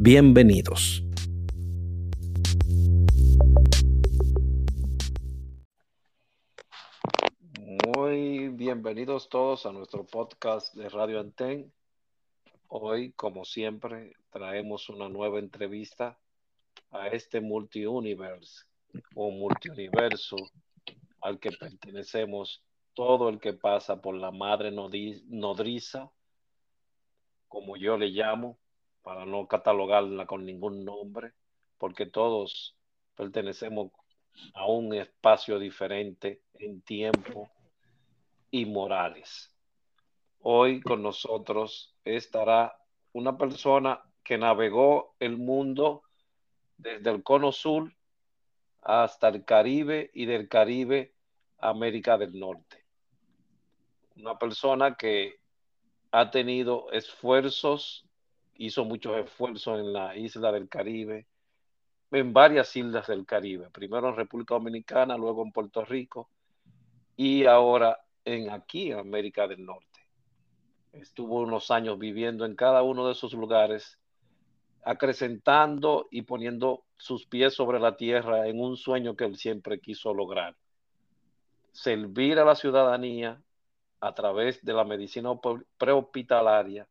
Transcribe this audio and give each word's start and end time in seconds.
Bienvenidos. 0.00 1.02
Muy 7.58 8.48
bienvenidos 8.50 9.28
todos 9.28 9.66
a 9.66 9.72
nuestro 9.72 10.06
podcast 10.06 10.72
de 10.76 10.88
Radio 10.88 11.18
Anten. 11.18 11.72
Hoy, 12.68 13.10
como 13.10 13.44
siempre, 13.44 14.12
traemos 14.30 14.88
una 14.88 15.08
nueva 15.08 15.40
entrevista 15.40 16.16
a 16.92 17.08
este 17.08 17.40
multiuniverse 17.40 18.66
o 19.16 19.32
multiuniverso 19.32 20.36
al 21.20 21.40
que 21.40 21.50
pertenecemos 21.50 22.62
todo 22.94 23.28
el 23.28 23.40
que 23.40 23.52
pasa 23.52 24.00
por 24.00 24.14
la 24.14 24.30
madre 24.30 24.70
nodriza, 24.70 26.08
como 27.48 27.76
yo 27.76 27.96
le 27.98 28.10
llamo, 28.10 28.60
para 29.08 29.24
no 29.24 29.48
catalogarla 29.48 30.26
con 30.26 30.44
ningún 30.44 30.84
nombre, 30.84 31.32
porque 31.78 32.04
todos 32.04 32.76
pertenecemos 33.14 33.90
a 34.52 34.66
un 34.66 34.92
espacio 34.92 35.58
diferente 35.58 36.42
en 36.58 36.82
tiempo 36.82 37.48
y 38.50 38.66
morales. 38.66 39.56
Hoy 40.40 40.82
con 40.82 41.02
nosotros 41.02 41.96
estará 42.04 42.76
una 43.14 43.38
persona 43.38 43.98
que 44.22 44.36
navegó 44.36 45.16
el 45.20 45.38
mundo 45.38 46.02
desde 46.76 47.08
el 47.08 47.22
cono 47.22 47.50
sur 47.50 47.90
hasta 48.82 49.28
el 49.28 49.42
Caribe 49.46 50.10
y 50.12 50.26
del 50.26 50.50
Caribe 50.50 51.14
a 51.56 51.70
América 51.70 52.18
del 52.18 52.38
Norte. 52.38 52.84
Una 54.16 54.38
persona 54.38 54.96
que 54.96 55.40
ha 56.10 56.30
tenido 56.30 56.92
esfuerzos 56.92 58.04
hizo 58.58 58.84
muchos 58.84 59.16
esfuerzos 59.16 59.78
en 59.78 59.92
la 59.92 60.16
isla 60.16 60.52
del 60.52 60.68
Caribe, 60.68 61.26
en 62.10 62.32
varias 62.32 62.74
islas 62.76 63.06
del 63.06 63.24
Caribe, 63.24 63.70
primero 63.70 64.08
en 64.08 64.16
República 64.16 64.54
Dominicana, 64.54 65.16
luego 65.16 65.42
en 65.44 65.52
Puerto 65.52 65.84
Rico 65.84 66.28
y 67.16 67.46
ahora 67.46 67.98
en 68.24 68.50
aquí, 68.50 68.90
en 68.90 68.98
América 68.98 69.46
del 69.46 69.64
Norte. 69.64 70.00
Estuvo 70.92 71.40
unos 71.40 71.70
años 71.70 71.98
viviendo 71.98 72.44
en 72.44 72.56
cada 72.56 72.82
uno 72.82 73.06
de 73.06 73.12
esos 73.12 73.32
lugares, 73.32 73.98
acrecentando 74.82 76.08
y 76.10 76.22
poniendo 76.22 76.84
sus 76.96 77.26
pies 77.26 77.54
sobre 77.54 77.78
la 77.78 77.96
tierra 77.96 78.48
en 78.48 78.60
un 78.60 78.76
sueño 78.76 79.14
que 79.14 79.24
él 79.24 79.36
siempre 79.36 79.80
quiso 79.80 80.12
lograr. 80.12 80.56
Servir 81.70 82.40
a 82.40 82.44
la 82.44 82.56
ciudadanía 82.56 83.40
a 84.00 84.14
través 84.14 84.64
de 84.64 84.72
la 84.72 84.84
medicina 84.84 85.30
prehospitalaria 85.76 86.88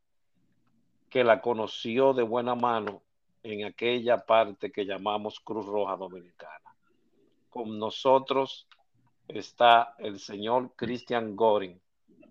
que 1.10 1.24
la 1.24 1.40
conoció 1.40 2.12
de 2.12 2.22
buena 2.22 2.54
mano 2.54 3.02
en 3.42 3.64
aquella 3.64 4.18
parte 4.18 4.70
que 4.70 4.84
llamamos 4.84 5.40
Cruz 5.40 5.66
Roja 5.66 5.96
Dominicana. 5.96 6.74
Con 7.48 7.78
nosotros 7.78 8.66
está 9.26 9.94
el 9.98 10.18
señor 10.18 10.72
Cristian 10.76 11.34
Goring. 11.34 11.80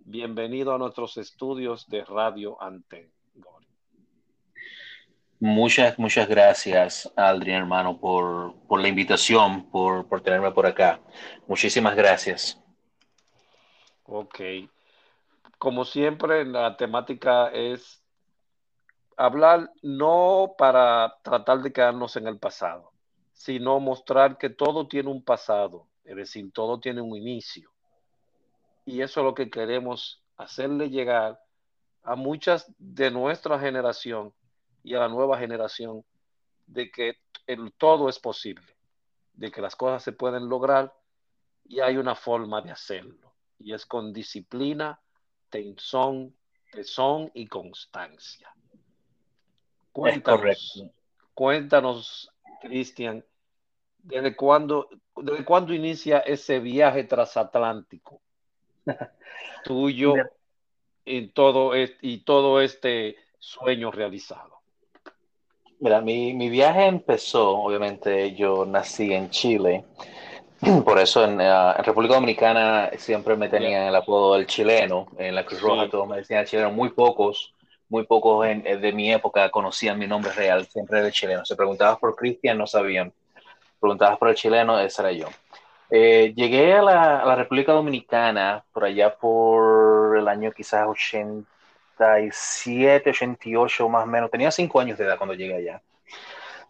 Bienvenido 0.06 0.74
a 0.74 0.78
nuestros 0.78 1.18
estudios 1.18 1.88
de 1.90 2.06
Radio 2.06 2.62
Anten. 2.62 3.12
Muchas, 5.40 6.00
muchas 6.00 6.28
gracias, 6.28 7.12
Aldrin, 7.16 7.54
hermano, 7.54 8.00
por, 8.00 8.56
por 8.68 8.82
la 8.82 8.88
invitación, 8.88 9.70
por, 9.70 10.08
por 10.08 10.22
tenerme 10.22 10.52
por 10.52 10.66
acá. 10.66 11.00
Muchísimas 11.46 11.96
gracias. 11.96 12.60
Ok. 14.06 14.40
Como 15.60 15.86
siempre, 15.86 16.44
la 16.44 16.76
temática 16.76 17.50
es 17.50 17.97
hablar 19.18 19.72
no 19.82 20.54
para 20.58 21.18
tratar 21.24 21.62
de 21.62 21.74
quedarnos 21.74 22.16
en 22.16 22.28
el 22.28 22.38
pasado, 22.38 22.92
sino 23.34 23.80
mostrar 23.80 24.38
que 24.38 24.50
todo 24.50 24.88
tiene 24.88 25.10
un 25.10 25.24
pasado, 25.24 25.88
es 26.06 26.16
decir, 26.16 26.52
todo 26.54 26.80
tiene 26.80 27.02
un 27.02 27.18
inicio. 27.18 27.72
Y 28.86 29.02
eso 29.02 29.20
es 29.20 29.26
lo 29.26 29.34
que 29.34 29.50
queremos 29.50 30.24
hacerle 30.38 30.90
llegar 30.90 31.42
a 32.04 32.16
muchas 32.16 32.72
de 32.78 33.12
nuestra 33.12 33.60
generación 33.60 34.34
y 34.84 34.94
a 34.94 35.00
la 35.00 35.10
nueva 35.10 35.38
generación 35.38 36.06
de 36.68 36.90
que 36.92 37.18
el 37.48 37.74
todo 37.74 38.10
es 38.10 38.20
posible, 38.20 38.78
de 39.34 39.52
que 39.52 39.62
las 39.62 39.76
cosas 39.76 40.04
se 40.04 40.12
pueden 40.12 40.48
lograr 40.48 40.94
y 41.66 41.80
hay 41.80 41.98
una 41.98 42.16
forma 42.16 42.62
de 42.62 42.72
hacerlo. 42.72 43.34
Y 43.60 43.74
es 43.74 43.86
con 43.86 44.14
disciplina, 44.14 45.02
tensión, 45.50 46.36
tesón 46.72 47.32
y 47.34 47.48
constancia. 47.48 48.54
Cuéntanos, 49.98 50.84
cuéntanos, 51.34 52.32
Cristian, 52.62 53.26
¿desde 53.98 54.36
cuándo, 54.36 54.90
¿desde 55.16 55.44
cuándo 55.44 55.74
inicia 55.74 56.20
ese 56.20 56.60
viaje 56.60 57.06
transatlántico 57.06 58.22
tuyo 59.64 60.14
en 61.04 61.32
todo 61.32 61.72
y 61.76 62.20
todo 62.20 62.62
este 62.62 63.16
sueño 63.40 63.90
realizado? 63.90 64.62
Mira, 65.80 66.00
mi, 66.02 66.32
mi, 66.36 66.52
viaje 66.52 66.86
empezó, 66.86 67.58
obviamente 67.58 68.36
yo 68.36 68.68
nací 68.68 69.12
en 69.12 69.32
Chile, 69.32 69.84
por 70.86 71.00
eso 71.00 71.26
en, 71.26 71.40
uh, 71.42 71.72
en 71.76 71.84
República 71.84 72.14
Dominicana 72.14 72.92
siempre 73.00 73.36
me 73.36 73.50
tenían 73.50 73.88
el 73.88 73.96
apodo 73.96 74.36
del 74.36 74.46
chileno, 74.46 75.08
en 75.18 75.34
la 75.34 75.44
Cruz 75.44 75.60
Roja 75.60 75.90
todos 75.90 76.08
me 76.08 76.18
decían 76.18 76.46
chileno, 76.46 76.70
muy 76.70 76.90
pocos 76.90 77.56
muy 77.90 78.06
pocos 78.06 78.46
eh, 78.46 78.78
de 78.78 78.94
mi 78.94 79.12
época 79.12 79.50
conocían 79.50 80.00
mi 80.00 80.08
nombre 80.08 80.32
real, 80.32 80.66
siempre 80.68 81.00
era 81.00 81.12
chileno. 81.12 81.46
Se 81.46 81.56
preguntabas 81.56 82.00
por 82.00 82.16
Cristian, 82.16 82.58
no 82.58 82.68
sabían. 82.68 83.12
Preguntabas 83.80 84.18
por 84.18 84.30
el 84.30 84.36
chileno, 84.36 84.80
ese 84.80 85.02
era 85.02 85.12
yo. 85.12 85.28
Eh, 85.90 86.34
llegué 86.36 86.74
a 86.74 86.82
la, 86.82 87.36
República 87.36 87.72
Dominicana 87.72 88.64
por 88.74 88.84
allá 88.84 89.16
por 89.16 90.18
el 90.18 90.28
año 90.28 90.52
quizás 90.52 90.86
87, 90.88 93.10
88 93.10 93.90
más 93.90 94.04
o 94.04 94.08
menos. 94.08 94.32
Tenía 94.32 94.52
cinco 94.52 94.80
años 94.80 94.98
de 94.98 95.06
edad 95.06 95.18
cuando 95.18 95.36
llegué 95.36 95.56
allá. 95.56 95.82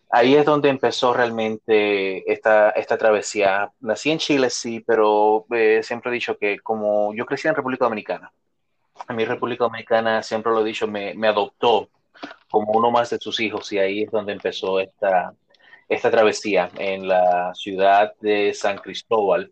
Ahí 0.10 0.36
es 0.36 0.46
donde 0.46 0.70
empezó 0.70 1.14
realmente 1.14 2.32
esta, 2.32 2.70
esta 2.72 2.98
travesía. 2.98 3.72
Nací 3.82 4.12
en 4.12 4.20
Chile, 4.20 4.50
sí, 4.50 4.80
pero 4.80 5.46
eh, 5.52 5.82
siempre 5.84 6.12
he 6.12 6.14
dicho 6.14 6.38
que 6.38 6.60
como 6.60 7.14
yo 7.14 7.26
crecí 7.26 7.48
en 7.48 7.56
República 7.56 7.86
Dominicana, 7.86 8.32
a 9.06 9.13
mi 9.13 9.25
República 9.25 9.66
Dominicana, 9.66 10.24
siempre 10.24 10.52
lo 10.52 10.62
he 10.62 10.66
dicho, 10.66 10.88
me, 10.88 11.13
me, 11.13 11.28
adoptó 11.28 11.90
como 12.50 12.72
uno 12.74 12.91
más 12.91 13.09
de 13.09 13.19
sus 13.19 13.40
hijos 13.40 13.72
y 13.72 13.80
ahí 13.80 14.03
es 14.03 14.12
donde 14.12 14.34
empezó 14.34 14.80
esta, 14.80 15.34
esta 15.88 16.09
travesía 16.12 16.69
en 16.78 17.07
la 17.07 17.53
ciudad 17.53 18.13
de 18.19 18.53
San 18.53 18.78
Cristóbal, 18.78 19.52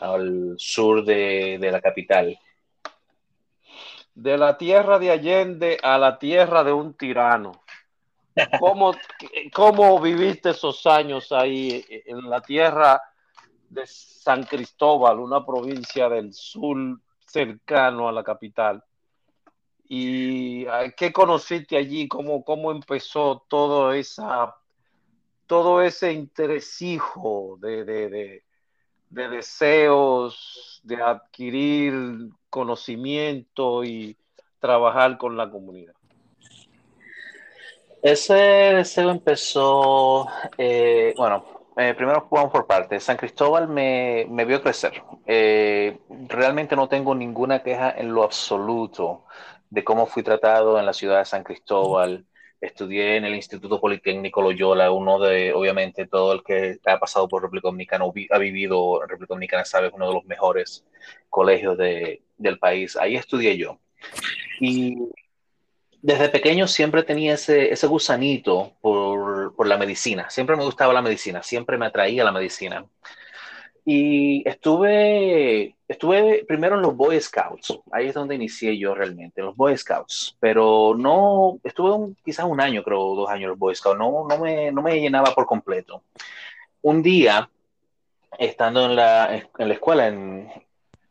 al 0.00 0.54
sur 0.56 1.04
de, 1.04 1.58
de 1.60 1.70
la 1.70 1.80
capital. 1.80 2.38
De 4.14 4.38
la 4.38 4.56
tierra 4.56 4.98
de 4.98 5.10
Allende 5.10 5.78
a 5.82 5.98
la 5.98 6.18
tierra 6.18 6.62
de 6.62 6.72
un 6.72 6.94
tirano. 6.94 7.64
¿Cómo, 8.58 8.94
¿Cómo 9.52 10.00
viviste 10.00 10.50
esos 10.50 10.86
años 10.86 11.30
ahí 11.30 11.84
en 11.88 12.28
la 12.28 12.40
tierra 12.40 13.00
de 13.68 13.86
San 13.86 14.44
Cristóbal, 14.44 15.18
una 15.18 15.44
provincia 15.44 16.08
del 16.08 16.32
sur 16.32 16.76
cercano 17.26 18.08
a 18.08 18.12
la 18.12 18.22
capital. 18.22 18.82
¿Y 19.86 20.66
qué 20.96 21.12
conociste 21.12 21.76
allí? 21.76 22.08
¿Cómo, 22.08 22.44
cómo 22.44 22.70
empezó 22.70 23.44
todo, 23.48 23.92
esa, 23.92 24.56
todo 25.46 25.82
ese 25.82 26.12
interesijo 26.12 27.58
de, 27.60 27.84
de, 27.84 28.08
de, 28.08 28.42
de 29.10 29.28
deseos 29.28 30.80
de 30.84 31.02
adquirir 31.02 32.30
conocimiento 32.48 33.84
y 33.84 34.16
trabajar 34.58 35.18
con 35.18 35.36
la 35.36 35.50
comunidad? 35.50 35.94
Ese 38.02 38.34
deseo 38.34 39.10
empezó, 39.10 40.26
eh, 40.58 41.14
bueno, 41.16 41.63
eh, 41.76 41.94
primero 41.94 42.26
vamos 42.30 42.52
por 42.52 42.66
partes. 42.66 43.02
San 43.04 43.16
Cristóbal 43.16 43.68
me, 43.68 44.26
me 44.30 44.44
vio 44.44 44.62
crecer. 44.62 45.02
Eh, 45.26 45.98
realmente 46.28 46.76
no 46.76 46.88
tengo 46.88 47.14
ninguna 47.14 47.62
queja 47.62 47.90
en 47.96 48.12
lo 48.14 48.22
absoluto 48.22 49.24
de 49.70 49.82
cómo 49.84 50.06
fui 50.06 50.22
tratado 50.22 50.78
en 50.78 50.86
la 50.86 50.92
ciudad 50.92 51.18
de 51.18 51.24
San 51.24 51.42
Cristóbal. 51.44 52.26
estudié 52.60 53.16
en 53.16 53.24
el 53.24 53.34
Instituto 53.34 53.80
Politécnico 53.80 54.40
Loyola, 54.40 54.90
uno 54.90 55.18
de, 55.18 55.52
obviamente, 55.52 56.06
todo 56.06 56.32
el 56.32 56.42
que 56.42 56.78
ha 56.86 56.98
pasado 56.98 57.28
por 57.28 57.42
República 57.42 57.68
Dominicana, 57.68 58.04
ha 58.30 58.38
vivido 58.38 59.02
en 59.02 59.08
República 59.08 59.34
Dominicana, 59.34 59.64
sabe, 59.64 59.90
uno 59.92 60.08
de 60.08 60.14
los 60.14 60.24
mejores 60.24 60.86
colegios 61.28 61.76
de, 61.76 62.22
del 62.38 62.58
país. 62.58 62.96
Ahí 62.96 63.16
estudié 63.16 63.56
yo. 63.58 63.78
Y 64.60 64.96
desde 66.04 66.28
pequeño 66.28 66.68
siempre 66.68 67.02
tenía 67.02 67.32
ese, 67.32 67.72
ese 67.72 67.86
gusanito 67.86 68.72
por, 68.82 69.56
por 69.56 69.66
la 69.66 69.78
medicina. 69.78 70.28
Siempre 70.28 70.54
me 70.54 70.62
gustaba 70.62 70.92
la 70.92 71.00
medicina, 71.00 71.42
siempre 71.42 71.78
me 71.78 71.86
atraía 71.86 72.22
la 72.22 72.30
medicina. 72.30 72.84
Y 73.86 74.46
estuve, 74.46 75.74
estuve 75.88 76.44
primero 76.46 76.76
en 76.76 76.82
los 76.82 76.94
Boy 76.94 77.18
Scouts, 77.18 77.80
ahí 77.90 78.08
es 78.08 78.14
donde 78.14 78.34
inicié 78.34 78.76
yo 78.78 78.94
realmente, 78.94 79.40
en 79.40 79.46
los 79.46 79.56
Boy 79.56 79.78
Scouts, 79.78 80.36
pero 80.38 80.94
no, 80.94 81.58
estuve 81.64 82.14
quizás 82.22 82.44
un 82.44 82.60
año, 82.60 82.82
creo, 82.82 83.14
dos 83.14 83.30
años 83.30 83.44
en 83.44 83.48
los 83.50 83.58
Boy 83.58 83.74
Scouts, 83.74 83.98
no, 83.98 84.26
no, 84.28 84.38
me, 84.38 84.70
no 84.72 84.82
me 84.82 85.00
llenaba 85.00 85.34
por 85.34 85.46
completo. 85.46 86.02
Un 86.82 87.02
día, 87.02 87.48
estando 88.38 88.84
en 88.84 88.96
la, 88.96 89.36
en 89.36 89.68
la 89.68 89.74
escuela 89.74 90.06
en, 90.08 90.50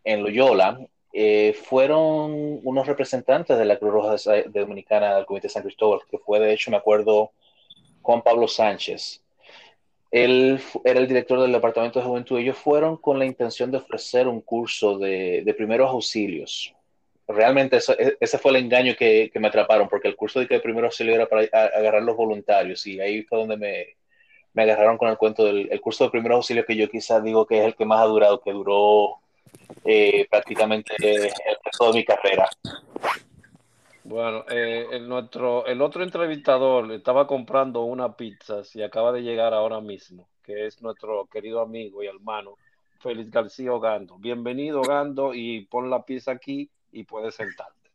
en 0.03 0.21
Loyola, 0.23 0.79
eh, 1.13 1.53
fueron 1.53 2.59
unos 2.63 2.87
representantes 2.87 3.57
de 3.57 3.65
la 3.65 3.77
Cruz 3.77 3.93
Roja 3.93 4.15
Dominicana 4.47 5.15
del 5.15 5.25
Comité 5.25 5.47
de 5.47 5.53
San 5.53 5.63
Cristóbal, 5.63 6.01
que 6.09 6.17
fue 6.17 6.39
de 6.39 6.51
hecho, 6.51 6.71
me 6.71 6.77
acuerdo, 6.77 7.31
Juan 8.01 8.23
Pablo 8.23 8.47
Sánchez, 8.47 9.23
él 10.13 10.59
era 10.83 10.99
el 10.99 11.07
director 11.07 11.41
del 11.41 11.51
Departamento 11.51 11.99
de 11.99 12.05
Juventud. 12.05 12.37
Ellos 12.37 12.55
fueron 12.55 12.97
con 12.97 13.17
la 13.17 13.25
intención 13.25 13.71
de 13.71 13.77
ofrecer 13.77 14.27
un 14.27 14.41
curso 14.41 14.99
de, 14.99 15.51
primeros 15.57 15.89
auxilios. 15.89 16.71
Realmente 17.27 17.77
e, 17.77 18.17
ese 18.19 18.37
fue 18.37 18.51
el 18.51 18.57
engaño 18.57 18.95
que, 18.95 19.31
me 19.33 19.47
atraparon, 19.47 19.89
porque 19.89 20.07
el 20.07 20.15
curso 20.15 20.39
de, 20.39 20.47
que 20.47 20.59
primeros 20.59 20.89
auxilios 20.89 21.15
era 21.15 21.27
para 21.27 21.41
agarrar 21.75 22.03
los 22.03 22.15
voluntarios 22.15 22.85
y 22.85 22.99
ahí 22.99 23.23
fue 23.23 23.39
donde 23.39 23.57
me, 23.57 24.61
agarraron 24.61 24.99
con 24.99 25.09
el 25.09 25.17
cuento 25.17 25.45
del 25.45 25.81
curso 25.81 26.03
de 26.03 26.11
primeros 26.11 26.35
auxilios 26.35 26.67
que 26.67 26.75
yo 26.75 26.87
quizás 26.91 27.23
digo 27.23 27.47
que 27.47 27.59
es 27.59 27.65
el 27.65 27.75
que 27.75 27.85
más 27.85 28.01
ha 28.01 28.05
durado, 28.05 28.39
que 28.39 28.51
duró 28.51 29.22
eh, 29.85 30.27
prácticamente 30.29 30.95
el 30.99 31.31
resto 31.63 31.91
de 31.91 31.93
mi 31.93 32.05
carrera. 32.05 32.49
Bueno, 34.05 34.43
eh, 34.49 34.87
el, 34.91 35.07
nuestro, 35.07 35.65
el 35.65 35.81
otro 35.81 36.03
entrevistador 36.03 36.91
estaba 36.91 37.25
comprando 37.25 37.83
una 37.83 38.15
pizza 38.15 38.61
y 38.73 38.81
acaba 38.81 39.11
de 39.11 39.21
llegar 39.21 39.53
ahora 39.53 39.79
mismo, 39.79 40.27
que 40.43 40.67
es 40.67 40.81
nuestro 40.81 41.25
querido 41.27 41.61
amigo 41.61 42.03
y 42.03 42.07
hermano 42.07 42.57
Félix 42.99 43.31
García 43.31 43.73
Ogando. 43.73 44.17
Bienvenido, 44.17 44.81
Ogando, 44.81 45.33
y 45.33 45.65
pon 45.65 45.89
la 45.89 46.03
pizza 46.03 46.31
aquí 46.31 46.69
y 46.91 47.03
puedes 47.05 47.35
sentarte. 47.35 47.91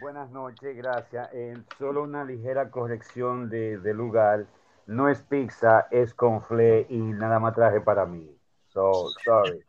Buenas 0.00 0.30
noches, 0.30 0.76
gracias. 0.76 1.28
Eh, 1.32 1.56
solo 1.78 2.02
una 2.02 2.24
ligera 2.24 2.70
corrección 2.70 3.48
de, 3.50 3.78
lugar. 3.94 4.46
No 4.86 5.08
es 5.08 5.22
pizza, 5.22 5.86
es 5.90 6.14
con 6.14 6.42
fle 6.42 6.86
y 6.88 6.98
nada 6.98 7.38
más 7.38 7.54
traje 7.54 7.80
para 7.80 8.06
mí. 8.06 8.36
So, 8.68 9.08
sorry. 9.24 9.64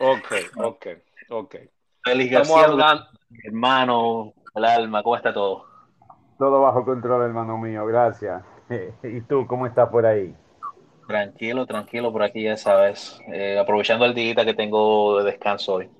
Ok, 0.00 0.32
ok, 0.56 0.86
ok. 1.30 1.56
Félix 2.02 2.32
García, 2.32 2.66
hermano, 3.44 4.34
el 4.54 4.64
alma, 4.64 5.02
¿cómo 5.02 5.16
está 5.16 5.32
todo? 5.32 5.64
Todo 6.38 6.60
bajo 6.60 6.84
control, 6.84 7.22
hermano 7.22 7.56
mío, 7.58 7.86
gracias. 7.86 8.42
¿Y 9.02 9.20
tú, 9.22 9.46
cómo 9.46 9.66
estás 9.66 9.88
por 9.88 10.04
ahí? 10.04 10.34
Tranquilo, 11.06 11.66
tranquilo 11.66 12.12
por 12.12 12.22
aquí, 12.22 12.44
ya 12.44 12.56
sabes. 12.56 13.20
Eh, 13.32 13.58
aprovechando 13.58 14.04
el 14.04 14.14
día 14.14 14.44
que 14.44 14.54
tengo 14.54 15.18
de 15.18 15.24
descanso 15.24 15.74
hoy. 15.74 15.90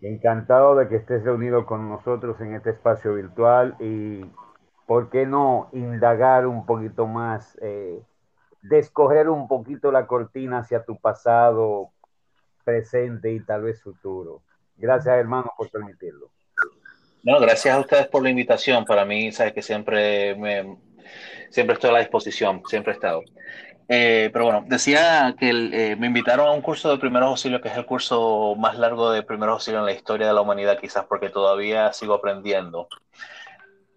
Encantado 0.00 0.74
de 0.74 0.88
que 0.88 0.96
estés 0.96 1.22
reunido 1.22 1.66
con 1.66 1.88
nosotros 1.88 2.40
en 2.40 2.54
este 2.54 2.70
espacio 2.70 3.14
virtual 3.14 3.76
y, 3.78 4.24
¿por 4.86 5.10
qué 5.10 5.26
no 5.26 5.68
indagar 5.72 6.46
un 6.46 6.64
poquito 6.64 7.06
más, 7.06 7.58
eh, 7.60 8.02
descoger 8.62 9.28
un 9.28 9.46
poquito 9.46 9.92
la 9.92 10.06
cortina 10.06 10.58
hacia 10.58 10.84
tu 10.84 10.96
pasado, 10.96 11.90
presente 12.64 13.32
y 13.32 13.40
tal 13.40 13.62
vez 13.62 13.82
futuro? 13.82 14.42
Gracias, 14.76 15.16
hermano, 15.16 15.52
por 15.56 15.70
permitirlo. 15.70 16.30
No, 17.22 17.38
gracias 17.38 17.74
a 17.74 17.80
ustedes 17.80 18.06
por 18.06 18.22
la 18.22 18.30
invitación. 18.30 18.84
Para 18.84 19.04
mí, 19.04 19.30
sabes 19.30 19.52
que 19.52 19.62
siempre, 19.62 20.34
me, 20.36 20.78
siempre 21.50 21.74
estoy 21.74 21.90
a 21.90 21.94
la 21.94 21.98
disposición, 21.98 22.62
siempre 22.66 22.92
he 22.92 22.94
estado. 22.94 23.22
Eh, 23.88 24.30
pero 24.32 24.44
bueno, 24.44 24.64
decía 24.68 25.34
que 25.38 25.50
eh, 25.50 25.96
me 25.96 26.06
invitaron 26.06 26.46
a 26.46 26.52
un 26.52 26.62
curso 26.62 26.90
de 26.90 26.98
primeros 26.98 27.28
auxilios, 27.28 27.60
que 27.60 27.68
es 27.68 27.76
el 27.76 27.84
curso 27.84 28.54
más 28.56 28.78
largo 28.78 29.10
de 29.10 29.22
primeros 29.22 29.54
auxilios 29.54 29.80
en 29.80 29.86
la 29.86 29.92
historia 29.92 30.28
de 30.28 30.32
la 30.32 30.40
humanidad, 30.40 30.78
quizás 30.80 31.04
porque 31.06 31.28
todavía 31.28 31.92
sigo 31.92 32.14
aprendiendo. 32.14 32.88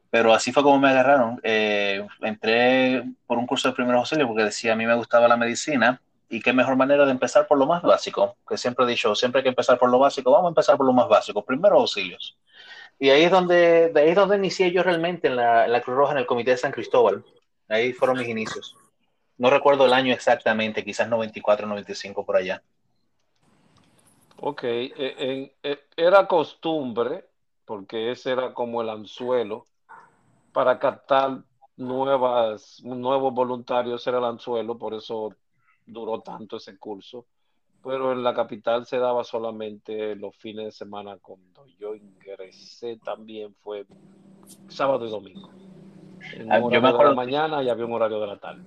Pero 0.10 0.34
así 0.34 0.52
fue 0.52 0.64
como 0.64 0.80
me 0.80 0.90
agarraron. 0.90 1.40
Eh, 1.44 2.06
entré 2.22 3.04
por 3.26 3.38
un 3.38 3.48
curso 3.48 3.70
de 3.70 3.76
primeros 3.76 4.00
auxilios 4.00 4.28
porque 4.28 4.44
decía 4.44 4.74
a 4.74 4.76
mí 4.76 4.86
me 4.86 4.96
gustaba 4.96 5.28
la 5.28 5.38
medicina 5.38 6.02
y 6.34 6.42
qué 6.42 6.52
mejor 6.52 6.76
manera 6.76 7.06
de 7.06 7.12
empezar 7.12 7.48
por 7.48 7.60
lo 7.60 7.68
más 7.68 7.84
básico, 7.84 8.38
que 8.50 8.58
siempre 8.58 8.86
he 8.86 8.88
dicho, 8.88 9.14
siempre 9.14 9.40
hay 9.40 9.44
que 9.44 9.50
empezar 9.50 9.78
por 9.78 9.92
lo 9.92 10.00
básico, 10.00 10.32
vamos 10.32 10.48
a 10.48 10.50
empezar 10.50 10.76
por 10.78 10.88
lo 10.88 10.92
más 10.92 11.08
básico, 11.08 11.46
primeros 11.46 11.80
auxilios. 11.80 12.36
Y 12.98 13.12
ahí 13.12 13.24
es 13.24 13.30
donde, 13.30 13.90
de 13.90 14.02
ahí 14.02 14.10
es 14.10 14.16
donde 14.16 14.38
inicié 14.38 14.72
yo 14.72 14.82
realmente 14.82 15.28
en 15.28 15.36
la, 15.36 15.68
la, 15.68 15.82
Cruz 15.82 15.96
Roja, 15.96 16.14
en 16.14 16.18
el 16.18 16.26
Comité 16.26 16.52
de 16.52 16.58
San 16.58 16.72
Cristóbal. 16.72 17.24
Ahí 17.70 17.94
fueron 17.94 18.18
mis 18.18 18.28
inicios. 18.28 18.76
No 19.38 19.52
recuerdo 19.52 19.86
el 19.86 19.94
año 19.94 20.12
exactamente, 20.12 20.84
quizás 20.84 21.08
94, 21.08 21.68
95 21.68 22.26
por 22.26 22.38
allá. 22.38 22.64
Ok, 24.38 24.64
eh, 24.64 25.54
eh, 25.62 25.80
era 25.96 26.28
costumbre, 26.28 27.28
porque 27.64 28.10
ese 28.10 28.32
era 28.32 28.56
como 28.56 28.82
el 28.82 28.90
anzuelo, 28.90 29.68
para 30.52 30.80
captar 30.80 31.44
nuevas, 31.78 32.82
nuevos 32.84 33.32
voluntarios 33.36 34.06
era 34.08 34.18
el 34.18 34.26
anzuelo, 34.26 34.80
por 34.80 34.96
eso 34.96 35.36
duró 35.86 36.22
tanto 36.22 36.58
ese 36.58 36.78
curso 36.78 37.26
pero 37.84 38.14
en 38.14 38.24
la 38.24 38.34
capital 38.34 38.86
se 38.86 38.98
daba 38.98 39.24
solamente 39.24 40.16
los 40.16 40.36
fines 40.38 40.66
de 40.66 40.72
semana 40.72 41.18
cuando 41.22 41.66
yo 41.78 41.94
ingresé 41.94 42.98
también 43.04 43.54
fue 43.62 43.86
sábado 44.70 45.06
y 45.06 45.10
domingo. 45.10 45.50
En 46.36 46.50
ah, 46.50 46.60
yo 46.60 46.82
me 46.82 46.88
acuerdo 46.88 47.10
de 47.10 47.10
la 47.10 47.16
mañana 47.16 47.62
y 47.62 47.70
había 47.70 47.86
un 47.86 47.92
horario 47.92 48.22
de 48.22 48.28
la 48.28 48.38
tarde. 48.38 48.64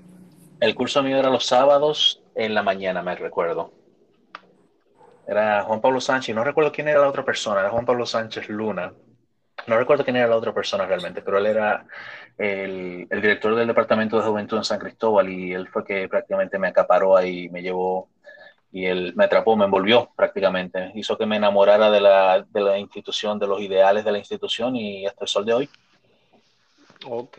El 0.60 0.74
curso 0.74 1.02
mío 1.02 1.16
era 1.16 1.30
los 1.30 1.46
sábados 1.46 2.22
en 2.34 2.54
la 2.54 2.62
mañana, 2.62 3.02
me 3.02 3.14
recuerdo. 3.14 3.72
Era 5.26 5.62
Juan 5.62 5.80
Pablo 5.80 6.00
Sánchez, 6.00 6.34
no 6.34 6.44
recuerdo 6.44 6.70
quién 6.70 6.88
era 6.88 7.00
la 7.00 7.08
otra 7.08 7.24
persona, 7.24 7.60
era 7.60 7.70
Juan 7.70 7.86
Pablo 7.86 8.04
Sánchez 8.04 8.50
Luna. 8.50 8.92
No 9.66 9.76
recuerdo 9.76 10.04
quién 10.04 10.16
era 10.16 10.28
la 10.28 10.36
otra 10.36 10.54
persona 10.54 10.86
realmente, 10.86 11.22
pero 11.22 11.38
él 11.38 11.46
era 11.46 11.86
el, 12.38 13.08
director 13.10 13.54
del 13.54 13.66
Departamento 13.66 14.16
de 14.16 14.26
Juventud 14.26 14.58
en 14.58 14.64
San 14.64 14.78
Cristóbal 14.78 15.28
y 15.28 15.52
él 15.52 15.68
fue 15.68 15.84
que 15.84 16.08
prácticamente 16.08 16.58
me 16.58 16.68
acaparó 16.68 17.16
ahí, 17.16 17.48
me 17.48 17.62
llevó 17.62 18.08
y 18.70 18.84
él 18.86 19.12
me 19.16 19.24
atrapó, 19.24 19.56
me 19.56 19.64
envolvió 19.64 20.10
prácticamente, 20.14 20.92
hizo 20.94 21.18
que 21.18 21.26
me 21.26 21.36
enamorara 21.36 21.90
de 21.90 22.00
la, 22.00 22.42
de 22.48 22.60
la 22.60 22.78
institución, 22.78 23.38
de 23.38 23.46
los 23.46 23.60
ideales 23.60 24.04
de 24.04 24.12
la 24.12 24.18
institución 24.18 24.76
y 24.76 25.06
hasta 25.06 25.24
el 25.24 25.28
sol 25.28 25.44
de 25.44 25.54
hoy. 25.54 25.70
Ok. 27.04 27.38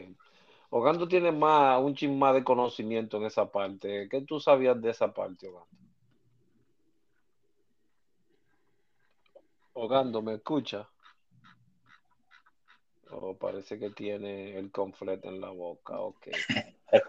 Ogando 0.70 1.08
tiene 1.08 1.32
más, 1.32 1.80
un 1.82 1.96
chin 1.96 2.20
más 2.20 2.34
de 2.34 2.44
conocimiento 2.44 3.18
en 3.18 3.26
esa 3.26 3.50
parte. 3.50 4.10
¿Qué 4.10 4.22
tú 4.22 4.40
sabías 4.40 4.82
de 4.82 4.90
esa 4.90 5.14
parte, 5.14 5.48
Ogando? 5.48 5.68
Ogando, 9.74 10.22
¿me 10.22 10.34
escucha? 10.34 10.90
Oh, 13.12 13.36
parece 13.36 13.80
que 13.80 13.90
tiene 13.92 14.58
el 14.58 14.72
conflet 14.72 15.24
en 15.26 15.40
la 15.40 15.50
boca, 15.50 16.00
ok. 16.00 16.28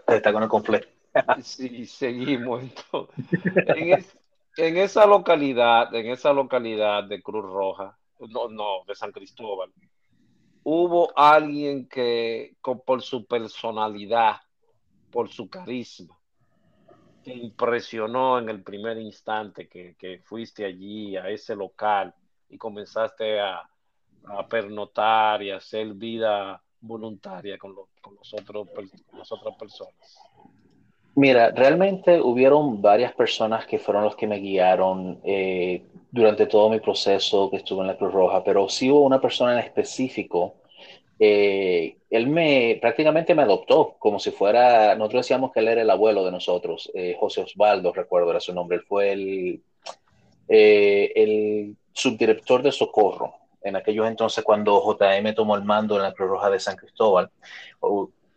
Está 0.07 0.33
con 0.33 0.43
el 0.43 0.49
conflet. 0.49 0.87
Sí, 1.41 1.85
seguimos. 1.87 2.61
Entonces, 2.61 4.17
en, 4.57 4.77
esa 4.77 5.05
localidad, 5.05 5.93
en 5.93 6.11
esa 6.11 6.31
localidad 6.33 7.03
de 7.03 7.21
Cruz 7.21 7.43
Roja, 7.43 7.97
no, 8.19 8.47
no, 8.47 8.83
de 8.87 8.95
San 8.95 9.11
Cristóbal, 9.11 9.73
hubo 10.63 11.11
alguien 11.17 11.87
que 11.87 12.55
por 12.85 13.01
su 13.01 13.25
personalidad, 13.25 14.37
por 15.09 15.29
su 15.29 15.49
carisma, 15.49 16.19
te 17.23 17.33
impresionó 17.33 18.39
en 18.39 18.49
el 18.49 18.63
primer 18.63 18.97
instante 18.97 19.67
que, 19.67 20.21
fuiste 20.23 20.65
allí 20.65 21.17
a 21.17 21.29
ese 21.29 21.55
local 21.55 22.13
y 22.49 22.57
comenzaste 22.57 23.39
a, 23.39 23.69
a 24.27 24.47
pernotar 24.47 25.41
y 25.41 25.51
hacer 25.51 25.93
vida 25.93 26.61
voluntaria 26.81 27.57
con, 27.57 27.75
con, 28.01 28.15
los 28.15 28.33
otros, 28.33 28.67
con 28.73 28.89
las 29.17 29.31
otras 29.31 29.55
personas. 29.55 30.19
Mira, 31.15 31.51
realmente 31.51 32.21
hubieron 32.21 32.81
varias 32.81 33.13
personas 33.13 33.65
que 33.65 33.79
fueron 33.79 34.03
los 34.03 34.15
que 34.15 34.27
me 34.27 34.37
guiaron 34.37 35.19
eh, 35.23 35.83
durante 36.11 36.45
todo 36.45 36.69
mi 36.69 36.79
proceso 36.79 37.49
que 37.49 37.57
estuve 37.57 37.81
en 37.81 37.87
la 37.87 37.97
Cruz 37.97 38.13
Roja, 38.13 38.43
pero 38.43 38.69
sí 38.69 38.89
hubo 38.89 39.01
una 39.01 39.19
persona 39.19 39.53
en 39.53 39.59
específico. 39.59 40.55
Eh, 41.19 41.97
él 42.09 42.27
me 42.27 42.77
prácticamente 42.81 43.35
me 43.35 43.41
adoptó 43.41 43.95
como 43.99 44.19
si 44.19 44.31
fuera, 44.31 44.95
nosotros 44.95 45.25
decíamos 45.25 45.51
que 45.51 45.59
él 45.59 45.67
era 45.67 45.81
el 45.81 45.89
abuelo 45.89 46.23
de 46.23 46.31
nosotros, 46.31 46.89
eh, 46.93 47.17
José 47.19 47.41
Osvaldo, 47.41 47.91
recuerdo 47.91 48.31
era 48.31 48.39
su 48.39 48.53
nombre, 48.53 48.77
él 48.77 48.83
fue 48.87 49.11
el, 49.11 49.61
el 50.47 51.75
subdirector 51.91 52.63
de 52.63 52.71
socorro 52.71 53.38
en 53.61 53.75
aquellos 53.75 54.07
entonces 54.07 54.43
cuando 54.43 54.81
JM 54.81 55.33
tomó 55.35 55.55
el 55.55 55.63
mando 55.63 55.95
en 55.95 56.03
la 56.03 56.13
Cruz 56.13 56.29
Roja 56.29 56.49
de 56.49 56.59
San 56.59 56.75
Cristóbal. 56.75 57.29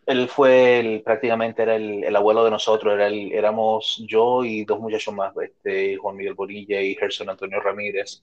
Él 0.05 0.29
fue 0.29 0.81
el, 0.81 1.03
prácticamente 1.03 1.63
era 1.63 1.77
el, 1.77 2.17
abuelo 2.17 2.45
de 2.45 2.51
nosotros, 2.51 2.95
era 2.95 3.07
el, 3.07 3.33
éramos 3.33 4.03
yo 4.07 4.45
y 4.45 4.65
dos 4.65 4.81
muchachos 4.81 5.15
más, 5.15 5.33
este, 5.37 5.97
Juan 5.97 6.17
Miguel 6.17 6.35
Borilla 6.35 6.81
y 6.81 6.97
Gerson 6.97 7.31
Antonio 7.31 7.61
Ramírez. 7.61 8.23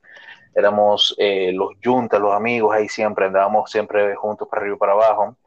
Éramos 0.54 1.16
eh, 1.18 1.52
los 1.54 1.72
juntas, 1.84 2.20
los 2.20 2.34
amigos 2.34 2.76
ahí 2.76 2.90
siempre, 2.90 3.26
andábamos 3.28 3.72
siempre 3.72 4.14
juntos 4.16 4.48
para 4.50 4.62
arriba 4.62 4.76
y 4.76 4.80
para 4.80 4.92
abajo. 4.94 5.38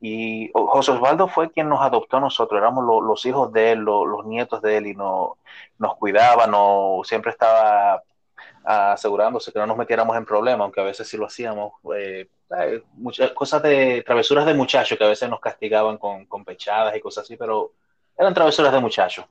Y 0.00 0.50
José 0.54 0.92
Osvaldo 0.92 1.28
fue 1.28 1.50
quien 1.50 1.68
nos 1.68 1.80
adoptó 1.80 2.18
a 2.18 2.20
nosotros, 2.20 2.58
éramos 2.58 2.84
los 2.84 3.26
hijos 3.26 3.52
de 3.52 3.72
él, 3.72 3.80
los 3.80 4.26
nietos 4.26 4.60
de 4.62 4.76
él, 4.76 4.86
y 4.88 4.94
no, 4.94 5.38
nos 5.78 5.96
cuidaba, 5.96 6.46
no, 6.46 7.00
siempre 7.04 7.30
estaba 7.30 8.02
asegurándose 8.64 9.52
que 9.52 9.58
no 9.58 9.66
nos 9.66 9.76
metiéramos 9.76 10.16
en 10.16 10.24
problemas, 10.24 10.62
aunque 10.62 10.80
a 10.80 10.84
veces 10.84 11.06
sí 11.06 11.16
lo 11.16 11.26
hacíamos. 11.26 11.74
Eh, 11.96 12.28
muchas 12.94 13.32
cosas 13.32 13.62
de 13.62 14.02
travesuras 14.02 14.46
de 14.46 14.54
muchachos 14.54 14.96
que 14.96 15.04
a 15.04 15.08
veces 15.08 15.28
nos 15.28 15.40
castigaban 15.40 15.98
con, 15.98 16.26
con 16.26 16.44
pechadas 16.44 16.96
y 16.96 17.00
cosas 17.00 17.24
así, 17.24 17.36
pero 17.36 17.72
eran 18.16 18.34
travesuras 18.34 18.72
de 18.72 18.80
muchachos. 18.80 19.26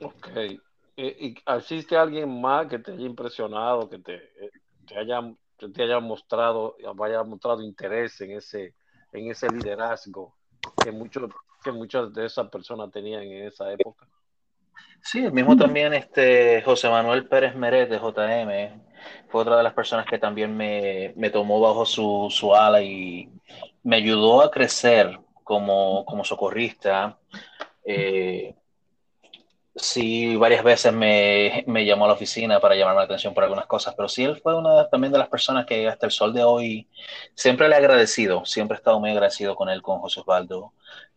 Ok. 0.00 0.28
Eh, 0.36 0.60
¿Y 0.96 1.34
existe 1.46 1.96
alguien 1.96 2.40
más 2.40 2.66
que 2.66 2.78
te 2.78 2.92
haya 2.92 3.04
impresionado, 3.04 3.88
que 3.88 3.98
te, 3.98 4.32
te 4.86 4.98
haya, 4.98 5.20
te 5.56 5.82
haya 5.82 6.00
mostrado, 6.00 6.76
haya 7.02 7.22
mostrado 7.22 7.62
interés 7.62 8.20
en 8.20 8.32
ese 8.32 8.74
en 9.12 9.30
ese 9.30 9.48
liderazgo 9.48 10.34
que, 10.82 10.92
muchos 10.92 11.30
que 11.62 11.72
muchas 11.72 12.12
de 12.12 12.26
esas 12.26 12.48
personas 12.48 12.90
tenían 12.90 13.22
en 13.22 13.46
esa 13.46 13.72
época. 13.72 14.06
Sí, 15.02 15.24
el 15.24 15.32
mismo 15.32 15.56
también 15.56 15.94
este 15.94 16.62
José 16.62 16.88
Manuel 16.88 17.28
Pérez 17.28 17.54
Meret 17.54 17.88
de 17.88 17.98
JM 17.98 18.82
fue 19.28 19.42
otra 19.42 19.56
de 19.56 19.62
las 19.62 19.72
personas 19.72 20.06
que 20.06 20.18
también 20.18 20.56
me, 20.56 21.12
me 21.16 21.30
tomó 21.30 21.60
bajo 21.60 21.86
su, 21.86 22.28
su, 22.30 22.54
ala 22.54 22.82
y 22.82 23.30
me 23.82 23.96
ayudó 23.96 24.42
a 24.42 24.50
crecer 24.50 25.18
como, 25.44 26.04
como 26.04 26.24
socorrista. 26.24 27.18
Eh, 27.84 28.54
sí, 29.76 30.34
varias 30.36 30.64
veces 30.64 30.92
me, 30.92 31.62
me, 31.68 31.84
llamó 31.84 32.06
a 32.06 32.08
la 32.08 32.14
oficina 32.14 32.58
para 32.58 32.74
llamarme 32.74 33.00
la 33.00 33.04
atención 33.04 33.34
por 33.34 33.44
algunas 33.44 33.66
cosas, 33.66 33.94
pero 33.96 34.08
sí, 34.08 34.24
él 34.24 34.40
fue 34.42 34.56
una 34.56 34.88
también 34.88 35.12
de 35.12 35.18
las 35.18 35.28
personas 35.28 35.66
que 35.66 35.86
hasta 35.86 36.06
el 36.06 36.12
sol 36.12 36.34
de 36.34 36.42
hoy 36.42 36.88
siempre 37.34 37.68
le 37.68 37.74
he 37.76 37.78
agradecido, 37.78 38.44
siempre 38.44 38.76
he 38.76 38.78
estado 38.78 38.98
muy 38.98 39.10
agradecido 39.10 39.54
con 39.54 39.68
él, 39.68 39.82
con 39.82 40.00
José 40.00 40.20
Osvaldo. 40.20 40.72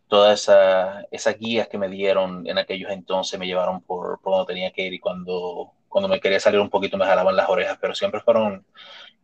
Todas 0.10 0.42
esa, 0.42 1.06
esas 1.12 1.40
guías 1.40 1.70
que 1.70 1.78
me 1.78 1.88
dieron 1.88 2.46
en 2.48 2.58
aquellos 2.58 2.92
entonces 2.92 3.40
me 3.40 3.48
llevaron 3.48 3.82
por, 3.82 4.20
por 4.22 4.34
donde 4.34 4.54
tenía 4.54 4.72
que 4.74 4.86
ir 4.88 4.94
y 4.94 5.00
cuando, 5.00 5.72
cuando 5.88 6.10
me 6.10 6.20
quería 6.20 6.42
salir 6.42 6.60
un 6.60 6.70
poquito 6.70 6.98
me 6.98 7.06
jalaban 7.06 7.38
las 7.38 7.48
orejas, 7.48 7.78
pero 7.80 7.96
siempre 7.96 8.20
fueron 8.20 8.66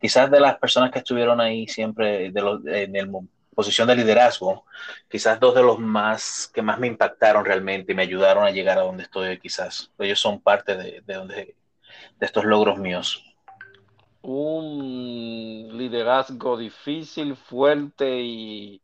quizás 0.00 0.30
de 0.30 0.40
las 0.40 0.56
personas 0.58 0.90
que 0.90 1.00
estuvieron 1.00 1.40
ahí 1.40 1.68
siempre 1.68 2.30
de 2.30 2.84
en 2.84 2.96
el 2.96 3.10
posición 3.56 3.88
de 3.88 3.96
liderazgo, 3.96 4.66
quizás 5.08 5.40
dos 5.40 5.54
de 5.54 5.62
los 5.62 5.78
más 5.78 6.48
que 6.52 6.60
más 6.60 6.78
me 6.78 6.86
impactaron 6.86 7.44
realmente 7.44 7.92
y 7.92 7.94
me 7.94 8.02
ayudaron 8.02 8.44
a 8.44 8.50
llegar 8.50 8.78
a 8.78 8.82
donde 8.82 9.04
estoy 9.04 9.40
quizás. 9.40 9.90
Ellos 9.98 10.20
son 10.20 10.40
parte 10.40 10.76
de, 10.76 11.02
de, 11.04 11.14
donde, 11.14 11.56
de 12.18 12.26
estos 12.26 12.44
logros 12.44 12.78
míos. 12.78 13.24
Un 14.20 15.70
liderazgo 15.72 16.58
difícil, 16.58 17.34
fuerte 17.34 18.20
y 18.20 18.82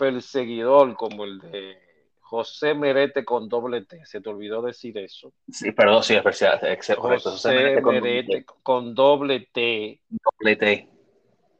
perseguidor 0.00 0.96
como 0.96 1.24
el 1.24 1.38
de 1.40 1.78
José 2.20 2.72
Merete 2.72 3.22
con 3.22 3.50
doble 3.50 3.84
T. 3.84 4.00
Se 4.06 4.22
te 4.22 4.30
olvidó 4.30 4.62
decir 4.62 4.96
eso. 4.96 5.34
Sí, 5.50 5.72
perdón, 5.72 6.02
sí, 6.02 6.14
es 6.14 6.22
correcto. 6.96 7.32
José, 7.32 7.48
Merete, 7.50 7.82
con, 7.82 7.94
Merete 7.94 8.44
con 8.62 8.94
doble 8.94 9.48
T. 9.52 10.00
Doble 10.08 10.56
T 10.56 10.88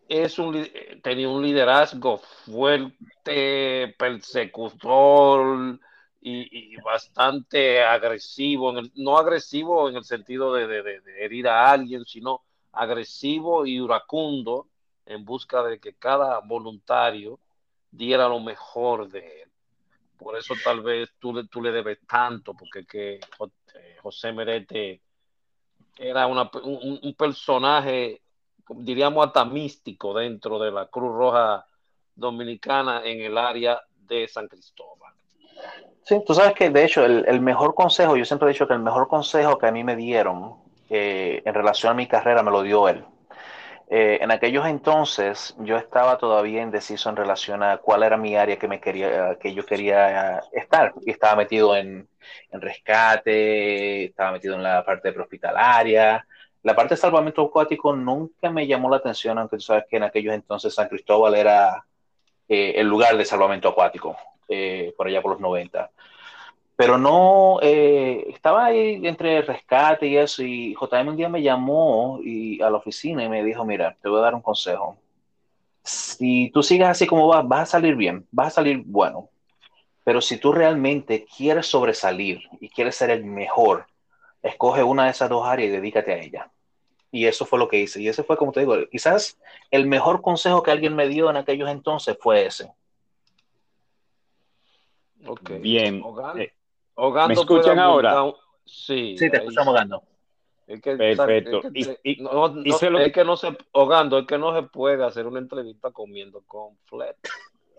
es 0.09 0.39
un, 0.41 0.67
tenía 1.03 1.29
un 1.29 1.43
liderazgo 1.43 2.19
fuerte, 2.19 3.95
persecutor 3.97 5.79
y, 6.21 6.75
y 6.75 6.77
bastante 6.79 7.83
agresivo, 7.83 8.71
en 8.71 8.79
el, 8.79 8.93
no 8.97 9.19
agresivo 9.19 9.89
en 9.89 9.97
el 9.97 10.05
sentido 10.05 10.53
de, 10.55 10.67
de, 10.67 10.83
de, 10.83 11.25
herir 11.25 11.47
a 11.47 11.71
alguien, 11.71 12.05
sino 12.05 12.41
agresivo 12.73 13.67
y 13.67 13.77
iracundo 13.85 14.67
en 15.07 15.25
busca 15.25 15.63
de 15.63 15.79
que 15.79 15.95
cada 15.95 16.41
voluntario 16.41 17.39
diera 17.91 18.29
lo 18.29 18.41
mejor 18.41 19.09
de 19.09 19.43
él. 19.43 19.51
Por 20.19 20.37
eso 20.37 20.55
tal 20.63 20.83
vez 20.83 21.11
tú, 21.19 21.47
tú 21.47 21.63
le 21.63 21.73
debes 21.73 21.99
tanto, 22.07 22.55
porque 22.55 22.85
que 22.85 23.21
José 24.03 24.33
Merete 24.33 25.01
era 25.97 26.27
una, 26.27 26.51
un, 26.63 27.01
un 27.03 27.15
personaje 27.15 28.21
diríamos 28.77 29.27
hasta 29.27 29.45
místico 29.45 30.15
dentro 30.15 30.59
de 30.59 30.71
la 30.71 30.87
Cruz 30.87 31.15
Roja 31.15 31.65
Dominicana 32.15 33.03
en 33.05 33.21
el 33.21 33.37
área 33.37 33.81
de 34.07 34.29
San 34.29 34.49
Cristóbal. 34.49 35.13
Sí, 36.05 36.23
tú 36.27 36.35
sabes 36.35 36.55
que 36.55 36.71
de 36.71 36.85
hecho 36.85 37.05
el, 37.05 37.25
el 37.27 37.41
mejor 37.41 37.75
consejo, 37.75 38.17
yo 38.17 38.25
siempre 38.25 38.49
he 38.49 38.53
dicho 38.53 38.67
que 38.67 38.75
el 38.75 38.81
mejor 38.81 39.09
consejo 39.09 39.59
que 39.59 39.67
a 39.67 39.73
mí 39.73 39.85
me 39.85 39.97
dieron 39.97 40.55
eh, 40.89 41.43
en 41.45 41.55
relación 41.55 41.93
a 41.93 41.95
mi 41.95 42.07
carrera 42.07 42.43
me 42.43 42.51
lo 42.51 42.63
dio 42.63 42.89
él. 42.89 43.05
Eh, 43.93 44.19
en 44.23 44.31
aquellos 44.31 44.67
entonces 44.67 45.57
yo 45.59 45.77
estaba 45.77 46.17
todavía 46.17 46.63
indeciso 46.63 47.11
en 47.11 47.17
relación 47.17 47.63
a 47.65 47.79
cuál 47.79 48.05
era 48.05 48.17
mi 48.17 48.37
área 48.37 48.57
que 48.57 48.69
me 48.69 48.81
quería, 48.81 49.37
que 49.41 49.53
yo 49.53 49.67
quería 49.67 50.41
estar. 50.53 50.95
Y 51.05 51.11
estaba 51.11 51.37
metido 51.37 51.77
en, 51.77 52.09
en 52.51 52.61
rescate, 52.61 54.05
estaba 54.07 54.33
metido 54.33 54.55
en 54.55 54.63
la 54.63 54.85
parte 54.85 55.13
prehospitalaria, 55.13 56.25
la 56.63 56.75
parte 56.75 56.95
de 56.95 57.01
salvamento 57.01 57.43
acuático 57.43 57.95
nunca 57.97 58.51
me 58.51 58.67
llamó 58.67 58.91
la 58.91 58.99
atención, 58.99 59.39
aunque 59.39 59.57
tú 59.57 59.63
sabes 59.63 59.85
que 59.89 59.97
en 59.97 60.03
aquellos 60.03 60.35
entonces 60.35 60.75
San 60.75 60.89
Cristóbal 60.89 61.35
era 61.35 61.87
eh, 62.49 62.75
el 62.77 62.87
lugar 62.87 63.17
de 63.17 63.25
salvamento 63.25 63.69
acuático, 63.69 64.17
eh, 64.49 64.93
por 64.97 65.07
allá 65.07 65.23
por 65.23 65.33
los 65.33 65.41
90. 65.41 65.91
Pero 66.81 66.97
no, 66.97 67.59
eh, 67.61 68.25
estaba 68.29 68.65
ahí 68.65 69.07
entre 69.07 69.43
rescate 69.43 70.07
y 70.07 70.17
eso, 70.17 70.43
y 70.43 70.75
JM 70.75 71.11
un 71.11 71.17
día 71.19 71.29
me 71.29 71.43
llamó 71.43 72.21
y, 72.25 72.63
a 72.63 72.71
la 72.71 72.79
oficina 72.79 73.23
y 73.23 73.29
me 73.29 73.45
dijo, 73.45 73.67
mira, 73.67 73.99
te 74.01 74.09
voy 74.09 74.19
a 74.19 74.23
dar 74.23 74.35
un 74.35 74.41
consejo. 74.41 74.97
Si 75.83 76.51
tú 76.55 76.63
sigues 76.63 76.89
así 76.89 77.07
como 77.07 77.27
vas, 77.29 77.47
vas 77.47 77.69
a 77.69 77.73
salir 77.73 77.97
bien, 77.97 78.27
vas 78.31 78.47
a 78.47 78.51
salir 78.53 78.83
bueno. 78.83 79.29
Pero 80.05 80.23
si 80.23 80.39
tú 80.39 80.53
realmente 80.53 81.27
quieres 81.37 81.67
sobresalir 81.67 82.41
y 82.63 82.71
quieres 82.71 82.97
ser 82.97 83.11
el 83.11 83.27
mejor, 83.27 83.85
escoge 84.43 84.83
una 84.83 85.05
de 85.05 85.11
esas 85.11 85.29
dos 85.29 85.47
áreas 85.47 85.69
y 85.69 85.73
dedícate 85.73 86.15
a 86.15 86.19
ella. 86.19 86.51
Y 87.13 87.27
eso 87.27 87.45
fue 87.45 87.59
lo 87.59 87.69
que 87.69 87.79
hice. 87.79 88.01
Y 88.01 88.09
ese 88.09 88.23
fue, 88.25 88.39
como 88.39 88.53
te 88.53 88.61
digo, 88.61 88.75
quizás 88.91 89.39
el 89.71 89.87
mejor 89.87 90.23
consejo 90.23 90.63
que 90.63 90.71
alguien 90.71 90.97
me 90.97 91.09
dio 91.09 91.29
en 91.29 91.37
aquellos 91.37 91.69
entonces 91.69 92.17
fue 92.19 92.47
ese. 92.47 92.73
Okay. 95.27 95.59
Bien. 95.59 96.03
Eh, 96.39 96.55
¿Me 97.29 97.35
escuchan 97.35 97.79
ahora? 97.79 98.33
Sí, 98.65 99.17
sí, 99.19 99.31
te 99.31 99.39
escuchamos 99.39 99.75
Ogando. 99.75 100.03
Es 100.67 100.81
que, 100.81 100.97
Perfecto. 100.97 101.63
Es 101.75 101.89
que, 101.89 102.01
y, 102.05 102.23
no, 102.23 102.49
no, 102.49 102.99
es 103.01 103.13
que 103.13 103.25
no 103.25 103.37
se, 103.37 103.57
Ogando, 103.73 104.19
es 104.19 104.27
que 104.27 104.39
no 104.39 104.55
se 104.55 104.63
puede 104.69 105.05
hacer 105.05 105.27
una 105.27 105.41
entrevista 105.41 105.91
comiendo 105.91 106.43
con 106.47 106.77
flat. 106.85 107.17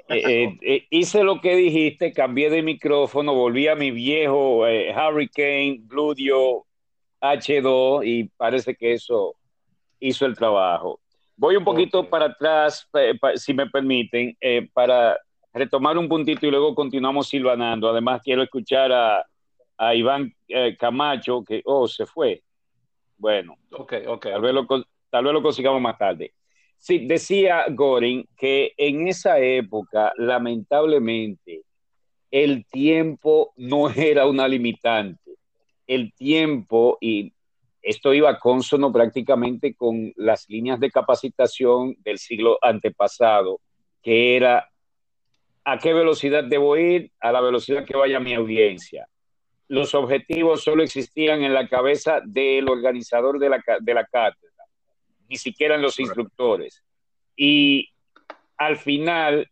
Eh, 0.10 0.44
eh, 0.44 0.58
eh, 0.62 0.88
hice 0.90 1.24
lo 1.24 1.40
que 1.40 1.56
dijiste, 1.56 2.12
cambié 2.12 2.50
de 2.50 2.62
micrófono, 2.62 3.34
volví 3.34 3.70
a 3.70 3.76
mi 3.76 3.92
viejo 3.92 4.68
eh, 4.68 4.94
Hurricane 4.94 5.80
Bludio 5.84 6.66
H2 7.22 8.06
y 8.06 8.24
parece 8.26 8.76
que 8.76 8.94
eso 8.94 9.36
hizo 10.00 10.26
el 10.26 10.36
trabajo. 10.36 11.00
Voy 11.38 11.56
un 11.56 11.64
poquito 11.64 12.00
okay. 12.00 12.10
para 12.12 12.26
atrás, 12.26 12.90
pa, 12.92 13.38
si 13.38 13.54
me 13.54 13.68
permiten, 13.68 14.38
para 14.74 15.18
retomar 15.54 15.98
un 15.98 16.08
puntito 16.08 16.46
y 16.46 16.52
luego 16.52 16.76
continuamos 16.76 17.28
silvanando. 17.28 17.90
Además, 17.90 18.22
quiero 18.24 18.44
escuchar 18.44 18.92
a, 18.92 19.26
a 19.78 19.96
Iván 19.96 20.34
Camacho, 20.80 21.44
que, 21.44 21.62
oh, 21.66 21.88
se 21.88 22.06
fue. 22.06 22.44
Bueno, 23.18 23.58
okay, 23.72 24.06
okay, 24.08 24.32
tal, 24.32 24.42
Vez 24.42 24.54
lo, 24.54 24.66
tal 25.10 25.24
vez 25.24 25.34
lo 25.34 25.44
consigamos 25.44 25.82
más 25.82 25.98
tarde. 25.98 26.34
Sí, 26.78 27.06
decía 27.06 27.66
Goring 27.70 28.28
que 28.36 28.74
en 28.76 29.08
esa 29.08 29.40
época, 29.40 30.12
lamentablemente, 30.18 31.62
el 32.32 32.66
tiempo 32.66 33.54
no 33.58 33.90
era 33.96 34.26
una 34.26 34.48
limitante. 34.48 35.36
El 35.86 36.14
tiempo, 36.14 36.98
y 37.00 37.34
esto 37.82 38.14
iba 38.14 38.40
consono 38.40 38.92
prácticamente 38.92 39.76
con 39.76 40.14
las 40.16 40.50
líneas 40.50 40.80
de 40.80 40.90
capacitación 40.90 41.96
del 42.00 42.18
siglo 42.18 42.58
antepasado, 42.62 43.60
que 44.02 44.36
era 44.36 44.71
a 45.64 45.78
qué 45.78 45.94
velocidad 45.94 46.44
debo 46.44 46.78
ir, 46.78 47.12
a 47.20 47.32
la 47.32 47.42
velocidad 47.42 47.86
que 47.86 47.98
vaya 47.98 48.20
mi 48.20 48.34
audiencia. 48.34 49.08
Los 49.68 49.94
objetivos 49.96 50.64
solo 50.64 50.84
existían 50.84 51.44
en 51.44 51.54
la 51.54 51.68
cabeza 51.68 52.20
del 52.26 52.68
organizador 52.70 53.40
de 53.40 53.50
la, 53.50 53.64
de 53.80 53.94
la 53.94 54.06
cátedra 54.06 54.52
ni 55.32 55.38
siquiera 55.38 55.76
en 55.76 55.82
los 55.82 55.98
instructores. 55.98 56.84
Y 57.38 57.90
al 58.58 58.76
final 58.76 59.50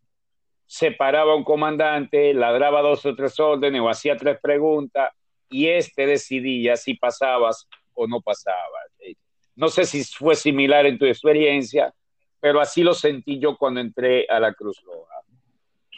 se 0.66 0.92
paraba 0.92 1.36
un 1.36 1.46
comandante, 1.46 2.34
ladraba 2.34 2.82
dos 2.82 3.06
o 3.06 3.16
tres 3.16 3.40
órdenes 3.40 3.82
o 3.82 3.90
hacía 3.90 4.18
tres 4.18 4.38
preguntas 4.42 5.10
y 5.50 5.68
este 5.68 6.06
decidía 6.06 6.76
si 6.76 6.96
pasabas 6.96 7.66
o 7.94 8.08
no 8.08 8.20
pasabas. 8.20 8.92
No 9.56 9.70
sé 9.70 9.86
si 9.86 10.04
fue 10.04 10.36
similar 10.36 10.86
en 10.86 11.00
tu 11.00 11.06
experiencia, 11.06 11.94
pero 12.42 12.60
así 12.60 12.84
lo 12.84 12.94
sentí 12.94 13.40
yo 13.40 13.58
cuando 13.58 13.80
entré 13.80 14.26
a 14.30 14.40
la 14.40 14.54
Cruz 14.54 14.82
Roja. 14.86 15.16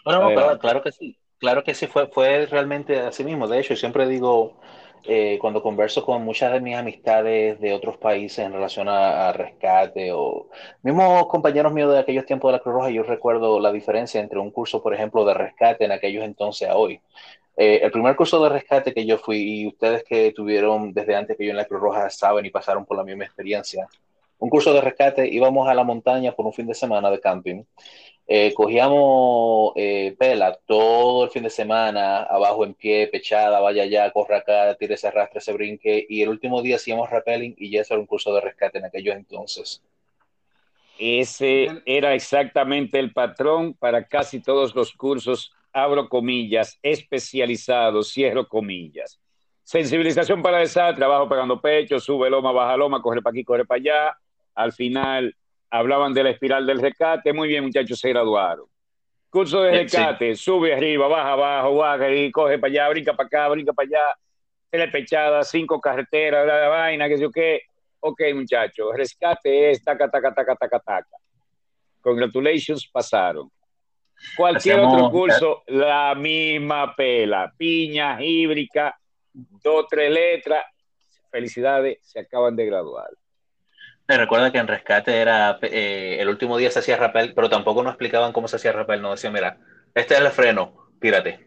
Bueno, 0.03 0.57
claro, 0.59 0.81
que 0.81 0.91
sí, 0.91 1.17
claro 1.37 1.63
que 1.63 1.73
sí, 1.73 1.87
fue, 1.87 2.07
fue 2.07 2.45
realmente 2.45 2.99
así 2.99 3.23
mismo. 3.23 3.47
De 3.47 3.59
hecho, 3.59 3.75
siempre 3.75 4.07
digo, 4.07 4.57
eh, 5.03 5.37
cuando 5.41 5.63
converso 5.63 6.05
con 6.05 6.23
muchas 6.23 6.53
de 6.53 6.61
mis 6.61 6.75
amistades 6.75 7.59
de 7.59 7.73
otros 7.73 7.97
países 7.97 8.39
en 8.39 8.53
relación 8.53 8.87
a, 8.87 9.31
rescate 9.33 10.11
o 10.11 10.49
mismos 10.83 11.27
compañeros 11.27 11.73
míos 11.73 11.91
de 11.91 11.99
aquellos 11.99 12.25
tiempos 12.25 12.49
de 12.49 12.57
la 12.57 12.63
Cruz 12.63 12.75
Roja, 12.75 12.89
yo 12.91 13.03
recuerdo 13.03 13.59
la 13.59 13.71
diferencia 13.71 14.21
entre 14.21 14.39
un 14.39 14.51
curso, 14.51 14.83
por 14.83 14.93
ejemplo, 14.93 15.25
de 15.25 15.33
rescate 15.33 15.85
en 15.85 15.91
aquellos 15.91 16.23
entonces 16.23 16.69
a 16.69 16.75
hoy. 16.75 17.01
Eh, 17.57 17.79
el 17.83 17.91
primer 17.91 18.15
curso 18.15 18.41
de 18.43 18.49
rescate 18.49 18.93
que 18.93 19.05
yo 19.05 19.17
fui, 19.17 19.37
y 19.37 19.67
ustedes 19.67 20.03
que 20.03 20.31
tuvieron 20.33 20.93
desde 20.93 21.15
antes 21.15 21.37
que 21.37 21.45
yo 21.45 21.51
en 21.51 21.57
la 21.57 21.65
Cruz 21.65 21.81
Roja 21.81 22.09
saben 22.09 22.45
y 22.45 22.49
pasaron 22.49 22.85
por 22.85 22.97
la 22.97 23.03
misma 23.03 23.25
experiencia, 23.25 23.87
un 24.41 24.49
curso 24.49 24.73
de 24.73 24.81
rescate, 24.81 25.27
íbamos 25.27 25.69
a 25.69 25.75
la 25.75 25.83
montaña 25.83 26.31
por 26.31 26.47
un 26.47 26.53
fin 26.53 26.65
de 26.65 26.73
semana 26.73 27.11
de 27.11 27.19
camping. 27.19 27.63
Eh, 28.27 28.53
cogíamos 28.55 29.73
eh, 29.75 30.15
pela 30.17 30.57
todo 30.65 31.25
el 31.25 31.29
fin 31.29 31.43
de 31.43 31.51
semana, 31.51 32.23
abajo 32.23 32.65
en 32.65 32.73
pie, 32.73 33.07
pechada, 33.07 33.59
vaya 33.59 33.83
allá, 33.83 34.09
corre 34.11 34.37
acá, 34.37 34.75
tire 34.79 34.95
ese 34.95 35.07
arrastre, 35.07 35.37
ese 35.37 35.53
brinque, 35.53 36.07
y 36.09 36.23
el 36.23 36.29
último 36.29 36.63
día 36.63 36.77
hacíamos 36.77 37.11
rappelling 37.11 37.53
y 37.55 37.69
ya 37.69 37.81
eso 37.81 37.93
era 37.93 38.01
un 38.01 38.07
curso 38.07 38.33
de 38.33 38.41
rescate 38.41 38.79
en 38.79 38.85
aquellos 38.85 39.15
entonces. 39.15 39.83
Ese 40.97 41.67
era 41.85 42.15
exactamente 42.15 42.97
el 42.97 43.13
patrón 43.13 43.75
para 43.75 44.07
casi 44.07 44.41
todos 44.41 44.73
los 44.73 44.91
cursos 44.91 45.53
abro 45.71 46.09
comillas, 46.09 46.79
especializados, 46.81 48.11
cierro 48.11 48.47
comillas. 48.47 49.19
Sensibilización 49.61 50.41
para 50.41 50.57
desastre, 50.57 50.97
trabajo 50.97 51.29
pegando 51.29 51.61
pecho, 51.61 51.99
sube 51.99 52.29
loma, 52.29 52.51
baja 52.51 52.75
loma, 52.75 53.03
corre 53.03 53.21
para 53.21 53.31
aquí, 53.31 53.43
corre 53.43 53.65
para 53.65 53.77
allá. 53.77 54.17
Al 54.61 54.73
final 54.73 55.35
hablaban 55.69 56.13
de 56.13 56.23
la 56.23 56.29
espiral 56.31 56.65
del 56.65 56.81
rescate. 56.81 57.33
Muy 57.33 57.47
bien, 57.47 57.63
muchachos, 57.63 57.99
se 57.99 58.09
graduaron. 58.09 58.65
Curso 59.29 59.61
de 59.61 59.71
rescate, 59.71 60.35
sube 60.35 60.73
arriba, 60.73 61.07
baja 61.07 61.31
abajo, 61.31 61.75
baja 61.75 62.13
y 62.13 62.29
coge 62.31 62.59
para 62.59 62.71
allá, 62.71 62.89
brinca 62.89 63.13
para 63.13 63.27
acá, 63.27 63.47
brinca 63.47 63.71
para 63.71 63.87
allá. 63.87 64.03
Telepechada, 64.69 65.43
cinco 65.43 65.79
carreteras, 65.79 66.45
la 66.45 66.67
vaina, 66.67 67.07
que 67.07 67.15
sé 67.15 67.23
yo 67.23 67.31
qué. 67.31 67.61
Ok, 68.01 68.21
muchachos, 68.33 68.91
rescate 68.93 69.71
es 69.71 69.83
taca, 69.83 70.09
taca, 70.09 70.33
taca, 70.33 70.55
taca, 70.55 70.79
taca. 70.79 71.17
Congratulations, 72.01 72.87
pasaron. 72.87 73.49
Cualquier 74.35 74.79
otro 74.79 75.09
curso, 75.09 75.63
la 75.67 76.13
misma 76.15 76.93
pela, 76.95 77.53
piña, 77.57 78.21
híbrica, 78.21 78.97
dos, 79.33 79.85
tres 79.89 80.11
letras. 80.11 80.65
Felicidades, 81.29 81.99
se 82.01 82.19
acaban 82.19 82.55
de 82.55 82.65
graduar. 82.65 83.09
Me 84.11 84.17
recuerda 84.17 84.51
que 84.51 84.57
en 84.57 84.67
rescate 84.67 85.15
era 85.15 85.57
eh, 85.61 86.17
el 86.19 86.27
último 86.27 86.57
día 86.57 86.69
se 86.69 86.79
hacía 86.79 86.97
rappel, 86.97 87.33
pero 87.33 87.49
tampoco 87.49 87.81
nos 87.81 87.93
explicaban 87.93 88.33
cómo 88.33 88.49
se 88.49 88.57
hacía 88.57 88.73
rappel. 88.73 89.01
No 89.01 89.11
decían, 89.11 89.31
mira, 89.31 89.57
este 89.95 90.15
es 90.15 90.19
el 90.19 90.27
freno, 90.31 90.89
tírate. 90.99 91.39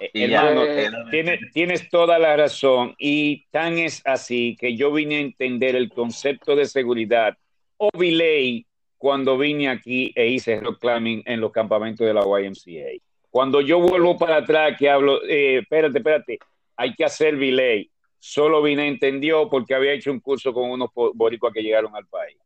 Eh, 0.00 0.10
eh, 0.14 0.90
tienes, 1.10 1.40
tienes 1.52 1.90
toda 1.90 2.18
la 2.18 2.34
razón. 2.38 2.94
Y 2.96 3.44
tan 3.50 3.76
es 3.76 4.00
así 4.06 4.56
que 4.58 4.76
yo 4.76 4.94
vine 4.94 5.16
a 5.16 5.20
entender 5.20 5.76
el 5.76 5.90
concepto 5.90 6.56
de 6.56 6.64
seguridad 6.64 7.36
o 7.76 7.90
delay 7.92 8.64
cuando 8.96 9.36
vine 9.36 9.68
aquí 9.68 10.10
e 10.16 10.28
hice 10.28 10.58
rock 10.58 10.80
climbing 10.80 11.22
en 11.26 11.38
los 11.38 11.52
campamentos 11.52 12.06
de 12.06 12.14
la 12.14 12.22
YMCA. 12.22 12.98
Cuando 13.28 13.60
yo 13.60 13.78
vuelvo 13.78 14.16
para 14.16 14.36
atrás, 14.36 14.74
que 14.78 14.88
hablo, 14.88 15.22
eh, 15.28 15.58
espérate, 15.58 15.98
espérate, 15.98 16.38
hay 16.78 16.94
que 16.94 17.04
hacer 17.04 17.36
delay. 17.36 17.90
Solo 18.26 18.62
vine 18.62 18.88
entendió 18.88 19.50
porque 19.50 19.74
había 19.74 19.92
hecho 19.92 20.10
un 20.10 20.18
curso 20.18 20.54
con 20.54 20.70
unos 20.70 20.88
boricuas 21.12 21.52
que 21.52 21.62
llegaron 21.62 21.94
al 21.94 22.06
país. 22.06 22.38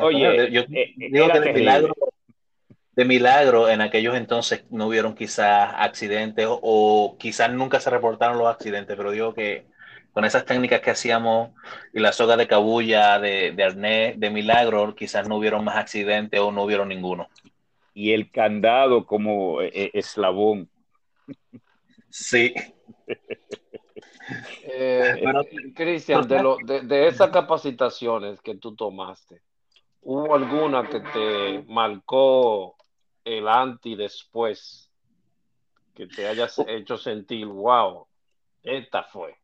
Oye, 0.00 0.48
yo 0.52 0.60
eh, 0.70 0.94
digo 0.96 1.28
que 1.28 1.40
de 1.40 1.52
milagro, 1.52 1.94
de 2.92 3.04
milagro, 3.04 3.68
en 3.68 3.80
aquellos 3.80 4.14
entonces 4.14 4.64
no 4.70 4.86
hubieron 4.86 5.16
quizás 5.16 5.72
accidentes 5.76 6.46
o, 6.46 6.60
o 6.62 7.18
quizás 7.18 7.52
nunca 7.52 7.80
se 7.80 7.90
reportaron 7.90 8.38
los 8.38 8.46
accidentes, 8.46 8.96
pero 8.96 9.10
digo 9.10 9.34
que 9.34 9.66
con 10.12 10.24
esas 10.24 10.44
técnicas 10.44 10.80
que 10.82 10.92
hacíamos 10.92 11.50
y 11.92 11.98
la 11.98 12.12
soga 12.12 12.36
de 12.36 12.46
cabulla, 12.46 13.18
de, 13.18 13.50
de 13.50 13.64
arnés, 13.64 14.20
de 14.20 14.30
milagro, 14.30 14.94
quizás 14.94 15.28
no 15.28 15.38
hubieron 15.38 15.64
más 15.64 15.78
accidentes 15.78 16.38
o 16.38 16.52
no 16.52 16.62
hubieron 16.62 16.90
ninguno. 16.90 17.28
Y 17.92 18.12
el 18.12 18.30
candado 18.30 19.04
como 19.04 19.62
eh, 19.62 19.72
eh, 19.74 19.90
eslabón. 19.94 20.70
Sí. 22.08 22.54
Eh, 24.62 25.22
Cristian, 25.74 26.26
de, 26.26 26.82
de, 26.82 27.08
esas 27.08 27.30
capacitaciones 27.30 28.40
que 28.40 28.56
tú 28.56 28.74
tomaste, 28.74 29.40
¿hubo 30.02 30.34
alguna 30.34 30.88
que 30.88 31.00
te 31.00 31.64
marcó 31.68 32.76
el 33.24 33.48
anti 33.48 33.96
después? 33.96 34.90
Que 35.94 36.06
te 36.06 36.26
hayas 36.26 36.58
hecho 36.66 36.96
sentir, 36.96 37.46
wow, 37.46 38.06
esta 38.62 39.02
fue. 39.04 39.34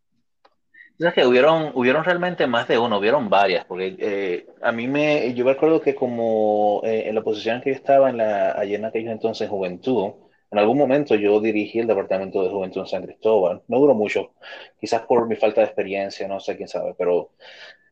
O 0.98 1.12
que 1.12 1.26
hubieron, 1.26 1.72
hubieron 1.74 2.04
realmente 2.04 2.46
más 2.46 2.68
de 2.68 2.78
uno, 2.78 2.98
hubieron 2.98 3.28
varias, 3.28 3.66
porque 3.66 3.96
eh, 3.98 4.46
a 4.62 4.72
mí 4.72 4.88
me, 4.88 5.34
yo 5.34 5.44
me 5.44 5.50
acuerdo 5.50 5.80
que 5.80 5.94
como 5.94 6.80
eh, 6.84 7.08
en 7.08 7.14
la 7.14 7.22
posición 7.22 7.56
en 7.56 7.62
que 7.62 7.70
yo 7.70 7.76
estaba 7.76 8.08
en 8.08 8.16
la, 8.16 8.52
allí 8.52 8.74
en 8.74 8.86
aquellos 8.86 9.12
entonces 9.12 9.48
Juventud, 9.48 10.12
en 10.56 10.60
algún 10.60 10.78
momento 10.78 11.14
yo 11.14 11.40
dirigí 11.40 11.80
el 11.80 11.86
departamento 11.86 12.42
de 12.42 12.48
Juventud 12.48 12.80
en 12.80 12.86
San 12.86 13.02
Cristóbal, 13.04 13.62
no 13.68 13.78
duró 13.78 13.94
mucho, 13.94 14.32
quizás 14.80 15.02
por 15.02 15.28
mi 15.28 15.36
falta 15.36 15.60
de 15.60 15.66
experiencia, 15.66 16.26
no 16.26 16.40
sé 16.40 16.56
quién 16.56 16.68
sabe, 16.68 16.94
pero 16.96 17.30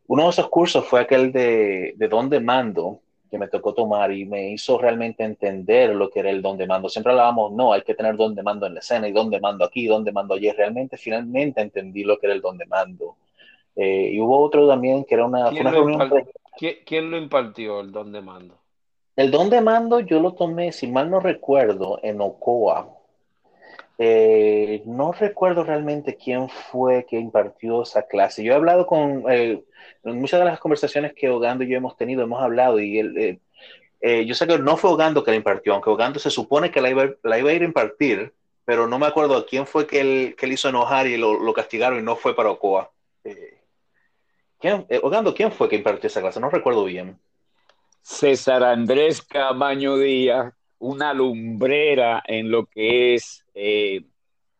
uno 0.07 0.25
de 0.25 0.31
esos 0.31 0.49
cursos 0.49 0.85
fue 0.87 1.01
aquel 1.01 1.31
de, 1.31 1.95
de 1.97 2.09
dónde 2.09 2.41
mando, 2.41 3.01
que 3.31 3.39
me 3.39 3.49
tocó 3.49 3.75
tomar 3.75 4.13
y 4.13 4.25
me 4.25 4.51
hizo 4.51 4.79
realmente 4.79 5.25
entender 5.25 5.95
lo 5.95 6.09
que 6.09 6.21
era 6.21 6.31
el 6.31 6.41
don 6.41 6.57
de 6.57 6.67
mando. 6.67 6.89
Siempre 6.89 7.11
hablábamos, 7.13 7.53
no, 7.53 7.73
hay 7.73 7.83
que 7.83 7.95
tener 7.95 8.17
don 8.17 8.35
de 8.35 8.45
mando 8.45 8.67
en 8.67 8.75
la 8.75 8.81
escena 8.81 9.09
y 9.09 9.13
don 9.13 9.29
de 9.29 9.41
mando 9.41 9.65
aquí, 9.65 9.87
don 9.87 10.05
de 10.05 10.13
mando 10.13 10.35
allí. 10.35 10.51
Realmente, 10.53 10.97
finalmente 10.97 11.61
entendí 11.61 12.05
lo 12.05 12.17
que 12.17 12.27
era 12.27 12.35
el 12.35 12.41
don 12.41 12.57
de 12.57 12.67
mando. 12.67 13.17
Eh, 13.75 14.11
y 14.13 14.21
hubo 14.21 14.39
otro 14.39 14.69
también 14.69 15.05
que 15.05 15.17
era 15.17 15.27
una, 15.27 15.51
¿Quién, 15.51 15.65
lo 15.65 15.99
¿Quién, 16.87 17.11
lo 17.11 17.19
impartió 17.19 17.81
el 17.81 17.91
don 17.91 18.13
de 18.13 18.21
mando? 18.21 18.55
El 19.17 19.31
don 19.31 19.49
de 19.49 19.61
mando 19.61 20.01
yo 20.01 20.21
lo 20.21 20.35
tomé, 20.35 20.73
si 20.73 20.89
mal 20.89 21.11
no 21.11 21.21
recuerdo, 21.21 22.01
en 22.03 22.21
Ocoa. 22.21 22.89
Eh, 23.97 24.83
no 24.87 25.13
recuerdo 25.13 25.63
realmente 25.63 26.17
quién 26.17 26.49
fue 26.49 27.07
que 27.07 27.17
impartió 27.17 27.83
esa 27.83 28.03
clase. 28.07 28.43
Yo 28.43 28.53
he 28.53 28.57
hablado 28.57 28.87
con, 28.87 29.25
eh, 29.31 29.63
muchas 30.03 30.41
de 30.41 30.47
las 30.47 30.59
conversaciones 30.59 31.15
que 31.15 31.31
Ogando 31.31 31.63
y 31.63 31.69
yo 31.69 31.77
hemos 31.77 31.97
tenido, 31.97 32.23
hemos 32.25 32.43
hablado 32.43 32.81
y 32.81 32.99
eh, 34.01 34.27
yo 34.27 34.35
sé 34.35 34.47
que 34.47 34.59
no 34.59 34.77
fue 34.77 34.91
Ogando 34.91 35.23
que 35.23 35.31
la 35.31 35.37
impartió, 35.37 35.73
aunque 35.75 35.91
Ogando 35.91 36.19
se 36.19 36.31
supone 36.31 36.71
que 36.73 36.81
la 36.81 36.91
iba, 36.91 37.03
a 37.03 37.53
ir 37.53 37.63
a 37.63 37.65
impartir, 37.65 38.35
pero 38.65 38.89
no 38.89 38.99
me 38.99 39.07
acuerdo 39.07 39.37
a 39.37 39.47
quién 39.47 39.67
fue 39.67 39.87
que 39.87 40.01
él, 40.01 40.37
que 40.37 40.47
él 40.47 40.53
hizo 40.53 40.69
enojar 40.69 41.07
y 41.07 41.17
lo, 41.17 41.53
castigaron 41.55 42.01
y 42.01 42.03
no 42.03 42.17
fue 42.17 42.35
para 42.35 42.51
Ocoa. 42.51 42.91
¿quién, 44.59 44.87
Ogando, 45.03 45.35
¿quién 45.35 45.53
fue 45.53 45.69
que 45.69 45.77
impartió 45.77 46.09
esa 46.09 46.21
clase? 46.21 46.41
No 46.41 46.51
recuerdo 46.51 46.85
bien. 46.85 47.19
César 48.07 48.63
Andrés 48.63 49.23
Camaño 49.23 49.97
Díaz, 49.97 50.53
una 50.79 51.15
lumbrera 51.15 52.23
en 52.27 52.51
lo 52.51 52.67
que 52.67 53.15
es 53.15 53.47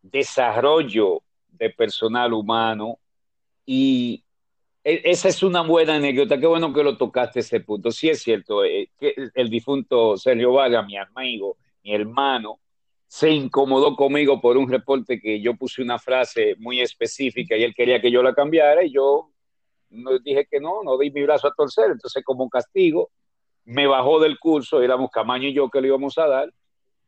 desarrollo 0.01 1.21
de 1.47 1.69
personal 1.69 2.33
humano 2.33 2.97
y 3.63 4.23
e, 4.83 5.01
esa 5.05 5.29
es 5.29 5.43
una 5.43 5.61
buena 5.61 5.95
anécdota. 5.95 6.39
Qué 6.39 6.47
bueno 6.47 6.73
que 6.73 6.83
lo 6.83 6.97
tocaste 6.97 7.41
ese 7.41 7.59
punto. 7.59 7.91
Sí 7.91 8.09
es 8.09 8.23
cierto, 8.23 8.65
eh, 8.65 8.89
que 8.97 9.13
el 9.35 9.49
difunto 9.49 10.17
Sergio 10.17 10.53
Vaga, 10.53 10.81
mi 10.81 10.97
amigo, 10.97 11.57
mi 11.83 11.93
hermano, 11.93 12.59
se 13.07 13.29
incomodó 13.29 13.95
conmigo 13.95 14.41
por 14.41 14.57
un 14.57 14.67
reporte 14.67 15.19
que 15.19 15.39
yo 15.39 15.55
puse 15.55 15.83
una 15.83 15.99
frase 15.99 16.55
muy 16.57 16.81
específica 16.81 17.55
y 17.55 17.63
él 17.63 17.75
quería 17.75 18.01
que 18.01 18.09
yo 18.09 18.23
la 18.23 18.33
cambiara 18.33 18.83
y 18.83 18.91
yo 18.91 19.29
no, 19.91 20.17
dije 20.17 20.47
que 20.49 20.59
no, 20.59 20.81
no 20.83 20.97
di 20.97 21.11
mi 21.11 21.21
brazo 21.21 21.47
a 21.47 21.53
torcer. 21.53 21.91
Entonces, 21.91 22.23
como 22.23 22.49
castigo, 22.49 23.11
me 23.65 23.87
bajó 23.87 24.19
del 24.19 24.39
curso, 24.39 24.81
éramos 24.81 25.09
Camaño 25.11 25.47
y 25.47 25.53
yo 25.53 25.69
que 25.69 25.81
le 25.81 25.87
íbamos 25.87 26.17
a 26.17 26.27
dar, 26.27 26.53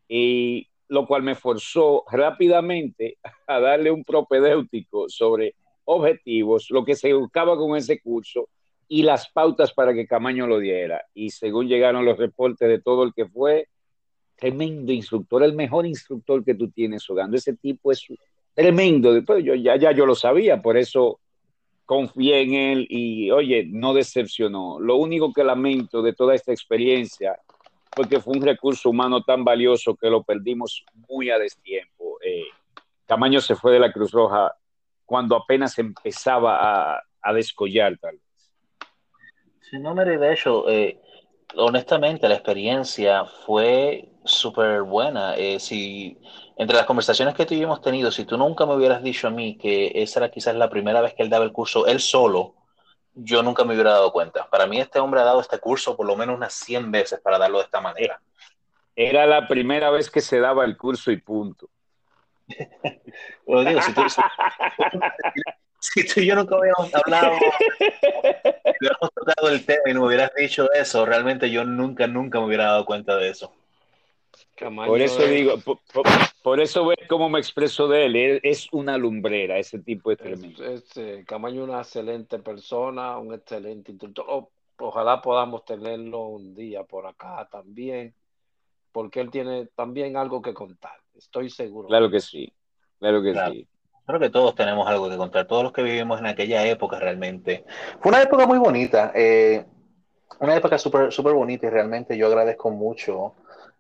y 0.08 0.68
lo 0.90 1.06
cual 1.06 1.24
me 1.24 1.36
forzó 1.36 2.04
rápidamente 2.12 3.18
a 3.48 3.60
darle 3.60 3.92
un 3.92 4.04
propedéutico 4.04 5.10
sobre 5.10 5.56
objetivos, 5.86 6.68
lo 6.70 6.84
que 6.84 6.96
se 6.96 7.14
buscaba 7.14 7.56
con 7.56 7.76
ese 7.76 8.00
curso 8.00 8.50
y 8.88 9.04
las 9.04 9.30
pautas 9.30 9.74
para 9.74 9.94
que 9.94 10.08
Camaño 10.08 10.48
lo 10.48 10.60
diera. 10.60 11.04
Y 11.14 11.30
según 11.30 11.68
llegaron 11.68 12.06
los 12.06 12.18
reportes 12.18 12.68
de 12.68 12.82
todo 12.82 13.04
el 13.04 13.14
que 13.14 13.26
fue, 13.26 13.68
tremendo 14.36 14.92
instructor, 14.92 15.44
el 15.44 15.54
mejor 15.54 15.86
instructor 15.86 16.44
que 16.44 16.56
tú 16.56 16.70
tienes 16.70 17.06
jugando. 17.06 17.36
Ese 17.36 17.56
tipo 17.56 17.92
es 17.92 18.06
tremendo. 18.54 19.14
Después 19.14 19.44
yo 19.44 19.56
ya, 19.56 19.76
ya 19.76 19.92
yo 19.92 20.06
lo 20.06 20.16
sabía, 20.16 20.62
por 20.62 20.78
eso 20.78 21.20
confié 21.88 22.42
en 22.42 22.54
él 22.54 22.88
y 22.90 23.32
oye, 23.32 23.66
no 23.66 23.94
decepcionó. 23.94 24.78
Lo 24.80 24.98
único 24.98 25.32
que 25.34 25.44
lamento 25.44 26.02
de 26.02 26.14
toda 26.14 26.36
esta 26.36 26.52
experiencia 26.52 27.40
fue 27.96 28.08
que 28.08 28.20
fue 28.20 28.36
un 28.38 28.44
recurso 28.44 28.90
humano 28.90 29.24
tan 29.24 29.44
valioso 29.44 29.96
que 29.96 30.10
lo 30.10 30.22
perdimos 30.22 30.84
muy 31.10 31.32
a 31.32 31.40
destiempo. 31.40 32.20
Eh, 32.22 32.44
Camaño 33.06 33.40
se 33.40 33.56
fue 33.56 33.72
de 33.72 33.80
la 33.80 33.92
Cruz 33.92 34.12
Roja 34.12 34.54
cuando 35.06 35.38
apenas 35.38 35.80
empezaba 35.80 36.58
a, 36.96 37.02
a 37.22 37.34
descollar 37.34 37.98
tal 37.98 38.18
vez. 38.18 38.52
Sí, 39.62 39.80
no, 39.80 39.96
Mary, 39.96 40.18
de 40.18 40.34
hecho, 40.34 40.70
eh, 40.70 41.00
honestamente 41.56 42.28
la 42.28 42.36
experiencia 42.36 43.24
fue 43.46 44.10
súper 44.26 44.82
buena. 44.84 45.36
Eh, 45.38 45.58
si 45.60 46.18
entre 46.58 46.76
las 46.76 46.86
conversaciones 46.86 47.36
que 47.36 47.46
tuvimos 47.46 47.82
tenido, 47.82 48.12
si 48.12 48.26
tú 48.26 48.38
nunca 48.38 48.66
me 48.66 48.76
hubieras 48.76 49.04
dicho 49.04 49.28
a 49.28 49.32
mí 49.32 49.58
que 49.58 49.92
esa 49.94 50.20
era 50.20 50.32
quizás 50.32 50.56
la 50.56 50.70
primera 50.70 51.02
vez 51.02 51.14
que 51.14 51.22
él 51.22 51.30
daba 51.30 51.46
el 51.46 51.52
curso 51.52 51.86
él 51.86 52.00
solo, 52.00 52.56
yo 53.14 53.44
nunca 53.44 53.64
me 53.64 53.74
hubiera 53.74 53.92
dado 53.92 54.12
cuenta. 54.12 54.48
Para 54.50 54.66
mí 54.66 54.80
este 54.80 55.00
hombre 55.00 55.22
ha 55.22 55.24
dado 55.24 55.40
este 55.40 55.60
curso 55.60 55.96
por 55.96 56.08
lo 56.08 56.16
menos 56.16 56.36
unas 56.36 56.54
100 56.54 56.92
veces 56.92 57.20
para 57.20 57.38
darlo 57.38 57.60
de 57.60 57.66
esta 57.66 57.80
manera. 57.80 58.20
Era 58.96 59.28
la 59.28 59.48
primera 59.48 59.92
vez 59.92 60.10
que 60.10 60.22
se 60.22 60.40
daba 60.40 60.66
el 60.66 60.78
curso 60.78 61.12
y 61.12 61.18
punto. 61.18 61.70
bueno, 63.46 63.70
digo, 63.70 63.82
si 63.82 63.94
tú, 63.94 64.02
si, 65.80 66.08
tú 66.14 66.22
y 66.22 66.26
yo 66.26 66.36
nunca 66.36 66.56
habíamos 66.56 66.94
hablado, 66.96 67.34
hubiéramos 68.80 69.14
tocado 69.14 69.50
el 69.50 69.64
tema 69.64 69.82
y 69.86 69.94
no 69.94 70.02
me 70.02 70.08
hubieras 70.08 70.32
dicho 70.36 70.72
eso, 70.74 71.06
realmente 71.06 71.52
yo 71.52 71.64
nunca, 71.64 72.08
nunca 72.08 72.40
me 72.40 72.48
hubiera 72.48 72.66
dado 72.66 72.86
cuenta 72.86 73.16
de 73.16 73.30
eso. 73.30 73.54
Por 74.66 75.02
eso 75.02 75.28
digo, 75.28 75.56
por, 76.44 76.60
eso 76.60 76.88
ves 76.88 76.98
cómo 77.08 77.30
me 77.30 77.40
expreso 77.40 77.88
de 77.88 78.06
él. 78.06 78.40
Es 78.44 78.68
una 78.72 78.98
lumbrera, 78.98 79.58
ese 79.58 79.80
tipo 79.80 80.10
de 80.10 80.18
tremendo. 80.18 80.64
Es, 80.64 80.98
eh, 80.98 81.24
Camaño 81.28 81.64
es 81.64 81.70
una 81.70 81.80
excelente 81.80 82.40
persona, 82.40 83.18
un 83.18 83.34
excelente 83.34 83.92
instructor. 83.92 84.48
ojalá 84.80 85.22
podamos 85.22 85.64
tenerlo 85.64 86.24
un 86.28 86.56
día 86.56 86.84
por 86.84 87.06
acá 87.06 87.48
también, 87.52 88.14
porque 88.92 89.20
él 89.20 89.30
tiene 89.30 89.68
también 89.76 90.18
algo 90.18 90.42
que 90.42 90.54
contar. 90.54 91.00
Estoy 91.16 91.50
seguro. 91.50 91.88
Claro 91.88 92.10
que 92.10 92.20
sí, 92.20 92.52
claro 93.00 93.22
que 93.22 93.34
sí. 93.34 93.68
Creo 94.06 94.20
que 94.20 94.30
todos 94.30 94.56
tenemos 94.56 94.88
algo 94.88 95.10
que 95.10 95.18
contar, 95.18 95.46
todos 95.48 95.64
los 95.64 95.74
que 95.74 95.84
vivimos 95.84 96.20
en 96.20 96.28
aquella 96.28 96.66
época 96.66 96.98
realmente. 96.98 97.66
Fue 98.00 98.10
una 98.10 98.22
época 98.22 98.48
muy 98.48 98.58
bonita, 98.58 99.12
eh, 99.14 99.66
una 100.40 100.56
época 100.56 100.78
súper 100.78 101.12
super 101.12 101.34
bonita 101.34 101.68
y 101.68 101.70
realmente 101.70 102.18
yo 102.18 102.28
agradezco 102.28 102.72
mucho 102.72 103.36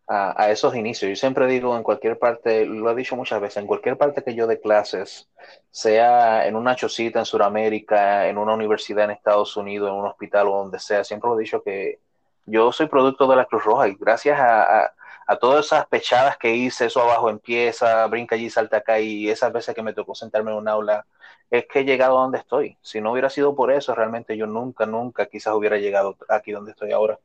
a, 0.07 0.41
a, 0.41 0.51
esos 0.51 0.75
inicios. 0.75 1.09
Yo 1.09 1.15
siempre 1.15 1.47
digo 1.47 1.75
en 1.75 1.83
cualquier 1.83 2.17
parte, 2.17 2.65
lo 2.65 2.89
he 2.91 2.95
dicho 2.95 3.15
muchas 3.15 3.41
veces, 3.41 3.57
en 3.57 3.67
cualquier 3.67 3.97
parte 3.97 4.23
que 4.23 4.35
yo 4.35 4.47
dé 4.47 4.59
clases, 4.59 5.29
sea 5.71 6.47
en 6.47 6.55
una 6.55 6.75
chocita 6.75 7.19
en 7.19 7.25
Sudamérica, 7.25 8.27
en 8.27 8.37
una 8.37 8.53
universidad 8.53 9.05
en 9.05 9.11
Estados 9.11 9.55
Unidos, 9.57 9.89
en 9.89 9.95
un 9.95 10.07
hospital 10.07 10.47
o 10.47 10.57
donde 10.57 10.79
sea, 10.79 11.03
siempre 11.03 11.29
lo 11.29 11.37
he 11.37 11.43
dicho 11.43 11.61
que 11.61 11.99
yo 12.45 12.71
soy 12.71 12.87
producto 12.87 13.27
de 13.27 13.35
la 13.35 13.45
Cruz 13.45 13.63
Roja 13.63 13.87
y 13.89 13.95
gracias 13.95 14.39
a, 14.39 14.85
a 14.85 14.93
a 15.27 15.37
todas 15.37 15.65
esas 15.65 15.85
pechadas 15.87 16.37
que 16.37 16.55
hice, 16.55 16.85
eso 16.85 17.01
abajo 17.01 17.29
empieza, 17.29 18.07
brinca 18.07 18.35
allí, 18.35 18.49
salta 18.49 18.77
acá, 18.77 18.99
y 19.01 19.29
esas 19.29 19.51
veces 19.51 19.75
que 19.75 19.83
me 19.83 19.93
tocó 19.93 20.15
sentarme 20.15 20.51
en 20.51 20.57
un 20.57 20.69
aula, 20.69 21.05
es 21.51 21.67
que 21.67 21.79
he 21.79 21.83
llegado 21.83 22.17
a 22.17 22.21
donde 22.21 22.37
estoy. 22.37 22.77
Si 22.81 23.01
no 23.01 23.11
hubiera 23.11 23.29
sido 23.29 23.53
por 23.53 23.71
eso, 23.71 23.93
realmente 23.93 24.37
yo 24.37 24.47
nunca, 24.47 24.85
nunca 24.85 25.25
quizás 25.25 25.53
hubiera 25.53 25.77
llegado 25.77 26.15
aquí 26.29 26.53
donde 26.53 26.71
estoy 26.71 26.93
ahora. 26.93 27.19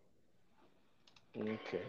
Okay. 1.33 1.81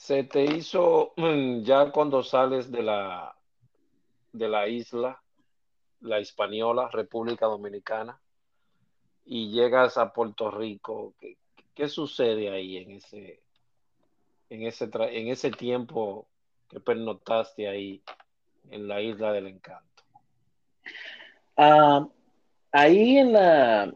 Se 0.00 0.24
te 0.24 0.42
hizo 0.42 1.12
mm, 1.18 1.60
ya 1.60 1.92
cuando 1.92 2.22
sales 2.22 2.72
de 2.72 2.82
la 2.82 3.36
de 4.32 4.48
la 4.48 4.66
isla, 4.66 5.22
la 6.00 6.18
Hispaniola, 6.18 6.88
República 6.88 7.44
Dominicana, 7.44 8.18
y 9.26 9.50
llegas 9.50 9.98
a 9.98 10.10
Puerto 10.10 10.50
Rico, 10.50 11.12
¿qué, 11.20 11.36
qué 11.74 11.86
sucede 11.86 12.48
ahí 12.48 12.78
en 12.78 12.92
ese 12.92 13.42
en 14.48 14.62
ese, 14.62 14.88
en 14.94 15.28
ese 15.28 15.50
tiempo 15.50 16.26
que 16.66 16.80
pernotaste 16.80 17.68
ahí 17.68 18.02
en 18.70 18.88
la 18.88 19.02
isla 19.02 19.32
del 19.32 19.48
encanto? 19.48 20.02
Uh, 21.58 22.10
ahí 22.72 23.18
en 23.18 23.34
la, 23.34 23.92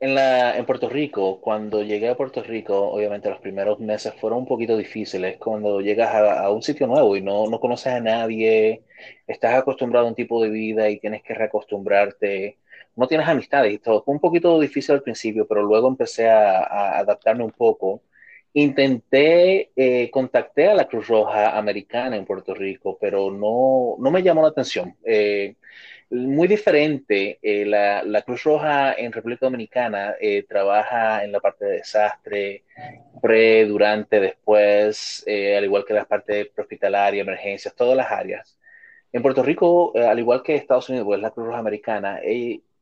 en 0.00 0.14
la 0.14 0.56
en 0.56 0.64
Puerto 0.66 0.88
Rico, 0.88 1.40
cuando 1.40 1.82
llegué 1.82 2.08
a 2.08 2.16
Puerto 2.16 2.42
Rico, 2.42 2.76
obviamente 2.90 3.28
los 3.30 3.40
primeros 3.40 3.80
meses 3.80 4.14
fueron 4.20 4.40
un 4.40 4.46
poquito 4.46 4.76
difíciles. 4.76 5.38
Cuando 5.38 5.80
llegas 5.80 6.14
a, 6.14 6.40
a 6.44 6.50
un 6.50 6.62
sitio 6.62 6.86
nuevo 6.86 7.16
y 7.16 7.22
no, 7.22 7.46
no, 7.48 7.58
conoces 7.60 7.88
a 7.94 8.00
nadie, 8.00 8.84
estás 9.26 9.54
acostumbrado 9.54 10.06
a 10.06 10.08
un 10.10 10.14
tipo 10.14 10.42
de 10.42 10.50
vida 10.50 10.88
y 10.90 11.00
tienes 11.00 11.22
que 11.22 11.34
reacostumbrarte. 11.34 12.58
No 12.96 13.06
tienes 13.08 13.28
amistades 13.28 13.72
y 13.72 13.78
todo. 13.78 14.02
Fue 14.04 14.14
un 14.14 14.20
poquito 14.20 14.58
difícil 14.60 14.94
al 14.94 15.02
principio, 15.02 15.46
pero 15.48 15.62
luego 15.62 15.88
empecé 15.88 16.28
a, 16.30 16.58
a 16.60 16.98
adaptarme 16.98 17.44
un 17.44 17.52
poco 17.52 18.02
Intenté, 18.54 19.70
eh, 19.76 20.10
contacté 20.10 20.68
a 20.68 20.74
la 20.74 20.88
Cruz 20.88 21.06
Roja 21.08 21.56
Americana 21.56 22.16
en 22.16 22.24
Puerto 22.24 22.54
Rico, 22.54 22.98
pero 23.00 23.30
no, 23.30 23.96
no 23.98 24.10
me 24.10 24.22
llamó 24.22 24.42
la 24.42 24.48
atención. 24.48 24.96
Eh, 25.04 25.56
muy 26.10 26.48
diferente, 26.48 27.38
eh, 27.42 27.66
la, 27.66 28.02
la, 28.02 28.22
Cruz 28.22 28.42
Roja 28.44 28.94
en 28.94 29.12
República 29.12 29.46
Dominicana 29.46 30.14
eh, 30.18 30.44
trabaja 30.48 31.22
en 31.22 31.32
la 31.32 31.40
parte 31.40 31.66
de 31.66 31.72
desastre, 31.72 32.64
pre, 33.20 33.66
durante, 33.66 34.18
después, 34.18 35.24
al 35.26 35.64
igual 35.64 35.84
que 35.84 35.94
la 35.94 36.06
parte 36.06 36.50
hospitalaria, 36.56 37.22
emergencias, 37.22 37.74
todas 37.74 37.96
las 37.96 38.10
áreas. 38.10 38.58
En 39.12 39.22
Puerto 39.22 39.42
Rico, 39.42 39.92
al 39.96 40.18
igual 40.18 40.42
que 40.42 40.54
Estados 40.54 40.88
Unidos, 40.88 41.06
pues 41.06 41.20
la 41.20 41.30
Cruz 41.30 41.46
Roja 41.46 41.58
Americana, 41.58 42.20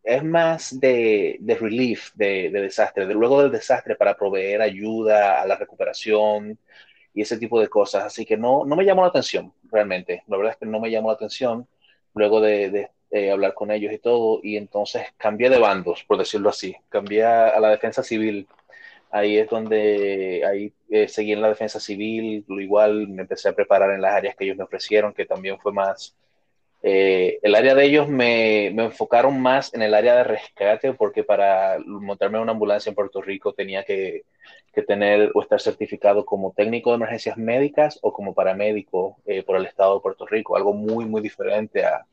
es 0.06 0.22
más 0.24 0.78
de, 0.78 1.36
de 1.40 1.54
relief, 1.56 2.12
de, 2.14 2.50
de, 2.50 2.62
desastre, 2.62 3.06
de 3.06 3.14
luego 3.14 3.42
del 3.42 3.50
desastre 3.50 3.96
para 3.96 4.16
proveer 4.16 4.62
ayuda 4.62 5.42
a 5.42 5.46
la 5.46 5.56
recuperación 5.56 6.58
y 7.12 7.22
ese 7.22 7.38
tipo 7.38 7.60
de 7.60 7.68
cosas. 7.68 8.04
Así 8.04 8.24
que 8.24 8.36
no, 8.36 8.64
no 8.64 8.76
me 8.76 8.84
llamó 8.84 9.02
la 9.02 9.08
atención, 9.08 9.52
realmente. 9.64 10.22
La 10.28 10.36
verdad 10.36 10.52
es 10.52 10.58
que 10.58 10.66
no 10.66 10.80
me 10.80 10.90
llamó 10.90 11.08
la 11.08 11.14
atención 11.14 11.68
luego 12.14 12.40
de, 12.40 12.90
eh, 13.10 13.30
hablar 13.32 13.54
con 13.54 13.70
ellos 13.72 13.92
y 13.92 13.98
todo. 13.98 14.40
Y 14.44 14.56
entonces 14.56 15.02
cambié 15.16 15.50
de 15.50 15.58
bandos, 15.58 16.04
por 16.04 16.18
decirlo 16.18 16.50
así. 16.50 16.76
Cambié 16.88 17.24
a, 17.24 17.58
la 17.60 17.70
defensa 17.70 18.02
civil. 18.04 18.46
Ahí 19.10 19.38
es 19.38 19.48
donde 19.48 20.44
ahí 20.48 20.72
eh, 20.90 21.08
seguí 21.08 21.32
en 21.32 21.42
la 21.42 21.48
defensa 21.48 21.80
civil. 21.80 22.44
Igual 22.48 23.08
me 23.08 23.22
empecé 23.22 23.48
a 23.48 23.54
preparar 23.54 23.90
en 23.92 24.02
las 24.02 24.14
áreas 24.14 24.36
que 24.36 24.44
ellos 24.44 24.56
me 24.56 24.64
ofrecieron, 24.64 25.12
que 25.14 25.26
también 25.26 25.58
fue 25.58 25.72
más 25.72 26.16
eh, 26.82 27.38
el 27.42 27.54
área 27.54 27.74
de 27.74 27.84
ellos 27.84 28.08
me, 28.08 28.70
me, 28.74 28.84
enfocaron 28.84 29.40
más 29.40 29.72
en 29.74 29.82
el 29.82 29.94
área 29.94 30.16
de 30.16 30.24
rescate 30.24 30.92
porque 30.92 31.24
para 31.24 31.78
montarme 31.84 32.36
en 32.36 32.42
una 32.42 32.52
ambulancia 32.52 32.90
en 32.90 32.94
Puerto 32.94 33.22
Rico 33.22 33.54
tenía 33.54 33.82
que, 33.84 34.24
que 34.72 34.82
tener 34.82 35.32
o 35.34 35.42
estar 35.42 35.60
certificado 35.60 36.24
como 36.24 36.52
técnico 36.52 36.90
de 36.90 36.96
emergencias 36.96 37.36
médicas 37.38 37.98
o 38.02 38.12
como 38.12 38.34
paramédico 38.34 39.16
eh, 39.26 39.42
por 39.42 39.56
el 39.56 39.66
Estado 39.66 39.96
de 39.96 40.00
Puerto 40.00 40.26
Rico, 40.26 40.56
algo 40.56 40.74
muy, 40.74 41.06
muy 41.06 41.22
diferente 41.22 41.84
a, 41.84 42.06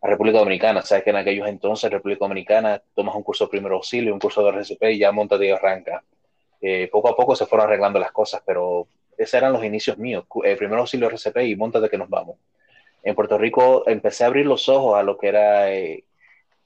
a 0.00 0.08
República 0.08 0.38
Dominicana. 0.38 0.82
Sabes 0.82 1.04
que 1.04 1.10
en 1.10 1.16
aquellos 1.16 1.46
entonces, 1.46 1.90
República 1.90 2.24
Dominicana, 2.24 2.82
tomas 2.94 3.14
un 3.14 3.22
curso 3.22 3.44
de 3.44 3.50
primer 3.50 3.72
auxilio, 3.72 4.14
un 4.14 4.20
curso 4.20 4.42
de 4.42 4.50
RCP 4.50 4.82
y 4.90 4.98
ya 4.98 5.12
monta 5.12 5.36
y 5.44 5.50
arranca. 5.50 6.02
Eh, 6.60 6.88
poco 6.90 7.08
a 7.10 7.16
poco 7.16 7.36
se 7.36 7.46
fueron 7.46 7.68
arreglando 7.68 8.00
las 8.00 8.10
cosas, 8.10 8.42
pero 8.44 8.88
esos 9.16 9.34
eran 9.34 9.52
los 9.52 9.64
inicios 9.64 9.98
míos. 9.98 10.24
Eh, 10.44 10.56
primer 10.56 10.78
auxilio 10.78 11.08
RCP 11.08 11.36
y 11.42 11.56
montate 11.56 11.88
que 11.88 11.98
nos 11.98 12.08
vamos 12.08 12.36
en 13.02 13.14
Puerto 13.14 13.38
Rico 13.38 13.84
empecé 13.86 14.24
a 14.24 14.26
abrir 14.26 14.46
los 14.46 14.68
ojos 14.68 14.98
a 14.98 15.02
lo 15.02 15.16
que 15.16 15.28
era 15.28 15.72
eh, 15.72 16.04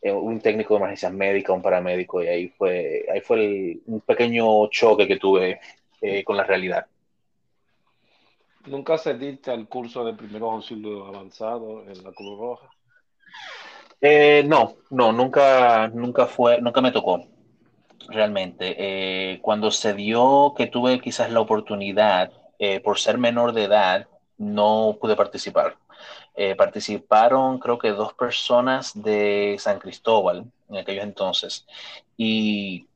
eh, 0.04 0.10
un 0.10 0.40
técnico 0.40 0.74
de 0.74 0.78
emergencias 0.78 1.12
médicas, 1.12 1.54
un 1.54 1.62
paramédico, 1.62 2.22
y 2.24 2.26
ahí 2.26 2.48
fue, 2.48 3.06
ahí 3.12 3.20
fue 3.20 3.36
el, 3.36 3.82
un 3.86 4.00
pequeño 4.00 4.66
choque 4.66 5.06
que 5.06 5.16
tuve 5.16 5.60
eh, 6.00 6.24
con 6.24 6.36
la 6.36 6.42
realidad. 6.42 6.86
¿Nunca 8.66 8.98
cediste 8.98 9.52
al 9.52 9.68
curso 9.68 10.04
de 10.04 10.14
primeros 10.14 10.54
auxilios 10.54 11.06
avanzado 11.06 11.84
en 11.88 12.02
la 12.02 12.10
Cruz 12.10 12.36
Roja? 12.36 12.68
Eh, 14.00 14.42
no, 14.44 14.74
no, 14.90 15.12
nunca, 15.12 15.86
nunca 15.94 16.26
fue, 16.26 16.60
nunca 16.60 16.80
me 16.80 16.90
tocó, 16.90 17.24
realmente. 18.08 18.74
Eh, 18.76 19.38
cuando 19.40 19.70
se 19.70 19.94
dio 19.94 20.52
que 20.56 20.66
tuve 20.66 20.98
quizás 20.98 21.30
la 21.30 21.40
oportunidad, 21.40 22.32
por 22.84 23.00
ser 23.00 23.18
menor 23.18 23.52
de 23.52 23.64
edad, 23.64 24.06
no 24.38 24.96
pude 25.00 25.16
participar. 25.16 25.76
Eh, 26.34 26.54
participaron 26.54 27.58
creo 27.58 27.76
que 27.78 27.90
dos 27.90 28.14
personas 28.14 28.92
de 28.94 29.56
San 29.58 29.78
Cristóbal 29.78 30.46
en 30.70 30.76
aquellos 30.78 31.04
entonces 31.04 31.66
y 32.16 32.86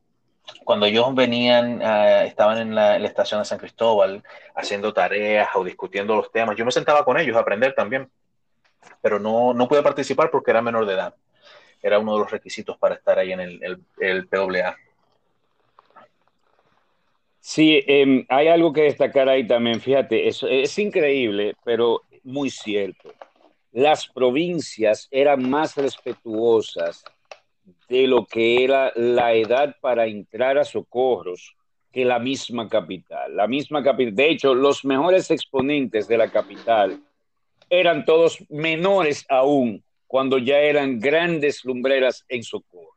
cuando 0.64 0.86
ellos 0.86 1.14
venían, 1.14 1.80
uh, 1.80 2.24
estaban 2.24 2.58
en 2.58 2.74
la, 2.74 2.96
estación 2.96 3.40
de 3.40 3.44
San 3.44 3.58
Cristóbal 3.58 4.22
haciendo 4.54 4.92
tareas 4.92 5.48
o 5.54 5.64
discutiendo 5.64 6.14
los 6.14 6.30
temas, 6.30 6.56
yo 6.56 6.64
me 6.64 6.72
sentaba 6.72 7.04
con 7.04 7.18
ellos 7.18 7.36
a 7.36 7.40
aprender 7.40 7.74
también, 7.74 8.08
pero 9.02 9.18
no, 9.18 9.52
no 9.54 9.68
pude 9.68 9.82
participar 9.82 10.30
porque 10.30 10.50
era 10.50 10.62
menor 10.62 10.86
de 10.86 10.94
edad. 10.94 11.14
Era 11.82 11.98
uno 11.98 12.14
de 12.14 12.20
los 12.20 12.30
requisitos 12.30 12.78
para 12.78 12.94
estar 12.94 13.18
ahí 13.18 13.32
en 13.32 13.40
el, 13.40 13.62
el, 13.62 13.80
el 14.00 14.28
PWA. 14.28 14.76
Sí, 17.40 17.84
eh, 17.86 18.24
hay 18.28 18.48
algo 18.48 18.72
que 18.72 18.82
destacar 18.82 19.28
ahí 19.28 19.46
también, 19.46 19.80
fíjate, 19.80 20.26
es, 20.26 20.44
es 20.48 20.76
increíble, 20.78 21.54
pero 21.64 22.02
muy 22.24 22.50
cierto. 22.50 23.12
Las 23.76 24.08
provincias 24.08 25.06
eran 25.10 25.50
más 25.50 25.76
respetuosas 25.76 27.04
de 27.90 28.06
lo 28.06 28.24
que 28.24 28.64
era 28.64 28.90
la 28.96 29.34
edad 29.34 29.76
para 29.82 30.06
entrar 30.06 30.56
a 30.56 30.64
socorros 30.64 31.54
que 31.92 32.06
la 32.06 32.18
misma 32.18 32.70
capital. 32.70 33.36
La 33.36 33.46
misma 33.46 33.84
capital. 33.84 34.14
De 34.14 34.30
hecho, 34.30 34.54
los 34.54 34.82
mejores 34.82 35.30
exponentes 35.30 36.08
de 36.08 36.16
la 36.16 36.30
capital 36.30 36.98
eran 37.68 38.06
todos 38.06 38.42
menores 38.48 39.26
aún 39.28 39.84
cuando 40.06 40.38
ya 40.38 40.56
eran 40.56 40.98
grandes 40.98 41.62
lumbreras 41.62 42.24
en 42.30 42.44
socorro. 42.44 42.96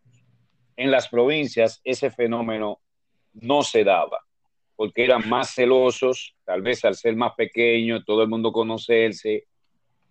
en 0.78 0.92
las 0.92 1.10
provincias 1.10 1.82
ese 1.84 2.10
fenómeno 2.10 2.80
no 3.34 3.64
se 3.64 3.84
daba, 3.84 4.22
porque 4.78 5.04
eran 5.04 5.28
más 5.28 5.54
celosos, 5.54 6.36
tal 6.46 6.62
vez 6.62 6.86
al 6.86 6.96
ser 6.96 7.18
más 7.18 7.34
pequeño, 7.36 8.02
todo 8.06 8.22
el 8.24 8.30
mundo 8.30 8.54
conocerse, 8.54 9.44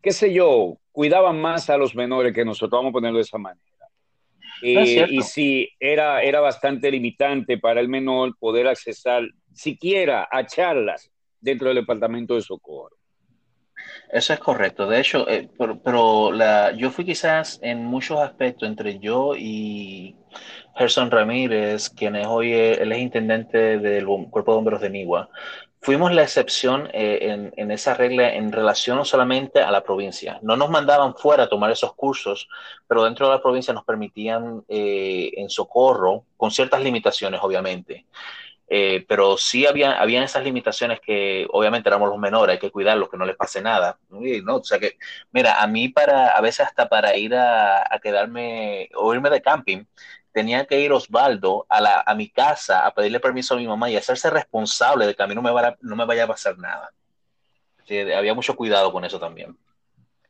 qué 0.02 0.12
sé 0.12 0.32
yo, 0.32 0.78
cuidaban 0.92 1.40
más 1.40 1.70
a 1.70 1.76
los 1.76 1.94
menores 1.94 2.32
que 2.32 2.44
nosotros, 2.44 2.78
vamos 2.78 2.90
a 2.90 2.92
ponerlo 2.92 3.18
de 3.18 3.22
esa 3.22 3.38
manera. 3.38 3.62
Eh, 4.62 5.06
y 5.10 5.22
sí, 5.22 5.68
era, 5.78 6.22
era 6.22 6.40
bastante 6.40 6.90
limitante 6.90 7.58
para 7.58 7.80
el 7.80 7.88
menor 7.88 8.36
poder 8.38 8.66
accesar 8.66 9.22
siquiera 9.52 10.28
a 10.30 10.44
charlas 10.46 11.10
dentro 11.40 11.68
del 11.68 11.76
departamento 11.76 12.34
de 12.34 12.42
socorro. 12.42 12.96
Eso 14.10 14.32
es 14.32 14.40
correcto. 14.40 14.88
De 14.88 15.00
hecho, 15.00 15.28
eh, 15.28 15.48
pero, 15.84 16.32
la, 16.32 16.72
yo 16.72 16.90
fui 16.90 17.04
quizás 17.04 17.58
en 17.62 17.84
muchos 17.84 18.18
aspectos 18.18 18.68
entre 18.68 18.98
yo 18.98 19.34
y 19.36 20.16
Gerson 20.76 21.10
Ramírez, 21.10 21.90
quien 21.90 22.16
es 22.16 22.26
hoy 22.26 22.52
él 22.52 22.92
es 22.92 22.98
intendente 22.98 23.78
del 23.78 24.06
Cuerpo 24.30 24.52
de 24.52 24.56
Bomberos 24.56 24.80
de 24.80 24.90
Nigua. 24.90 25.28
Fuimos 25.80 26.12
la 26.12 26.22
excepción 26.22 26.88
eh, 26.92 27.52
en, 27.56 27.70
esa 27.70 27.94
regla 27.94 28.34
en 28.34 28.50
relación 28.50 29.04
solamente 29.04 29.60
a 29.60 29.70
la 29.70 29.84
provincia. 29.84 30.40
No 30.42 30.56
nos 30.56 30.70
mandaban 30.70 31.14
fuera 31.14 31.44
a 31.44 31.48
tomar 31.48 31.70
esos 31.70 31.94
cursos, 31.94 32.48
pero 32.86 33.04
dentro 33.04 33.28
de 33.28 33.34
la 33.34 33.42
provincia 33.42 33.72
nos 33.72 33.84
permitían 33.84 34.64
eh, 34.68 35.30
en 35.36 35.48
socorro, 35.48 36.24
con 36.36 36.50
ciertas 36.50 36.82
limitaciones, 36.82 37.40
obviamente. 37.42 38.06
Eh, 38.70 39.06
pero 39.08 39.38
sí 39.38 39.66
había, 39.66 39.98
habían 39.98 40.24
esas 40.24 40.44
limitaciones 40.44 41.00
que 41.00 41.46
obviamente 41.50 41.88
éramos 41.88 42.10
los 42.10 42.18
menores, 42.18 42.54
hay 42.54 42.58
que 42.58 42.70
cuidarlos, 42.70 43.08
que 43.08 43.16
no 43.16 43.24
les 43.24 43.36
pase 43.36 43.62
nada. 43.62 43.98
¿no? 44.10 44.56
O 44.56 44.64
sea 44.64 44.78
que, 44.78 44.98
mira, 45.32 45.62
a 45.62 45.66
mí 45.68 45.88
para, 45.88 46.30
a 46.30 46.40
veces 46.40 46.66
hasta 46.66 46.88
para 46.88 47.16
ir 47.16 47.34
a 47.34 47.98
quedarme 48.02 48.90
o 48.94 49.14
irme 49.14 49.30
de 49.30 49.40
camping, 49.40 49.84
tenía 50.38 50.64
que 50.66 50.78
ir 50.78 50.92
Osvaldo 50.92 51.66
a, 51.68 51.80
la, 51.80 52.04
a 52.06 52.14
mi 52.14 52.28
casa 52.28 52.86
a 52.86 52.94
pedirle 52.94 53.18
permiso 53.18 53.54
a 53.54 53.56
mi 53.56 53.66
mamá 53.66 53.90
y 53.90 53.96
hacerse 53.96 54.30
responsable 54.30 55.04
de 55.04 55.16
que 55.16 55.22
a 55.24 55.26
mí 55.26 55.34
no 55.34 55.42
me, 55.42 55.50
vaya, 55.50 55.76
no 55.80 55.96
me 55.96 56.04
vaya 56.04 56.24
a 56.24 56.28
pasar 56.28 56.56
nada. 56.56 56.92
había 58.16 58.34
mucho 58.34 58.54
cuidado 58.54 58.92
con 58.92 59.04
eso 59.04 59.18
también. 59.18 59.58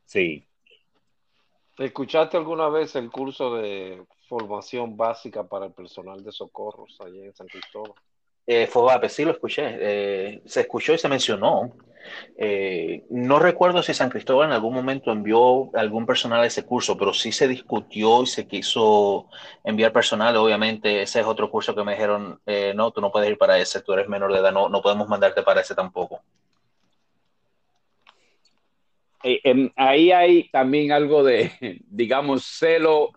Sí. 0.05 0.43
¿Escuchaste 1.77 2.37
alguna 2.37 2.69
vez 2.69 2.95
el 2.95 3.11
curso 3.11 3.53
de 3.57 4.03
formación 4.27 4.97
básica 4.97 5.47
para 5.47 5.67
el 5.67 5.73
personal 5.73 6.23
de 6.23 6.31
socorros 6.31 6.99
allá 7.01 7.25
en 7.25 7.35
San 7.35 7.45
Cristóbal? 7.45 7.93
Eh, 8.51 8.65
Fobape, 8.65 9.09
sí 9.09 9.23
lo 9.23 9.31
escuché, 9.33 9.77
eh, 9.79 10.41
se 10.43 10.61
escuchó 10.61 10.91
y 10.91 10.97
se 10.97 11.07
mencionó. 11.07 11.71
Eh, 12.35 13.05
no 13.11 13.37
recuerdo 13.37 13.83
si 13.83 13.93
San 13.93 14.09
Cristóbal 14.09 14.47
en 14.47 14.53
algún 14.53 14.73
momento 14.73 15.11
envió 15.11 15.69
algún 15.75 16.07
personal 16.07 16.41
a 16.41 16.47
ese 16.47 16.65
curso, 16.65 16.97
pero 16.97 17.13
sí 17.13 17.31
se 17.31 17.47
discutió 17.47 18.23
y 18.23 18.25
se 18.25 18.47
quiso 18.47 19.29
enviar 19.63 19.93
personal. 19.93 20.35
Obviamente, 20.35 21.03
ese 21.03 21.19
es 21.19 21.27
otro 21.27 21.51
curso 21.51 21.75
que 21.75 21.83
me 21.83 21.91
dijeron, 21.91 22.41
eh, 22.47 22.73
no, 22.75 22.89
tú 22.89 23.01
no 23.01 23.11
puedes 23.11 23.29
ir 23.29 23.37
para 23.37 23.59
ese, 23.59 23.83
tú 23.83 23.93
eres 23.93 24.09
menor 24.09 24.33
de 24.33 24.39
edad, 24.39 24.51
no, 24.51 24.67
no 24.67 24.81
podemos 24.81 25.07
mandarte 25.07 25.43
para 25.43 25.61
ese 25.61 25.75
tampoco. 25.75 26.23
ahí 29.75 30.11
hay 30.11 30.49
también 30.49 30.91
algo 30.91 31.23
de, 31.23 31.51
digamos, 31.85 32.45
celo 32.45 33.11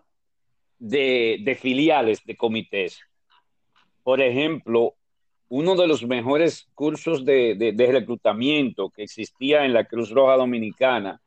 de 0.77 1.57
filiales 1.59 2.23
de 2.23 2.37
comités. 2.37 2.99
Por 4.03 4.21
ejemplo, 4.21 4.95
uno 5.49 5.75
de 5.75 5.87
los 5.87 6.05
mejores 6.05 6.67
cursos 6.73 7.25
de, 7.25 7.73
reclutamiento 7.91 8.89
que 8.89 9.03
existía 9.03 9.65
en 9.65 9.73
la 9.73 9.85
Cruz 9.85 10.09
Roja 10.09 10.35
Dominicana 10.35 11.19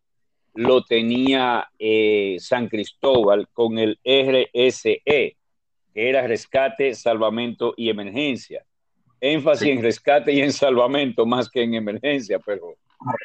lo 0.54 0.82
tenía 0.84 1.68
eh, 1.78 2.36
San 2.40 2.68
Cristóbal 2.68 3.48
con 3.52 3.78
el 3.78 3.98
RSE, 4.02 5.02
que 5.04 5.36
era 5.94 6.26
Rescate, 6.26 6.94
Salvamento 6.94 7.74
y 7.76 7.90
Emergencia. 7.90 8.64
Énfasis 9.20 9.68
en 9.68 9.82
rescate 9.82 10.32
y 10.32 10.40
en 10.40 10.52
salvamento 10.52 11.24
más 11.24 11.48
que 11.48 11.62
en 11.62 11.74
emergencia, 11.74 12.38
pero 12.38 12.76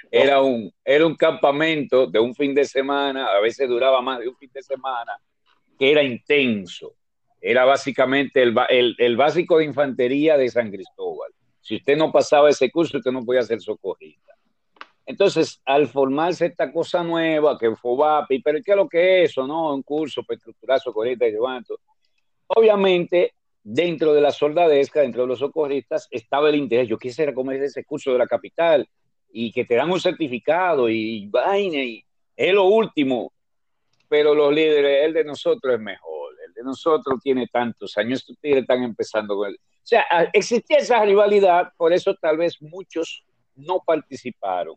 era 0.10 0.41
un, 0.41 0.71
era 0.84 1.06
un 1.06 1.15
campamento 1.15 2.08
de 2.08 2.19
un 2.19 2.34
fin 2.34 2.54
de 2.56 2.65
semana, 2.65 3.27
a 3.27 3.39
veces 3.41 3.67
duraba 3.67 4.01
más 4.01 4.19
de 4.19 4.30
un 4.30 4.36
fin 4.36 4.49
de 4.54 4.62
semana, 4.62 5.13
que 5.77 5.91
era 5.91 6.01
intenso 6.01 6.95
era 7.41 7.65
básicamente 7.65 8.43
el, 8.43 9.17
básico 9.17 9.58
de 9.58 9.65
infantería 9.65 10.38
de 10.38 10.47
San 10.47 10.69
Cristóbal. 10.69 11.32
Si 11.60 11.75
usted 11.75 11.97
no 11.97 12.12
pasaba 12.12 12.49
ese 12.49 12.69
curso, 12.69 12.97
usted 12.97 13.12
no 13.12 13.25
podía 13.25 13.41
ser 13.41 13.60
socorrista. 13.60 14.34
Entonces, 15.08 15.60
al 15.65 15.88
formarse 15.88 16.45
esta 16.45 16.71
cosa 16.71 17.04
nueva, 17.04 17.58
que 17.58 17.75
FOBAPI, 17.75 18.41
pero 18.43 18.60
¿qué 18.63 18.71
es 18.71 18.77
lo 18.77 18.88
que 18.88 19.23
es 19.23 19.32
eso, 19.32 19.47
no? 19.47 19.73
Un 19.73 19.82
curso 19.82 20.23
para 20.23 20.38
estructurar 20.38 20.80
socorristas 20.80 21.30
y 21.30 21.32
levanto. 21.32 21.80
Obviamente, 22.47 23.34
dentro 23.63 24.13
de 24.13 24.21
la 24.21 24.32
soldadesca, 24.32 25.01
dentro 25.01 25.23
de 25.23 25.30
los 25.30 25.39
socorristas, 25.39 26.08
estaba 26.12 26.49
el 26.49 26.56
interés. 26.56 26.88
Yo 26.88 26.97
quisiera 26.97 27.34
comer 27.34 27.62
ese 27.63 27.84
curso 27.84 28.12
de 28.13 28.19
la 28.19 28.27
capital 28.27 28.88
y 29.34 29.51
que 29.51 29.65
te 29.65 29.75
dan 29.75 29.91
un 29.91 29.99
certificado 29.99 30.88
y 30.89 31.27
vaina 31.27 31.80
y 31.80 32.06
es 32.36 32.54
lo 32.54 32.65
último. 32.65 33.34
Pero 34.08 34.36
los 34.36 34.54
líderes, 34.54 35.06
el 35.06 35.13
de 35.13 35.23
nosotros 35.23 35.73
es 35.73 35.80
mejor 35.80 36.20
de 36.62 36.65
nosotros 36.65 37.19
tiene 37.21 37.47
tantos 37.47 37.97
años, 37.97 38.28
ustedes 38.30 38.58
están 38.58 38.84
empezando 38.84 39.36
con 39.36 39.50
él. 39.50 39.60
O 39.62 39.86
sea, 39.86 40.06
ah, 40.12 40.26
existía 40.32 40.78
esa 40.78 41.04
rivalidad, 41.04 41.71
por 41.76 41.91
eso 41.91 42.15
tal 42.15 42.38
vez 42.38 42.62
muchos 42.62 43.26
no 43.56 43.82
participaron. 43.86 44.76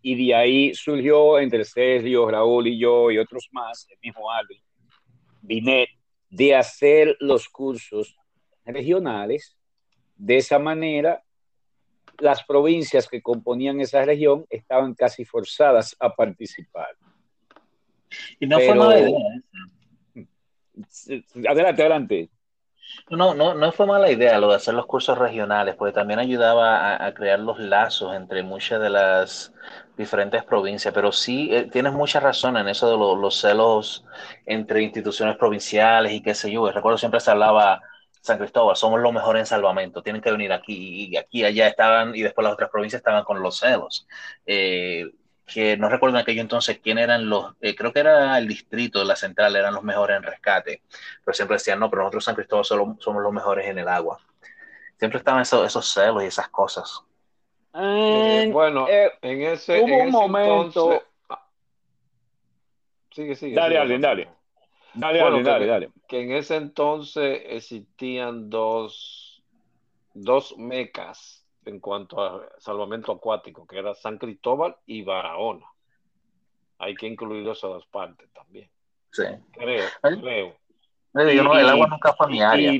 Y 0.00 0.26
de 0.26 0.34
ahí 0.34 0.74
surgió 0.74 1.38
entre 1.38 1.64
Sergio, 1.64 2.28
Raúl 2.28 2.68
y 2.68 2.78
yo 2.78 3.10
y 3.10 3.18
otros 3.18 3.48
más, 3.52 3.86
el 3.90 3.98
mismo 4.02 4.30
Alvin, 4.30 4.60
Binet, 5.40 5.88
de 6.28 6.54
hacer 6.54 7.16
los 7.20 7.48
cursos 7.48 8.16
regionales. 8.64 9.56
De 10.16 10.36
esa 10.36 10.58
manera, 10.58 11.22
las 12.18 12.44
provincias 12.44 13.08
que 13.08 13.22
componían 13.22 13.80
esa 13.80 14.04
región 14.04 14.46
estaban 14.50 14.94
casi 14.94 15.24
forzadas 15.24 15.96
a 15.98 16.14
participar. 16.14 16.96
Y 18.38 18.46
no 18.46 18.60
fue 18.60 18.74
mala 18.74 19.00
idea. 19.00 19.18
Adelante, 21.48 21.82
adelante. 21.82 22.30
No, 23.10 23.34
no, 23.34 23.54
no 23.54 23.72
fue 23.72 23.86
mala 23.86 24.10
idea 24.10 24.38
lo 24.38 24.48
de 24.50 24.56
hacer 24.56 24.74
los 24.74 24.86
cursos 24.86 25.18
regionales, 25.18 25.74
porque 25.76 25.92
también 25.92 26.18
ayudaba 26.18 27.04
a, 27.04 27.14
crear 27.14 27.38
los 27.40 27.58
lazos 27.58 28.14
entre 28.14 28.42
muchas 28.42 28.80
de 28.80 28.90
las 28.90 29.52
diferentes 29.96 30.44
provincias, 30.44 30.92
pero 30.94 31.12
sí 31.12 31.48
eh, 31.52 31.68
tienes 31.70 31.92
mucha 31.92 32.20
razón 32.20 32.56
en 32.56 32.68
eso 32.68 32.90
de 32.90 33.20
los 33.20 33.40
celos 33.40 34.04
entre 34.46 34.82
instituciones 34.82 35.36
provinciales 35.36 36.12
y 36.12 36.22
qué 36.22 36.34
sé 36.34 36.50
yo. 36.50 36.70
Recuerdo 36.70 36.98
siempre 36.98 37.20
se 37.20 37.30
hablaba 37.30 37.80
San 38.20 38.38
Cristóbal, 38.38 38.76
somos 38.76 39.00
los 39.00 39.12
mejores 39.12 39.40
en 39.40 39.46
salvamento, 39.46 40.02
tienen 40.02 40.22
que 40.22 40.30
venir 40.32 40.52
aquí 40.52 41.08
y 41.10 41.16
aquí, 41.16 41.44
allá 41.44 41.68
estaban 41.68 42.14
y 42.14 42.22
después 42.22 42.44
las 42.44 42.54
otras 42.54 42.70
provincias 42.70 43.00
estaban 43.00 43.24
con 43.24 43.42
los 43.42 43.58
celos. 43.58 44.06
Eh, 44.46 45.10
que 45.46 45.76
no 45.76 45.88
recuerdo 45.88 46.16
en 46.16 46.22
aquello 46.22 46.40
entonces 46.40 46.80
quién 46.82 46.98
eran 46.98 47.28
los, 47.28 47.52
eh, 47.60 47.74
creo 47.74 47.92
que 47.92 48.00
era 48.00 48.38
el 48.38 48.48
distrito 48.48 48.98
de 48.98 49.04
la 49.04 49.16
central, 49.16 49.56
eran 49.56 49.74
los 49.74 49.82
mejores 49.82 50.16
en 50.16 50.22
rescate, 50.22 50.82
pero 51.24 51.34
siempre 51.34 51.56
decían, 51.56 51.78
no, 51.78 51.90
pero 51.90 52.02
nosotros 52.02 52.24
San 52.24 52.34
Cristóbal 52.34 52.64
solo, 52.64 52.96
somos 53.00 53.22
los 53.22 53.32
mejores 53.32 53.66
en 53.66 53.78
el 53.78 53.88
agua. 53.88 54.18
Siempre 54.98 55.18
estaban 55.18 55.42
esos, 55.42 55.66
esos 55.66 55.92
celos 55.92 56.22
y 56.22 56.26
esas 56.26 56.48
cosas. 56.48 57.02
Eh, 57.74 58.48
bueno, 58.52 58.86
eh, 58.88 59.12
en 59.20 59.42
ese, 59.42 59.82
hubo 59.82 59.96
un 59.96 60.10
momento... 60.10 61.02
Ah, 61.28 61.46
sigue, 63.10 63.34
sigue. 63.34 63.54
Dale, 63.54 63.74
dale, 63.74 63.98
dale. 63.98 64.28
Dale, 64.94 65.18
dale, 65.18 65.42
dale, 65.42 65.66
dale. 65.66 65.90
Que 66.08 66.20
en 66.22 66.32
ese 66.32 66.56
entonces 66.56 67.42
existían 67.46 68.48
dos, 68.48 69.42
dos 70.14 70.56
mecas 70.56 71.43
en 71.66 71.80
cuanto 71.80 72.22
a 72.22 72.48
salvamento 72.58 73.12
acuático, 73.12 73.66
que 73.66 73.78
era 73.78 73.94
San 73.94 74.18
Cristóbal 74.18 74.76
y 74.86 75.02
Barahona. 75.02 75.66
Hay 76.78 76.94
que 76.94 77.06
incluir 77.06 77.46
esas 77.48 77.70
dos 77.70 77.86
partes 77.86 78.28
también. 78.32 78.68
Sí. 79.10 79.24
Creo, 79.52 79.88
creo. 80.02 80.56
el 81.14 81.68
agua 81.68 81.86
nunca 81.86 82.12
fue 82.14 82.28
mi 82.28 82.42
área. 82.42 82.72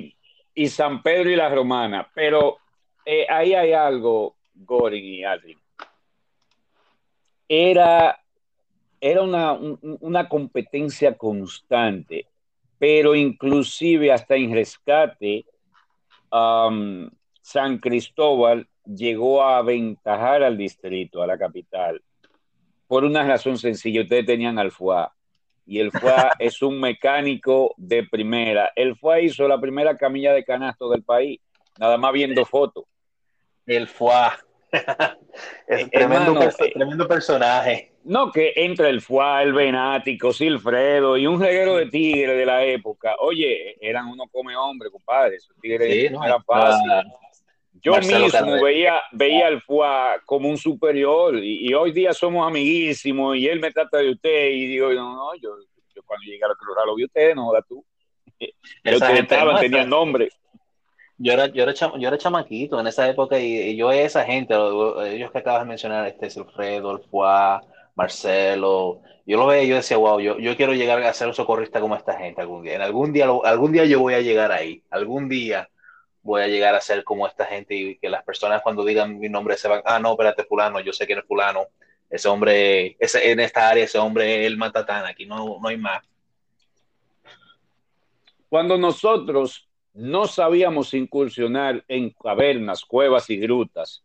Y, 0.55 0.69
San 0.69 1.03
Pedro 1.03 1.31
y 1.31 1.37
la 1.37 1.49
Romana. 1.49 2.09
Pero 2.15 2.59
eh, 3.05 3.27
ahí 3.29 3.55
hay 3.55 3.73
algo, 3.73 4.37
Goring 4.55 5.05
y 5.05 5.25
Adri. 5.25 5.57
Era, 7.49 8.19
era 9.01 9.23
una, 9.23 9.53
una 9.53 10.29
competencia 10.29 11.17
constante, 11.17 12.27
pero 12.79 13.15
inclusive 13.15 14.13
hasta 14.13 14.35
en 14.35 14.55
rescate, 14.55 15.45
um, 16.31 17.09
San 17.41 17.79
Cristóbal 17.79 18.67
llegó 18.85 19.43
a 19.43 19.59
aventajar 19.59 20.43
al 20.43 20.57
distrito, 20.57 21.23
a 21.23 21.27
la 21.27 21.39
capital, 21.39 22.03
por 22.87 23.05
una 23.05 23.27
razón 23.27 23.59
sencilla. 23.59 24.03
Ustedes 24.03 24.27
tenían 24.27 24.59
al 24.59 24.71
FUA 24.71 25.13
y 25.67 25.81
el 25.81 25.91
FUA 25.91 26.33
es 26.39 26.63
un 26.63 26.81
mecánico 26.81 27.75
de 27.77 28.05
primera. 28.05 28.73
El 28.77 28.97
FUA 28.97 29.21
hizo 29.21 29.49
la 29.49 29.61
primera 29.61 29.97
camilla 29.97 30.33
de 30.33 30.45
canasto 30.45 30.91
del 30.91 31.03
país, 31.03 31.41
nada 31.79 31.97
más 31.97 32.13
viendo 32.13 32.45
fotos. 32.45 32.85
El 33.67 33.89
FUA. 33.89 34.39
es 35.69 35.83
eh, 35.83 35.89
tremendo, 35.91 36.39
tremendo, 36.75 37.09
personaje. 37.09 37.93
No, 38.05 38.31
que 38.31 38.53
entre 38.57 38.91
el 38.91 39.01
Fuá, 39.01 39.43
el 39.43 39.53
Venático, 39.53 40.33
Silfredo 40.33 41.17
y 41.17 41.27
un 41.27 41.41
reguero 41.41 41.77
de 41.77 41.87
tigres 41.87 42.37
de 42.37 42.45
la 42.45 42.65
época. 42.65 43.15
Oye, 43.21 43.77
eran 43.81 44.09
unos 44.09 44.29
come 44.31 44.55
hombre, 44.57 44.91
compadre. 44.91 45.37
Esos 45.37 45.57
tigres 45.61 45.91
Sí, 45.91 46.11
no 46.11 46.19
no, 46.19 46.27
eran 46.27 46.45
fáciles. 46.45 47.05
Yo 47.85 47.93
Marcelo 47.93 48.25
mismo 48.25 48.63
veía, 48.63 49.03
veía 49.13 49.47
al 49.49 49.61
FUA 49.61 50.23
como 50.25 50.49
un 50.49 50.57
superior 50.57 51.37
y, 51.37 51.69
y 51.69 51.75
hoy 51.75 51.93
día 51.93 52.13
somos 52.15 52.47
amiguísimos 52.47 53.37
y 53.37 53.47
él 53.47 53.61
me 53.61 53.71
trata 53.71 53.99
de 53.99 54.11
usted 54.11 54.49
y 54.53 54.67
digo, 54.69 54.91
no, 54.93 55.15
no, 55.15 55.35
yo, 55.35 55.51
yo 55.95 56.03
cuando 56.05 56.25
llegué 56.25 56.43
a 56.45 56.49
la 56.49 56.55
Cruz 56.55 56.75
lo 56.87 56.95
vi 56.95 57.03
a 57.03 57.07
ustedes, 57.07 57.37
no 57.37 57.45
jodas 57.45 57.65
tú. 57.69 57.85
Gente, 58.39 59.21
estaban, 59.21 59.55
no, 59.55 59.61
tenían 59.61 59.81
esa- 59.83 59.91
nombre. 59.91 60.29
Yo 61.17 61.33
era, 61.33 61.47
yo, 61.47 61.63
era 61.63 61.73
chama- 61.75 61.99
yo 61.99 62.09
era 62.09 62.19
chamaquito 62.19 62.81
en 62.81 62.87
esa 62.87 63.09
época 63.09 63.39
y, 63.39 63.55
y 63.55 63.77
yo 63.77 63.93
esa 63.93 64.25
gente, 64.25 64.55
lo- 64.55 65.05
ellos 65.05 65.31
que 65.31 65.39
acabas 65.39 65.61
de 65.63 65.69
mencionar, 65.69 66.07
este 66.09 66.31
Silfredo, 66.31 66.91
el 66.91 67.05
Fuá, 67.05 67.63
Marcelo, 67.95 69.01
yo 69.27 69.37
lo 69.39 69.47
veía 69.47 69.63
y 69.65 69.69
yo 69.69 69.77
decía, 69.77 69.97
wow, 69.97 70.21
yo, 70.21 70.39
yo 70.39 70.57
quiero 70.57 70.73
llegar 70.75 71.03
a 71.03 71.13
ser 71.15 71.29
un 71.29 71.35
socorrista 71.35 71.81
como 71.81 71.97
esta 71.97 72.15
gente 72.19 72.41
algún 72.41 72.63
día. 72.63 72.75
En 72.75 72.83
algún 72.83 73.13
día, 73.13 73.27
algún 73.45 73.73
día 73.73 73.85
yo 73.85 74.01
voy 74.01 74.15
a 74.15 74.21
llegar 74.21 74.51
ahí, 74.53 74.83
algún 74.91 75.29
día 75.29 75.69
voy 76.25 76.43
a 76.43 76.49
llegar 76.49 76.75
a 76.75 76.81
ser 76.81 77.05
como 77.05 77.27
esta 77.27 77.45
gente 77.45 77.75
y 77.75 77.99
que 77.99 78.09
las 78.09 78.25
personas 78.25 78.63
cuando 78.63 78.85
digan 78.85 79.19
mi 79.19 79.29
nombre 79.29 79.57
se 79.57 79.69
van, 79.69 79.83
ah, 79.85 80.01
no, 80.01 80.13
espérate, 80.13 80.43
fulano, 80.45 80.81
yo 80.81 80.93
sé 80.93 81.07
quién 81.07 81.19
es 81.21 81.25
fulano, 81.27 81.67
ese 82.11 82.29
hombre, 82.29 82.97
ese, 82.99 83.31
en 83.31 83.41
esta 83.41 83.69
área, 83.69 83.85
ese 83.85 83.99
hombre, 83.99 84.45
el 84.47 84.57
matatán, 84.57 85.05
aquí 85.05 85.27
no, 85.27 85.59
no 85.61 85.69
hay 85.69 85.77
más. 85.77 86.03
Cuando 88.49 88.79
nosotros 88.79 89.69
no 89.93 90.27
sabíamos 90.27 90.95
incursionar 90.95 91.85
en 91.89 92.11
cavernas, 92.11 92.85
cuevas 92.85 93.29
y 93.31 93.37
grutas, 93.37 94.03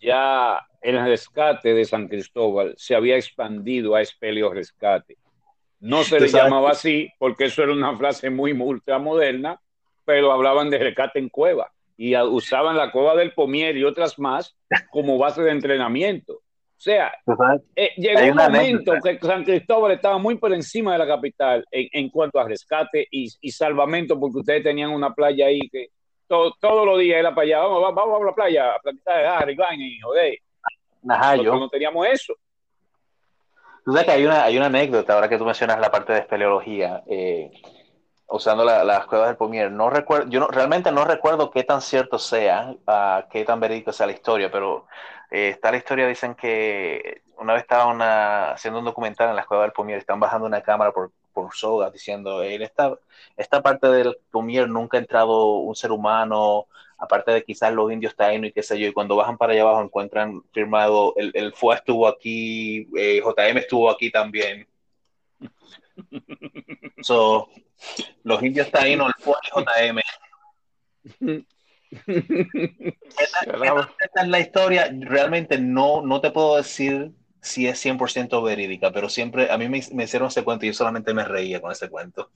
ya 0.00 0.66
el 0.80 1.04
rescate 1.04 1.72
de 1.74 1.84
San 1.84 2.08
Cristóbal 2.08 2.74
se 2.76 2.94
había 2.94 3.16
expandido 3.16 3.94
a 3.94 4.00
espeleo 4.02 4.52
rescate. 4.52 5.18
No 5.80 6.02
se 6.02 6.18
le 6.18 6.28
llamaba 6.28 6.70
que- 6.70 6.76
así 6.76 7.08
porque 7.18 7.44
eso 7.44 7.62
era 7.62 7.72
una 7.72 7.96
frase 7.96 8.30
muy 8.30 8.52
ultramoderna, 8.52 9.60
pero 10.04 10.32
hablaban 10.32 10.70
de 10.70 10.78
rescate 10.78 11.18
en 11.18 11.28
cueva 11.28 11.70
y 11.96 12.16
usaban 12.16 12.76
la 12.76 12.90
cueva 12.90 13.14
del 13.14 13.32
Pomier 13.32 13.76
y 13.76 13.84
otras 13.84 14.18
más 14.18 14.56
como 14.90 15.16
base 15.18 15.42
de 15.42 15.50
entrenamiento. 15.52 16.34
O 16.34 16.80
sea, 16.84 17.14
eh, 17.76 17.90
llegó 17.96 18.20
un 18.32 18.36
momento 18.36 18.92
que 19.02 19.18
San 19.20 19.44
Cristóbal 19.44 19.92
estaba 19.92 20.18
muy 20.18 20.36
por 20.36 20.52
encima 20.52 20.92
de 20.92 20.98
la 20.98 21.06
capital 21.06 21.64
en, 21.70 21.88
en 21.92 22.10
cuanto 22.10 22.38
a 22.38 22.44
rescate 22.48 23.06
y, 23.10 23.28
y 23.40 23.50
salvamento, 23.52 24.18
porque 24.18 24.38
ustedes 24.40 24.62
tenían 24.64 24.90
una 24.90 25.14
playa 25.14 25.46
ahí 25.46 25.60
que 25.70 25.88
to- 26.26 26.52
todos 26.60 26.84
los 26.84 26.98
días 26.98 27.20
era 27.20 27.34
para 27.34 27.46
allá, 27.46 27.58
vamos, 27.60 27.80
vamos, 27.80 27.96
vamos 27.96 28.22
a 28.22 28.26
la 28.26 28.34
playa, 28.34 28.64
a 29.06 29.38
Harry, 29.38 29.54
vaina 29.54 29.86
y 29.86 30.00
joder. 30.00 30.38
Ajá, 31.08 31.30
Nosotros 31.36 31.54
yo. 31.54 31.60
no 31.60 31.68
teníamos 31.68 32.06
eso. 32.08 32.34
Tú 33.84 33.92
sabes 33.92 34.06
que 34.06 34.12
hay 34.12 34.24
una, 34.26 34.44
hay 34.44 34.56
una 34.56 34.66
anécdota, 34.66 35.14
ahora 35.14 35.28
que 35.28 35.38
tú 35.38 35.44
mencionas 35.44 35.78
la 35.78 35.90
parte 35.90 36.12
de 36.12 36.18
espeleología, 36.20 37.02
eh, 37.06 37.50
usando 38.28 38.64
la- 38.64 38.84
las 38.84 39.06
cuevas 39.06 39.28
del 39.28 39.36
Pomier. 39.36 39.70
No 39.70 39.90
recuerdo, 39.90 40.28
yo 40.30 40.40
no- 40.40 40.48
realmente 40.48 40.90
no 40.92 41.04
recuerdo 41.04 41.50
qué 41.50 41.64
tan 41.64 41.80
cierto 41.82 42.18
sea, 42.18 42.74
ah, 42.86 43.26
qué 43.30 43.44
tan 43.44 43.60
verídico 43.60 43.92
sea 43.92 44.06
la 44.06 44.12
historia, 44.12 44.50
pero 44.50 44.86
eh, 45.30 45.48
está 45.50 45.70
la 45.70 45.78
historia, 45.78 46.06
dicen 46.06 46.34
que 46.34 47.22
una 47.38 47.54
vez 47.54 47.62
estaban 47.62 47.96
una- 47.96 48.52
haciendo 48.52 48.78
un 48.78 48.84
documental 48.84 49.30
en 49.30 49.36
las 49.36 49.46
cuevas 49.46 49.66
del 49.66 49.72
Pomier, 49.72 49.98
están 49.98 50.20
bajando 50.20 50.46
una 50.46 50.62
cámara 50.62 50.92
por, 50.92 51.10
por 51.32 51.52
sogas 51.54 51.92
diciendo, 51.92 52.42
en 52.42 52.62
esta, 52.62 52.96
esta 53.36 53.62
parte 53.62 53.88
del 53.88 54.16
Pomier 54.30 54.68
nunca 54.68 54.96
ha 54.96 55.00
entrado 55.00 55.56
un 55.58 55.74
ser 55.74 55.90
humano, 55.92 56.66
aparte 56.98 57.32
de 57.32 57.42
quizás 57.44 57.72
los 57.72 57.90
indios 57.92 58.14
taínos 58.16 58.48
y 58.50 58.52
qué 58.52 58.62
sé 58.62 58.78
yo, 58.78 58.86
y 58.88 58.92
cuando 58.92 59.16
bajan 59.16 59.36
para 59.36 59.52
allá 59.52 59.62
abajo 59.62 59.82
encuentran 59.82 60.42
firmado, 60.52 61.12
el, 61.16 61.32
el 61.34 61.52
FUA 61.52 61.76
estuvo 61.76 62.06
aquí, 62.08 62.88
eh, 62.96 63.20
JM 63.24 63.58
estuvo 63.60 63.90
aquí 63.90 64.10
también. 64.10 64.66
So, 67.02 67.48
los 68.22 68.42
indios 68.42 68.70
taínos, 68.70 69.10
el 69.18 69.24
y 69.24 69.60
JM. 69.90 70.00
Era- 72.06 73.88
Esta 74.00 74.22
es 74.22 74.28
la 74.28 74.40
historia, 74.40 74.90
realmente 75.00 75.58
no, 75.58 76.02
no 76.02 76.20
te 76.20 76.30
puedo 76.30 76.56
decir 76.56 77.12
si 77.40 77.66
es 77.66 77.78
100% 77.78 78.42
verídica, 78.42 78.90
pero 78.90 79.08
siempre 79.08 79.50
a 79.50 79.58
mí 79.58 79.68
me, 79.68 79.80
me 79.92 80.04
hicieron 80.04 80.28
ese 80.28 80.42
cuento 80.44 80.64
y 80.64 80.68
yo 80.68 80.74
solamente 80.74 81.12
me 81.12 81.24
reía 81.24 81.60
con 81.60 81.72
ese 81.72 81.88
cuento. 81.90 82.30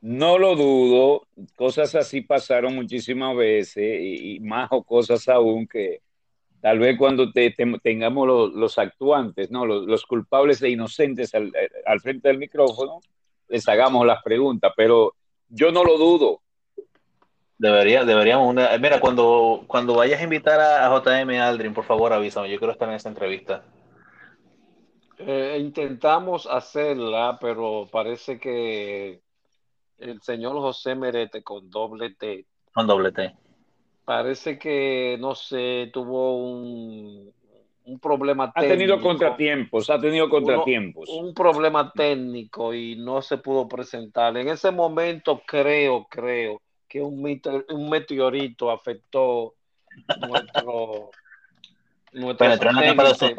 No 0.00 0.36
lo 0.38 0.56
dudo, 0.56 1.28
cosas 1.54 1.94
así 1.94 2.22
pasaron 2.22 2.74
muchísimas 2.74 3.36
veces 3.36 4.00
y, 4.00 4.34
y 4.36 4.40
más 4.40 4.68
o 4.72 4.82
cosas 4.82 5.28
aún 5.28 5.66
que 5.68 6.00
tal 6.60 6.78
vez 6.80 6.96
cuando 6.98 7.30
te, 7.30 7.50
te- 7.52 7.78
tengamos 7.82 8.26
los, 8.26 8.52
los 8.52 8.78
actuantes, 8.78 9.50
¿no? 9.50 9.64
los, 9.66 9.84
los 9.86 10.04
culpables 10.06 10.60
e 10.62 10.70
inocentes 10.70 11.34
al, 11.34 11.52
al 11.86 12.00
frente 12.00 12.28
del 12.28 12.38
micrófono, 12.38 13.00
les 13.48 13.68
hagamos 13.68 14.06
las 14.06 14.22
preguntas, 14.22 14.72
pero 14.76 15.14
yo 15.48 15.70
no 15.72 15.84
lo 15.84 15.98
dudo. 15.98 16.40
Debería, 17.58 18.04
deberíamos, 18.04 18.48
una- 18.48 18.76
mira, 18.78 18.98
cuando, 18.98 19.62
cuando 19.68 19.94
vayas 19.94 20.20
a 20.20 20.24
invitar 20.24 20.58
a, 20.58 20.86
a 20.86 21.00
JM 21.00 21.38
Aldrin, 21.40 21.72
por 21.74 21.84
favor 21.84 22.12
avísame, 22.12 22.50
yo 22.50 22.58
quiero 22.58 22.72
estar 22.72 22.88
en 22.88 22.94
esa 22.96 23.08
entrevista. 23.08 23.62
eh, 25.18 25.58
intentamos 25.60 26.46
hacerla, 26.46 27.38
pero 27.40 27.86
parece 27.92 28.40
que 28.40 29.20
el 29.98 30.20
señor 30.22 30.54
José 30.56 30.96
Merete 30.96 31.44
con 31.44 31.70
doble 31.70 32.14
T, 32.14 32.44
Con 32.74 32.88
doble 32.88 33.12
T. 33.12 33.32
parece 34.04 34.58
que, 34.58 35.16
no 35.20 35.36
sé, 35.36 35.90
tuvo 35.92 36.38
un, 36.38 37.32
un 37.84 37.98
problema 37.98 38.52
Ha 38.54 38.60
tenido 38.60 38.94
técnico. 38.94 39.02
contratiempos, 39.02 39.90
ha 39.90 40.00
tenido 40.00 40.28
contratiempos. 40.28 41.08
un 41.08 41.34
problema 41.34 41.92
técnico 41.92 42.72
y 42.74 42.96
no 42.96 43.22
se 43.22 43.38
pudo 43.38 43.66
presentar. 43.68 44.36
En 44.36 44.48
ese 44.48 44.70
momento 44.70 45.42
creo, 45.46 46.06
creo 46.08 46.60
que 46.88 47.00
un, 47.00 47.24
un 47.70 47.90
meteorito 47.90 48.70
afectó 48.70 49.54
nuestro, 50.28 51.10
nuestro 52.12 52.56
satélite. 52.56 53.36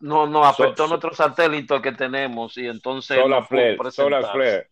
No, 0.00 0.26
no, 0.26 0.44
afectó 0.44 0.84
So- 0.84 0.88
nuestro 0.88 1.14
satélite 1.14 1.80
que 1.80 1.92
tenemos 1.92 2.58
y 2.58 2.66
entonces 2.66 3.16
Solar 3.16 3.46
flare, 3.46 3.78
solar 3.90 4.32
flare. 4.32 4.66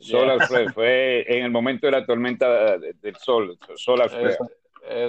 Solar 0.00 0.38
flare 0.48 0.72
fue 0.72 1.24
en 1.28 1.44
el 1.44 1.50
momento 1.50 1.86
de 1.86 1.92
la 1.92 2.04
tormenta 2.04 2.76
de- 2.78 2.94
del 2.94 3.16
sol, 3.16 3.56
solar 3.76 4.10
flare. 4.10 4.30
Es- 4.30 4.38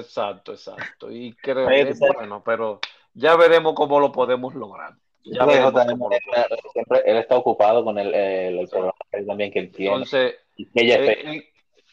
exacto, 0.06 0.52
exacto. 0.54 1.12
Y 1.12 1.34
creo 1.34 1.68
que 1.68 1.94
bueno, 2.16 2.44
pero 2.46 2.80
ya 3.16 3.36
veremos 3.36 3.74
cómo 3.74 4.00
lo 4.00 4.12
podemos 4.12 4.54
lograr. 4.54 4.94
Ya 5.24 5.44
veremos 5.46 5.74
JM, 5.74 5.92
cómo 5.92 6.10
lo 6.10 6.18
podemos 6.20 6.50
lograr. 6.50 6.60
siempre, 6.72 7.02
él 7.06 7.18
está 7.18 7.36
ocupado 7.36 7.84
con 7.84 7.98
el, 7.98 8.14
el, 8.14 8.60
el 8.60 8.68
programa 8.70 8.94
que 9.12 9.18
él 9.18 9.26
también 9.26 9.52
que 9.52 9.60
él 9.60 9.72
tiene. 9.72 9.94
Entonces, 9.96 10.36
y 10.56 10.66
que 10.68 10.82
ella 10.84 10.98
Eh, 11.04 11.20
en- 11.24 11.44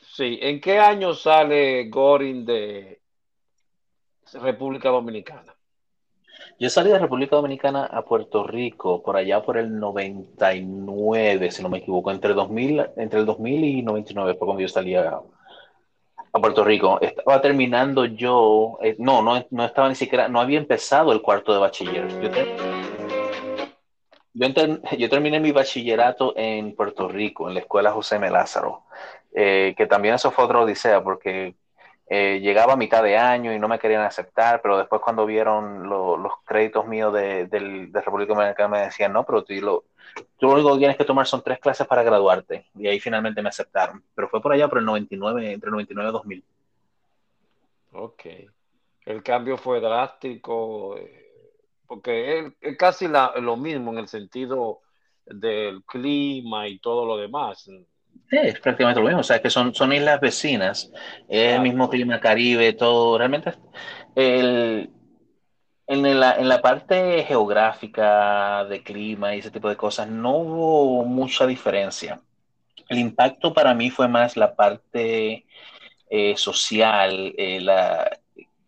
sí, 0.03 0.39
¿en 0.43 0.61
qué 0.61 0.79
año 0.79 1.15
sale 1.15 1.89
Goring 1.89 2.45
de 2.45 3.01
República 4.35 4.91
Dominicana? 4.91 5.55
Yo 6.59 6.69
salí 6.71 6.91
de 6.91 6.99
República 6.99 7.37
Dominicana 7.37 7.87
a 7.87 8.03
Puerto 8.05 8.45
Rico 8.47 9.03
por 9.03 9.17
allá 9.17 9.43
por 9.43 9.57
el 9.59 9.79
99, 9.79 11.51
si 11.51 11.63
no 11.63 11.69
me 11.69 11.79
equivoco, 11.79 12.11
entre 12.11 12.35
2000, 12.35 12.85
entre 12.97 13.21
el 13.21 13.27
2000 13.27 13.65
y 13.65 13.83
99 13.83 14.35
fue 14.35 14.47
cuando 14.47 14.61
yo 14.61 14.69
salí 14.69 14.95
a, 14.95 15.19
a 16.33 16.39
Puerto 16.41 16.65
Rico. 16.65 16.99
Estaba 17.01 17.41
terminando 17.41 18.05
yo, 18.07 18.79
eh, 18.83 18.97
no, 18.99 19.23
no, 19.23 19.45
no 19.51 19.65
estaba 19.65 19.89
ni 19.89 19.95
siquiera, 19.95 20.29
no 20.29 20.41
había 20.41 20.59
empezado 20.59 21.13
el 21.13 21.21
cuarto 21.21 21.53
de 21.53 21.59
bachiller. 21.59 22.09
Yo, 24.35 24.53
te- 24.55 24.97
yo, 24.99 25.11
terminé 25.11 25.41
mi 25.41 25.53
bachillerato 25.53 26.33
en 26.37 26.75
Puerto 26.75 27.07
Rico, 27.09 27.49
en 27.49 27.55
la 27.55 27.61
escuela 27.61 27.93
José 27.93 28.17
M. 28.17 28.31
Lázaro, 28.31 28.85
eh, 29.35 29.75
que 29.77 29.87
también 29.87 30.15
eso 30.15 30.31
fue 30.31 30.45
otra 30.45 30.61
odisea 30.61 31.03
porque 31.03 31.55
eh, 32.09 32.41
llegaba 32.41 32.73
a 32.75 32.77
mitad 32.77 33.03
de 33.03 33.17
año 33.19 33.53
y 33.53 33.59
no 33.59 33.69
me 33.69 33.79
querían 33.79 34.03
aceptar, 34.03 34.61
pero 34.63 34.79
después 34.79 35.01
cuando 35.03 35.27
vieron 35.27 35.89
lo- 35.89 36.17
los 36.17 36.33
créditos 36.45 36.87
míos 36.87 37.13
de, 37.13 37.47
del- 37.47 37.93
de 37.93 38.01
República 38.01 38.35
Dominicana 38.35 38.69
me 38.69 38.81
decían, 38.81 39.13
no, 39.13 39.25
pero 39.25 39.45
tú 39.45 39.53
lo, 39.61 39.85
tú 40.39 40.47
lo 40.47 40.53
único 40.55 40.73
que 40.73 40.79
tienes 40.79 40.97
que 40.97 41.05
tomar 41.05 41.27
son 41.27 41.43
tres 41.43 41.59
clases 41.59 41.87
para 41.87 42.03
graduarte. 42.03 42.67
Y 42.77 42.87
ahí 42.87 43.01
finalmente 43.01 43.43
me 43.43 43.49
aceptaron. 43.49 44.03
Pero 44.15 44.29
fue 44.29 44.41
por 44.43 44.53
allá 44.53 44.69
por 44.69 44.79
el 44.79 44.85
99, 44.85 45.53
entre 45.53 45.71
99 45.71 46.11
y 46.11 46.13
2000. 46.13 46.45
Ok. 47.93 48.23
El 49.05 49.23
cambio 49.23 49.57
fue 49.57 49.81
drástico, 49.81 50.97
eh, 50.97 51.31
porque 51.87 52.39
es, 52.39 52.53
es 52.61 52.77
casi 52.77 53.09
la- 53.09 53.35
lo 53.41 53.57
mismo 53.57 53.93
en 53.93 53.99
el 53.99 54.09
sentido 54.09 54.81
del 55.27 55.83
clima 55.85 56.69
y 56.69 56.79
todo 56.79 57.05
lo 57.05 57.17
demás. 57.17 57.63
Sí, 57.63 58.37
es 58.39 58.61
prácticamente 58.61 59.01
lo 59.01 59.07
mismo. 59.07 59.21
O 59.21 59.25
sea, 59.25 59.43
que 59.43 59.51
son, 59.51 59.75
son 59.75 59.93
islas 59.93 60.21
vecinas, 60.21 60.91
es 61.29 61.55
el 61.55 61.61
mismo 61.61 61.89
clima 61.91 62.21
caribe, 62.21 62.73
todo. 62.73 63.19
Realmente, 63.19 63.53
el, 64.15 64.91
en 65.87 66.21
la, 66.21 66.37
en 66.37 66.49
la 66.49 66.63
parte 66.63 67.25
geográfica 67.25 68.65
de 68.65 68.83
clima 68.83 69.35
y 69.35 69.41
ese 69.41 69.51
tipo 69.51 69.69
de 69.69 69.77
cosas, 69.77 70.09
no 70.09 70.37
hubo 70.37 71.05
mucha 71.05 71.47
diferencia. 71.47 72.21
El 72.89 72.99
impacto 72.99 73.55
para 73.55 73.75
mí 73.75 73.91
fue 73.91 74.09
más 74.09 74.37
la 74.37 74.55
parte 74.55 75.47
eh, 76.11 76.37
social, 76.37 77.35
eh, 77.39 77.61
la, 77.61 78.22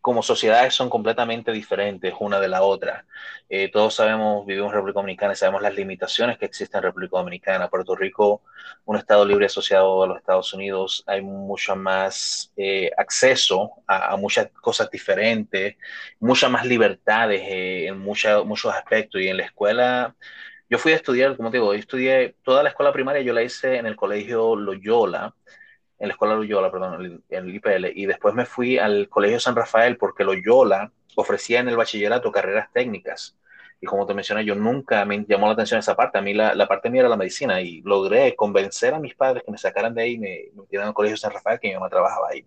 como 0.04 0.22
sociedades 0.22 0.74
son 0.74 0.90
completamente 0.90 1.50
diferentes 1.50 2.12
una 2.20 2.38
de 2.38 2.48
la 2.48 2.60
otra. 2.62 3.06
Eh, 3.48 3.70
todos 3.72 3.94
sabemos, 3.94 4.44
vivimos 4.44 4.68
en 4.68 4.74
República 4.74 5.00
Dominicana 5.00 5.32
y 5.32 5.36
sabemos 5.36 5.62
las 5.62 5.74
limitaciones 5.74 6.36
que 6.36 6.44
existen 6.44 6.76
en 6.76 6.84
República 6.84 7.16
Dominicana. 7.16 7.70
Puerto 7.70 7.96
Rico, 7.96 8.42
un 8.84 8.98
estado 8.98 9.24
libre 9.24 9.46
asociado 9.46 10.02
a 10.02 10.06
los 10.06 10.18
Estados 10.18 10.52
Unidos, 10.52 11.04
hay 11.06 11.22
mucho 11.22 11.74
más 11.74 12.52
eh, 12.54 12.90
acceso 12.98 13.72
a, 13.86 14.14
muchas 14.18 14.50
cosas 14.60 14.90
diferentes, 14.90 15.76
muchas 16.20 16.50
más 16.50 16.66
libertades 16.66 17.40
eh, 17.40 17.86
en 17.86 17.98
muchos 17.98 18.74
aspectos. 18.74 19.22
Y 19.22 19.28
en 19.28 19.38
la 19.38 19.44
escuela, 19.44 20.14
yo 20.68 20.76
fui 20.76 20.92
a 20.92 20.96
estudiar, 20.96 21.34
como 21.34 21.50
te 21.50 21.56
digo, 21.56 21.72
estudié 21.72 22.36
toda 22.42 22.62
la 22.62 22.68
escuela 22.68 22.92
primaria, 22.92 23.22
yo 23.22 23.32
la 23.32 23.42
hice 23.42 23.76
en 23.78 23.86
el 23.86 23.96
colegio 23.96 24.54
Loyola 24.54 25.34
en 26.04 26.08
la 26.08 26.12
escuela 26.12 26.34
Loyola, 26.34 26.70
perdón, 26.70 27.22
en 27.28 27.44
el 27.44 27.54
IPL, 27.54 27.86
y 27.94 28.06
después 28.06 28.34
me 28.34 28.44
fui 28.44 28.78
al 28.78 29.08
Colegio 29.08 29.40
San 29.40 29.56
Rafael 29.56 29.96
porque 29.96 30.22
Loyola 30.22 30.92
ofrecía 31.16 31.60
en 31.60 31.68
el 31.68 31.76
bachillerato 31.76 32.30
carreras 32.30 32.70
técnicas. 32.72 33.36
Y 33.80 33.86
como 33.86 34.06
te 34.06 34.14
mencioné, 34.14 34.44
yo 34.44 34.54
nunca 34.54 35.04
me 35.06 35.24
llamó 35.26 35.46
la 35.46 35.54
atención 35.54 35.80
esa 35.80 35.96
parte. 35.96 36.18
A 36.18 36.22
mí 36.22 36.34
la, 36.34 36.54
la 36.54 36.68
parte 36.68 36.90
mía 36.90 37.00
era 37.00 37.08
la 37.08 37.16
medicina 37.16 37.60
y 37.60 37.80
logré 37.82 38.36
convencer 38.36 38.92
a 38.94 38.98
mis 38.98 39.14
padres 39.14 39.42
que 39.44 39.50
me 39.50 39.58
sacaran 39.58 39.94
de 39.94 40.02
ahí 40.02 40.12
y 40.12 40.18
me, 40.18 40.40
metieran 40.54 40.88
al 40.88 40.94
Colegio 40.94 41.16
San 41.16 41.32
Rafael, 41.32 41.58
que 41.58 41.68
mi 41.68 41.74
mamá 41.74 41.88
trabajaba 41.88 42.28
ahí. 42.30 42.46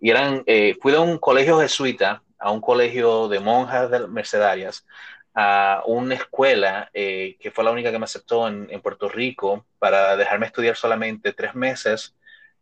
Y 0.00 0.10
eran, 0.10 0.42
eh, 0.46 0.76
fui 0.80 0.92
de 0.92 0.98
un 0.98 1.18
colegio 1.18 1.58
jesuita 1.58 2.22
a 2.38 2.52
un 2.52 2.60
colegio 2.60 3.28
de 3.28 3.40
monjas 3.40 3.90
de 3.90 4.06
mercedarias, 4.06 4.86
a 5.34 5.82
una 5.86 6.14
escuela 6.14 6.88
eh, 6.94 7.36
que 7.40 7.50
fue 7.50 7.64
la 7.64 7.72
única 7.72 7.90
que 7.90 7.98
me 7.98 8.04
aceptó 8.04 8.46
en 8.48 8.80
Puerto 8.80 9.08
Rico 9.08 9.66
para 9.80 10.16
dejarme 10.16 10.46
estudiar 10.46 10.76
solamente 10.76 11.32
tres 11.32 11.54
meses 11.54 12.14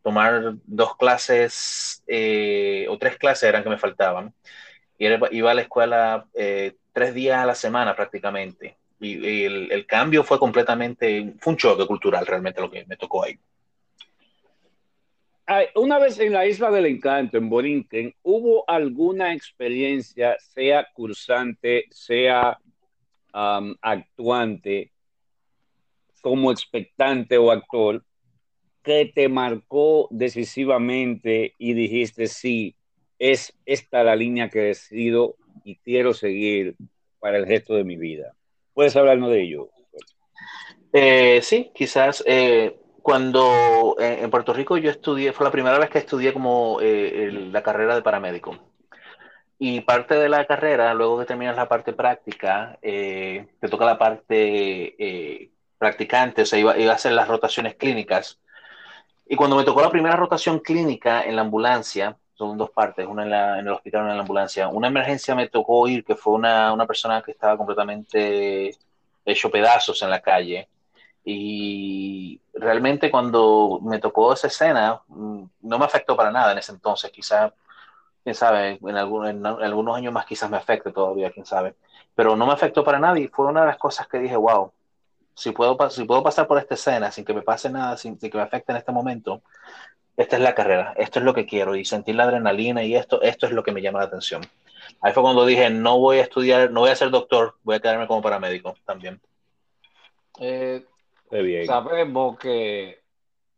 tomar 0.04 0.54
dos 0.66 0.96
clases 0.96 2.04
eh, 2.06 2.86
o 2.90 2.98
tres 2.98 3.16
clases 3.16 3.48
eran 3.48 3.64
que 3.64 3.70
me 3.70 3.78
faltaban. 3.78 4.34
Y 4.98 5.06
iba 5.06 5.50
a 5.50 5.54
la 5.54 5.62
escuela 5.62 6.26
eh, 6.34 6.76
tres 6.92 7.14
días 7.14 7.38
a 7.38 7.46
la 7.46 7.54
semana 7.54 7.96
prácticamente. 7.96 8.76
Y, 9.00 9.44
el, 9.44 9.86
cambio 9.86 10.22
fue 10.22 10.38
completamente, 10.38 11.34
fue 11.40 11.54
un 11.54 11.56
choque 11.56 11.86
cultural 11.86 12.26
realmente 12.26 12.60
lo 12.60 12.70
que 12.70 12.84
me 12.86 12.96
tocó 12.96 13.24
ahí. 13.24 13.38
Una 15.74 15.98
vez 15.98 16.18
en 16.20 16.32
la 16.32 16.46
Isla 16.46 16.70
del 16.70 16.86
Encanto, 16.86 17.36
en 17.36 17.50
Borinquen, 17.50 18.14
¿hubo 18.22 18.64
alguna 18.68 19.34
experiencia, 19.34 20.36
sea 20.38 20.86
cursante, 20.94 21.84
sea 21.90 22.58
actuante, 23.32 24.92
como 26.22 26.50
expectante 26.50 27.36
o 27.36 27.50
actor, 27.50 28.02
que 28.84 29.10
te 29.12 29.28
marcó 29.28 30.06
decisivamente 30.10 31.54
y 31.58 31.72
dijiste, 31.72 32.26
sí, 32.26 32.76
es 33.18 33.54
esta 33.64 34.04
la 34.04 34.14
línea 34.14 34.50
que 34.50 34.60
decido 34.60 35.36
y 35.64 35.76
quiero 35.76 36.12
seguir 36.12 36.76
para 37.18 37.38
el 37.38 37.46
resto 37.46 37.74
de 37.74 37.84
mi 37.84 37.96
vida? 37.96 38.34
¿Puedes 38.74 38.94
hablarnos 38.94 39.30
de 39.30 39.42
ello? 39.42 39.70
Eh, 40.92 41.40
sí, 41.42 41.72
quizás 41.74 42.22
eh, 42.26 42.78
cuando 43.00 43.96
eh, 43.98 44.18
en 44.20 44.30
Puerto 44.30 44.52
Rico 44.52 44.76
yo 44.76 44.90
estudié, 44.90 45.32
fue 45.32 45.44
la 45.44 45.50
primera 45.50 45.78
vez 45.78 45.88
que 45.88 45.98
estudié 45.98 46.32
como 46.34 46.78
la 46.80 47.62
carrera 47.62 47.94
de 47.94 48.02
paramédico. 48.02 48.58
Y 49.58 49.80
parte 49.80 50.16
de 50.16 50.28
la 50.28 50.44
carrera, 50.44 50.92
luego 50.92 51.18
que 51.18 51.24
terminas 51.24 51.56
la 51.56 51.68
parte 51.68 51.94
práctica, 51.94 52.78
te 52.82 53.68
toca 53.70 53.86
la 53.86 53.96
parte 53.96 55.50
practicante, 55.78 56.42
o 56.42 56.46
sea, 56.46 56.58
iba, 56.58 56.76
iba, 56.78 56.92
a 56.92 56.96
hacer 56.96 57.12
las 57.12 57.28
rotaciones 57.28 57.76
clínicas 57.76 58.40
y 59.26 59.36
cuando 59.36 59.56
me 59.56 59.64
tocó 59.64 59.80
la 59.80 59.90
primera 59.90 60.16
rotación 60.16 60.58
clínica 60.58 61.22
en 61.22 61.36
la 61.36 61.42
ambulancia, 61.42 62.16
son 62.34 62.58
dos 62.58 62.70
partes, 62.70 63.06
una 63.06 63.58
en, 63.58 63.66
el 63.66 63.72
hospital 63.72 64.02
una 64.02 64.10
en 64.10 64.16
la 64.16 64.22
ambulancia, 64.22 64.68
una 64.68 64.88
emergencia 64.88 65.34
me 65.34 65.48
tocó 65.48 65.86
ir, 65.88 66.04
que 66.04 66.16
fue 66.16 66.34
una, 66.34 66.72
una 66.72 66.86
persona 66.86 67.22
que 67.22 67.30
estaba 67.30 67.56
completamente 67.56 68.76
hecho 69.24 69.50
pedazos 69.50 70.02
en 70.02 70.10
la 70.10 70.20
calle. 70.20 70.68
Y 71.24 72.40
realmente 72.52 73.10
cuando 73.10 73.80
me 73.82 73.98
tocó 73.98 74.34
esa 74.34 74.48
escena, 74.48 75.00
mm, 75.08 75.44
no 75.62 75.78
me 75.78 75.84
afectó 75.84 76.16
para 76.16 76.30
nada 76.30 76.52
en 76.52 76.58
ese 76.58 76.72
entonces. 76.72 77.10
Quizás, 77.10 77.52
quién 78.22 78.34
sabe, 78.34 78.78
en, 78.82 78.96
en, 78.98 79.46
algunos 79.46 79.96
años 79.96 80.12
más 80.12 80.26
quizás 80.26 80.50
me 80.50 80.58
afecte 80.58 80.92
todavía, 80.92 81.30
quién 81.30 81.46
sabe. 81.46 81.76
Pero 82.14 82.36
no 82.36 82.46
me 82.46 82.52
afectó 82.52 82.84
para 82.84 82.98
nada 82.98 83.18
y 83.18 83.28
fue 83.28 83.46
una 83.46 83.62
de 83.62 83.68
las 83.68 83.78
cosas 83.78 84.06
que 84.06 84.18
dije, 84.18 84.36
wow, 84.36 84.72
si 85.34 85.50
puedo, 85.50 85.76
si 85.90 86.04
puedo 86.04 86.22
pasar 86.22 86.46
por 86.46 86.58
esta 86.58 86.74
escena 86.74 87.10
sin 87.10 87.24
que 87.24 87.34
me 87.34 87.42
pase 87.42 87.68
nada, 87.70 87.96
sin, 87.96 88.18
que 88.18 88.30
me 88.32 88.42
afecte 88.42 88.72
en 88.72 88.78
este 88.78 88.92
momento, 88.92 89.42
esta 90.16 90.36
es 90.36 90.42
la 90.42 90.54
carrera, 90.54 90.94
esto 90.96 91.18
es 91.18 91.24
lo 91.24 91.34
que 91.34 91.46
quiero 91.46 91.74
y 91.74 91.84
sentir 91.84 92.14
la 92.14 92.24
adrenalina 92.24 92.84
y 92.84 92.94
esto, 92.94 93.20
esto 93.22 93.46
es 93.46 93.52
lo 93.52 93.62
que 93.64 93.72
me 93.72 93.82
llama 93.82 93.98
la 93.98 94.06
atención. 94.06 94.42
Ahí 95.00 95.12
fue 95.12 95.22
cuando 95.22 95.44
dije, 95.44 95.70
no 95.70 95.98
voy 95.98 96.18
a 96.18 96.22
estudiar, 96.22 96.70
no 96.70 96.80
voy 96.80 96.90
a 96.90 96.96
ser 96.96 97.10
doctor, 97.10 97.56
voy 97.64 97.76
a 97.76 97.80
quedarme 97.80 98.06
como 98.06 98.22
paramédico 98.22 98.76
también. 98.84 99.20
Eh, 100.38 100.84
sabemos 101.66 102.38
que 102.38 103.02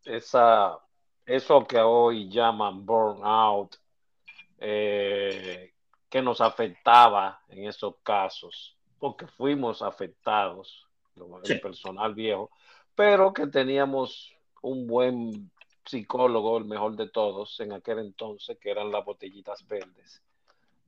esa, 0.04 0.78
eso 1.26 1.66
que 1.66 1.78
hoy 1.78 2.30
llaman 2.30 2.86
burnout, 2.86 3.76
eh, 4.58 5.72
que 6.08 6.22
nos 6.22 6.40
afectaba 6.40 7.40
en 7.48 7.66
esos 7.66 7.96
casos, 8.02 8.76
porque 8.98 9.26
fuimos 9.26 9.82
afectados 9.82 10.85
el 11.44 11.60
personal 11.60 12.14
viejo, 12.14 12.50
pero 12.94 13.32
que 13.32 13.46
teníamos 13.46 14.34
un 14.62 14.86
buen 14.86 15.50
psicólogo, 15.84 16.58
el 16.58 16.64
mejor 16.64 16.96
de 16.96 17.08
todos 17.08 17.60
en 17.60 17.72
aquel 17.72 18.00
entonces, 18.00 18.58
que 18.58 18.70
eran 18.70 18.90
las 18.90 19.04
botellitas 19.04 19.66
verdes. 19.66 20.22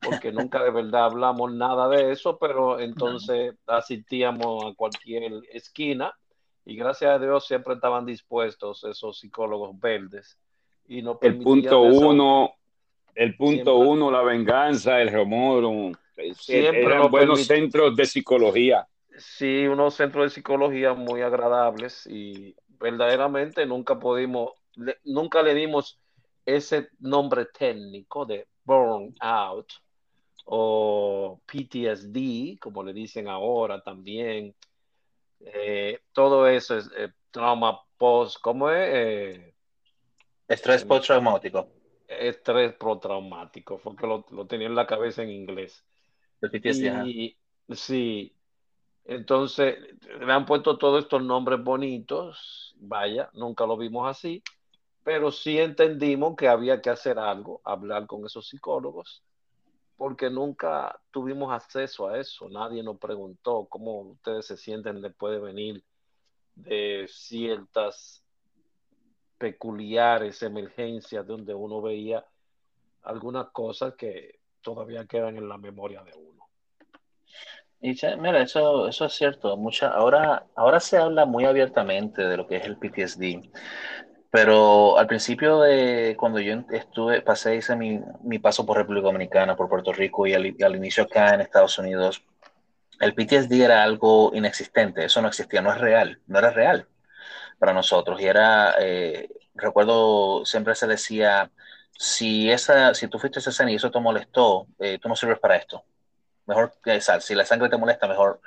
Porque 0.01 0.33
nunca 0.33 0.63
de 0.63 0.71
verdad 0.71 1.07
hablamos 1.07 1.53
nada 1.53 1.89
de 1.89 2.13
eso, 2.13 2.39
pero 2.39 2.79
entonces 2.79 3.55
asistíamos 3.67 4.65
a 4.65 4.75
cualquier 4.75 5.43
esquina 5.53 6.13
y 6.65 6.77
gracias 6.77 7.11
a 7.13 7.19
Dios 7.19 7.47
siempre 7.47 7.75
estaban 7.75 8.07
dispuestos 8.07 8.85
esos 8.85 9.19
psicólogos 9.19 9.79
verdes. 9.81 10.39
Y 10.87 11.03
no 11.03 11.19
el 11.21 11.39
punto 11.39 11.81
uno, 11.81 12.53
el 13.15 13.37
punto 13.37 13.77
uno, 13.77 14.11
la 14.11 14.23
venganza, 14.23 15.01
el 15.01 15.13
rumor, 15.13 15.97
siempre 16.35 16.85
eran 16.85 17.11
buenos 17.11 17.45
centros 17.45 17.97
de 17.97 18.07
psicología 18.07 18.87
sí, 19.19 19.67
unos 19.67 19.95
centros 19.95 20.25
de 20.27 20.31
psicología 20.31 20.95
muy 20.95 21.23
agradables 21.23 22.07
y 22.07 22.57
verdaderamente 22.69 23.67
nunca 23.67 23.99
pudimos, 23.99 24.53
nunca 25.05 25.43
le 25.43 25.55
dimos 25.55 25.99
ese 26.47 26.89
nombre 27.01 27.47
técnico 27.47 28.25
de 28.25 28.47
burnout 28.65 29.73
o 30.47 31.41
PTSD, 31.45 32.59
como 32.59 32.83
le 32.83 32.93
dicen 32.93 33.29
ahora 33.29 33.83
también. 33.83 34.55
Eh, 35.41 36.01
todo 36.13 36.49
eso 36.49 36.79
es 36.79 36.91
eh, 36.97 37.13
trauma 37.31 37.81
post, 37.99 38.39
¿cómo 38.41 38.71
es? 38.71 38.89
Eh, 38.91 39.55
estrés 40.49 40.85
postraumático. 40.85 41.69
Estrés 42.07 42.73
postraumático, 42.73 43.79
porque 43.79 44.07
lo, 44.07 44.25
lo, 44.31 44.47
tenía 44.47 44.69
en 44.69 44.75
la 44.75 44.87
cabeza 44.87 45.23
en 45.23 45.31
inglés. 45.31 45.85
Y, 47.05 47.37
sí, 47.75 48.35
entonces, 49.09 49.79
le 50.21 50.31
han 50.31 50.45
puesto 50.45 50.77
todos 50.77 51.03
estos 51.03 51.23
nombres 51.23 51.65
bonitos, 51.65 52.75
vaya, 52.77 53.31
nunca 53.33 53.65
lo 53.65 53.79
vimos 53.79 54.07
así, 54.07 54.43
pero 55.03 55.33
sí 55.33 55.59
entendimos 55.59 56.37
que 56.37 56.47
había 56.47 56.83
que 56.83 56.91
hacer 56.91 57.19
algo, 57.19 57.63
hablar 57.65 58.07
con 58.07 58.27
esos 58.27 58.47
psicólogos, 58.47 59.23
porque 59.97 60.29
nunca 60.29 61.01
tuvimos 61.11 61.51
acceso 61.51 62.07
a 62.07 62.19
eso, 62.19 62.51
nadie 62.51 62.83
nos 62.83 62.99
preguntó 62.99 63.67
cómo 63.71 64.01
ustedes 64.01 64.45
se 64.45 64.59
sienten 64.59 65.01
después 65.01 65.33
de 65.33 65.41
venir 65.41 65.85
de 66.55 67.07
ciertas 67.09 68.23
peculiares 69.39 70.43
emergencias 70.43 71.27
donde 71.27 71.55
uno 71.55 71.81
veía 71.81 72.27
algunas 73.05 73.49
cosas 73.53 73.95
que 73.95 74.39
todavía 74.61 75.07
quedan 75.07 75.39
en 75.39 75.49
la 75.49 75.57
memoria 75.57 76.03
de 76.05 76.13
uno. 76.13 76.38
Y 77.81 77.97
mira, 78.19 78.43
eso, 78.43 78.89
eso 78.89 79.05
es 79.07 79.13
cierto. 79.13 79.57
Mucha, 79.57 79.89
ahora, 79.89 80.47
ahora 80.57 80.81
se 80.81 80.97
habla 80.99 81.27
muy 81.27 81.45
abiertamente 81.45 82.23
de 82.23 82.37
lo 82.37 82.47
que 82.47 82.57
es 82.57 82.65
el 82.65 82.77
PTSD, 82.77 83.51
pero 84.31 84.99
al 84.99 85.07
principio 85.07 85.61
de 85.61 86.17
cuando 86.19 86.41
yo 86.41 86.65
estuve, 86.71 87.23
pasé, 87.23 87.57
hice 87.57 87.77
mi, 87.77 88.01
mi 88.23 88.39
paso 88.39 88.67
por 88.67 88.77
República 88.79 89.07
Dominicana, 89.07 89.57
por 89.57 89.69
Puerto 89.69 89.93
Rico 89.93 90.27
y 90.27 90.35
al, 90.35 90.77
inicio 90.77 91.05
acá 91.05 91.35
en 91.35 91.41
Estados 91.41 91.79
Unidos, 91.79 92.25
el 93.01 93.15
PTSD 93.15 93.53
era 93.63 93.85
algo 93.85 94.33
inexistente, 94.35 95.05
eso 95.05 95.23
no 95.23 95.29
existía, 95.29 95.63
no 95.63 95.73
es 95.73 95.79
real, 95.81 96.21
no 96.27 96.39
era 96.41 96.51
real 96.51 96.89
para 97.59 97.73
nosotros. 97.75 98.21
Y 98.21 98.27
era, 98.27 98.75
eh, 98.81 99.29
recuerdo, 99.55 100.45
siempre 100.47 100.75
se 100.75 100.87
decía, 100.89 101.51
si, 101.99 102.51
esa, 102.51 102.95
si 102.95 103.09
tú 103.09 103.19
fuiste 103.19 103.39
a 103.39 103.41
esa 103.41 103.51
escena 103.51 103.73
y 103.73 103.77
eso 103.77 103.91
te 103.91 104.01
molestó, 104.01 104.67
eh, 104.81 104.99
tú 105.01 105.09
no 105.09 105.17
sirves 105.17 105.39
para 105.41 105.57
esto 105.57 105.85
mejor 106.49 106.73
que 106.83 107.01
sal. 107.01 107.23
Si 107.23 107.35
la 107.35 107.45
sangre 107.45 107.69
te 107.69 107.77
molesta, 107.77 108.09
mejor. 108.09 108.41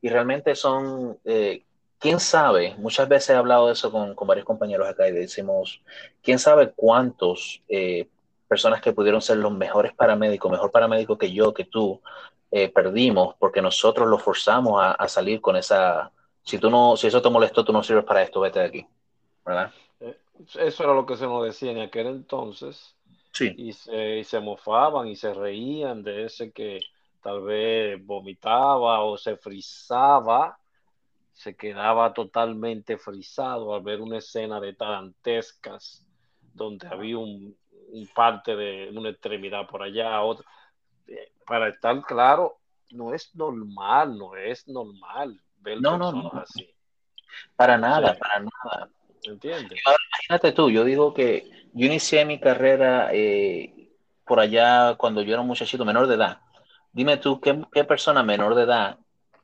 Y 0.00 0.10
realmente 0.10 0.54
son, 0.54 1.18
eh, 1.24 1.64
quién 1.98 2.20
sabe, 2.20 2.76
muchas 2.78 3.08
veces 3.08 3.30
he 3.30 3.34
hablado 3.34 3.66
de 3.66 3.72
eso 3.72 3.90
con, 3.90 4.14
con, 4.14 4.28
varios 4.28 4.46
compañeros 4.46 4.88
acá 4.88 5.08
y 5.08 5.12
decimos, 5.12 5.80
quién 6.22 6.38
sabe 6.38 6.70
cuántos 6.76 7.62
eh, 7.68 8.06
personas 8.46 8.80
que 8.80 8.92
pudieron 8.92 9.20
ser 9.20 9.38
los 9.38 9.52
mejores 9.52 9.92
paramédicos, 9.94 10.52
mejor 10.52 10.70
paramédico 10.70 11.18
que 11.18 11.32
yo, 11.32 11.52
que 11.52 11.64
tú, 11.64 12.00
eh, 12.50 12.68
perdimos 12.68 13.34
porque 13.38 13.60
nosotros 13.60 14.08
los 14.08 14.22
forzamos 14.22 14.80
a, 14.80 14.92
a, 14.92 15.08
salir 15.08 15.40
con 15.40 15.56
esa, 15.56 16.12
si 16.42 16.58
tú 16.58 16.70
no, 16.70 16.96
si 16.96 17.06
eso 17.06 17.20
te 17.20 17.28
molestó, 17.28 17.64
tú 17.64 17.72
no 17.72 17.82
sirves 17.82 18.04
para 18.04 18.22
esto, 18.22 18.40
vete 18.40 18.60
de 18.60 18.64
aquí, 18.64 18.86
¿verdad? 19.44 19.70
Eh, 20.00 20.16
eso 20.60 20.84
era 20.84 20.94
lo 20.94 21.04
que 21.04 21.16
se 21.16 21.26
nos 21.26 21.44
decía 21.44 21.72
en 21.72 21.80
aquel 21.80 22.06
entonces. 22.06 22.94
Sí. 23.32 23.52
Y 23.56 23.72
se, 23.72 24.18
y 24.18 24.24
se 24.24 24.40
mofaban 24.40 25.08
y 25.08 25.16
se 25.16 25.34
reían 25.34 26.02
de 26.02 26.24
ese 26.24 26.50
que 26.50 26.80
tal 27.22 27.42
vez 27.42 28.04
vomitaba 28.04 29.00
o 29.02 29.16
se 29.16 29.36
frizaba, 29.36 30.58
se 31.32 31.56
quedaba 31.56 32.12
totalmente 32.12 32.96
frisado 32.98 33.74
al 33.74 33.82
ver 33.82 34.00
una 34.00 34.18
escena 34.18 34.60
de 34.60 34.74
tarantescas 34.74 36.04
donde 36.52 36.88
había 36.88 37.18
un, 37.18 37.56
un 37.92 38.06
parte 38.08 38.56
de 38.56 38.90
una 38.92 39.10
extremidad 39.10 39.66
por 39.66 39.82
allá, 39.82 40.20
otra. 40.22 40.44
Eh, 41.06 41.32
para 41.46 41.68
estar 41.68 42.02
claro, 42.02 42.58
no 42.90 43.14
es 43.14 43.34
normal, 43.34 44.18
no 44.18 44.34
es 44.36 44.66
normal 44.66 45.40
ver 45.58 45.80
No, 45.80 45.96
no, 45.96 46.10
personas 46.10 46.34
no. 46.34 46.40
así. 46.40 46.74
Para 47.56 47.78
nada, 47.78 48.14
Sí. 48.14 48.20
para 48.20 48.40
nada. 48.40 48.90
¿Entiendes? 49.22 49.80
Ahora, 49.84 49.98
imagínate 50.14 50.52
tú, 50.52 50.70
yo 50.70 50.84
digo 50.84 51.12
que 51.12 51.48
yo 51.72 51.86
inicié 51.86 52.24
mi 52.24 52.40
carrera 52.40 53.10
eh, 53.12 53.90
por 54.24 54.40
allá 54.40 54.94
cuando 54.96 55.22
yo 55.22 55.32
era 55.32 55.42
un 55.42 55.48
muchachito 55.48 55.84
menor 55.84 56.06
de 56.06 56.14
edad. 56.14 56.40
Dime 56.98 57.16
tú, 57.18 57.40
¿qué, 57.40 57.60
qué 57.72 57.84
persona 57.84 58.22
menor 58.22 58.54
de 58.54 58.62
edad 58.64 58.98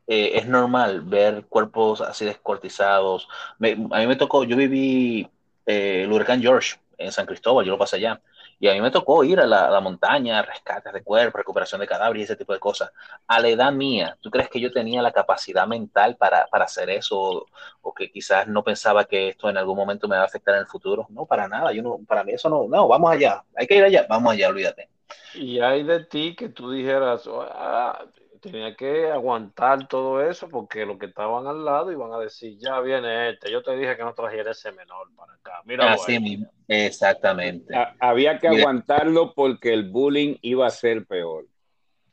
eh, 0.06 0.32
es 0.34 0.46
normal 0.48 1.02
ver 1.02 1.46
cuerpos 1.46 2.00
así 2.00 2.24
descortizados? 2.24 3.28
Me- 3.58 3.72
a 3.92 3.98
mí 4.00 4.06
me 4.06 4.16
tocó, 4.16 4.44
yo 4.44 4.56
viví 4.56 5.28
eh, 5.66 6.02
el 6.04 6.12
huracán 6.12 6.40
George 6.42 6.76
en 6.98 7.12
San 7.12 7.26
Cristóbal, 7.26 7.64
yo 7.64 7.72
lo 7.72 7.78
pasé 7.78 7.96
allá. 7.96 8.20
Y 8.58 8.68
a 8.68 8.72
mí 8.72 8.80
me 8.80 8.90
tocó 8.90 9.22
ir 9.24 9.40
a 9.40 9.46
la, 9.46 9.66
a 9.66 9.70
la 9.70 9.80
montaña, 9.80 10.42
rescates 10.42 10.92
de 10.92 11.02
cuerpos, 11.02 11.38
recuperación 11.40 11.80
de 11.80 11.86
cadáveres 11.86 12.20
y 12.22 12.24
ese 12.24 12.36
tipo 12.36 12.52
de 12.52 12.60
cosas. 12.60 12.90
A 13.26 13.40
la 13.40 13.48
edad 13.48 13.72
mía, 13.72 14.16
¿tú 14.20 14.30
crees 14.30 14.48
que 14.48 14.60
yo 14.60 14.72
tenía 14.72 15.02
la 15.02 15.12
capacidad 15.12 15.66
mental 15.66 16.16
para, 16.16 16.46
para 16.46 16.64
hacer 16.64 16.90
eso? 16.90 17.46
o 17.82 17.94
que 17.94 18.10
quizás 18.10 18.46
no 18.48 18.64
pensaba 18.64 19.04
que 19.04 19.28
esto 19.30 19.48
en 19.50 19.56
algún 19.58 19.76
momento 19.76 20.08
me 20.08 20.16
va 20.16 20.22
a 20.22 20.26
afectar 20.26 20.54
en 20.54 20.60
el 20.62 20.66
futuro. 20.66 21.06
No, 21.10 21.26
para 21.26 21.46
nada. 21.48 21.72
Yo 21.72 21.82
no, 21.82 21.98
para 22.06 22.24
mí 22.24 22.32
eso 22.32 22.48
no, 22.48 22.66
no, 22.68 22.88
vamos 22.88 23.10
allá. 23.12 23.44
Hay 23.56 23.66
que 23.66 23.76
ir 23.76 23.84
allá, 23.84 24.06
vamos 24.08 24.32
allá, 24.32 24.48
olvídate. 24.48 24.88
Y 25.34 25.60
hay 25.60 25.82
de 25.82 26.04
ti 26.04 26.34
que 26.36 26.48
tú 26.48 26.70
dijeras, 26.70 27.28
ah, 27.30 28.04
tenía 28.40 28.74
que 28.76 29.10
aguantar 29.10 29.88
todo 29.88 30.22
eso 30.22 30.48
porque 30.48 30.84
los 30.86 30.98
que 30.98 31.06
estaban 31.06 31.46
al 31.46 31.64
lado 31.64 31.90
iban 31.90 32.12
a 32.12 32.18
decir, 32.18 32.56
ya 32.58 32.80
viene 32.80 33.30
este, 33.30 33.50
yo 33.50 33.62
te 33.62 33.76
dije 33.76 33.96
que 33.96 34.04
no 34.04 34.14
trajera 34.14 34.50
ese 34.52 34.70
menor 34.72 35.08
para 35.16 35.34
acá. 35.34 35.62
Mira, 35.64 35.92
Así 35.92 36.18
mismo, 36.20 36.46
exactamente. 36.68 37.74
Ha- 37.74 37.94
había 37.98 38.38
que 38.38 38.48
Mira. 38.48 38.60
aguantarlo 38.60 39.34
porque 39.34 39.72
el 39.72 39.90
bullying 39.90 40.36
iba 40.42 40.66
a 40.66 40.70
ser 40.70 41.06
peor. 41.06 41.46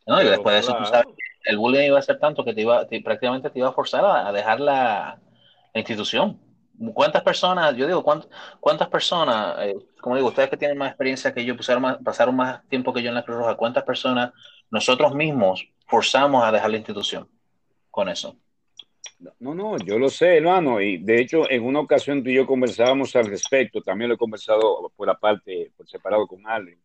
¿no? 0.07 0.21
Y 0.21 0.25
después 0.25 0.53
de 0.53 0.59
eso, 0.59 0.75
tú 0.75 0.85
sabes, 0.85 1.05
claro, 1.05 1.15
el 1.45 1.57
bullying 1.57 1.87
iba 1.87 1.99
a 1.99 2.01
ser 2.01 2.19
tanto 2.19 2.43
que 2.43 2.53
te 2.53 2.61
iba, 2.61 2.87
te- 2.87 3.01
prácticamente 3.01 3.49
te 3.49 3.59
iba 3.59 3.69
a 3.69 3.73
forzar 3.73 4.03
a, 4.05 4.27
a 4.27 4.31
dejar 4.31 4.59
la, 4.59 5.19
la 5.73 5.79
institución. 5.79 6.39
¿Cuántas 6.93 7.21
personas, 7.21 7.75
yo 7.75 7.85
digo, 7.85 8.03
cuántas, 8.03 8.29
cuántas 8.59 8.87
personas, 8.89 9.55
eh, 9.59 9.75
como 9.99 10.15
digo, 10.15 10.29
ustedes 10.29 10.49
que 10.49 10.57
tienen 10.57 10.77
más 10.77 10.89
experiencia 10.89 11.33
que 11.33 11.45
yo, 11.45 11.55
pasaron 11.55 12.35
más 12.35 12.67
tiempo 12.69 12.93
que 12.93 13.03
yo 13.03 13.09
en 13.09 13.15
la 13.15 13.23
Cruz 13.23 13.37
Roja, 13.37 13.55
cuántas 13.55 13.83
personas 13.83 14.31
nosotros 14.71 15.13
mismos 15.13 15.67
forzamos 15.85 16.43
a 16.43 16.51
dejar 16.51 16.71
la 16.71 16.77
institución 16.77 17.27
con 17.91 18.09
eso? 18.09 18.35
No, 19.39 19.53
no, 19.53 19.77
yo 19.77 19.99
lo 19.99 20.09
sé, 20.09 20.37
hermano, 20.37 20.81
y 20.81 20.97
de 20.97 21.21
hecho 21.21 21.49
en 21.49 21.63
una 21.63 21.79
ocasión 21.79 22.23
tú 22.23 22.29
y 22.29 22.35
yo 22.35 22.47
conversábamos 22.47 23.15
al 23.15 23.27
respecto, 23.27 23.81
también 23.81 24.09
lo 24.09 24.15
he 24.15 24.17
conversado 24.17 24.91
por 24.95 25.09
aparte, 25.09 25.71
por 25.77 25.87
separado 25.87 26.25
con 26.25 26.47
alguien. 26.47 26.79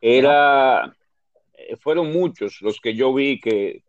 Era, 0.00 0.92
eh, 1.52 1.76
fueron 1.76 2.12
muchos 2.12 2.60
los 2.62 2.80
que 2.80 2.94
yo 2.94 3.14
vi 3.14 3.40
que 3.40 3.84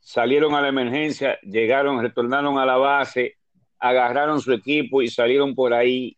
salieron 0.00 0.54
a 0.54 0.60
la 0.60 0.68
emergencia, 0.68 1.38
llegaron, 1.42 2.02
retornaron 2.02 2.58
a 2.58 2.66
la 2.66 2.76
base, 2.76 3.36
agarraron 3.82 4.40
su 4.40 4.52
equipo 4.52 5.02
y 5.02 5.08
salieron 5.08 5.54
por 5.56 5.74
ahí 5.74 6.16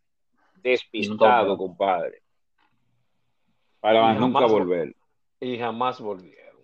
despistados, 0.62 1.56
compadre, 1.56 2.20
para 3.80 4.12
Y 4.12 4.18
nunca 4.18 4.40
jamás- 4.40 4.52
volver. 4.52 4.94
y 5.40 5.58
jamás 5.58 5.98
volvieron. 6.00 6.56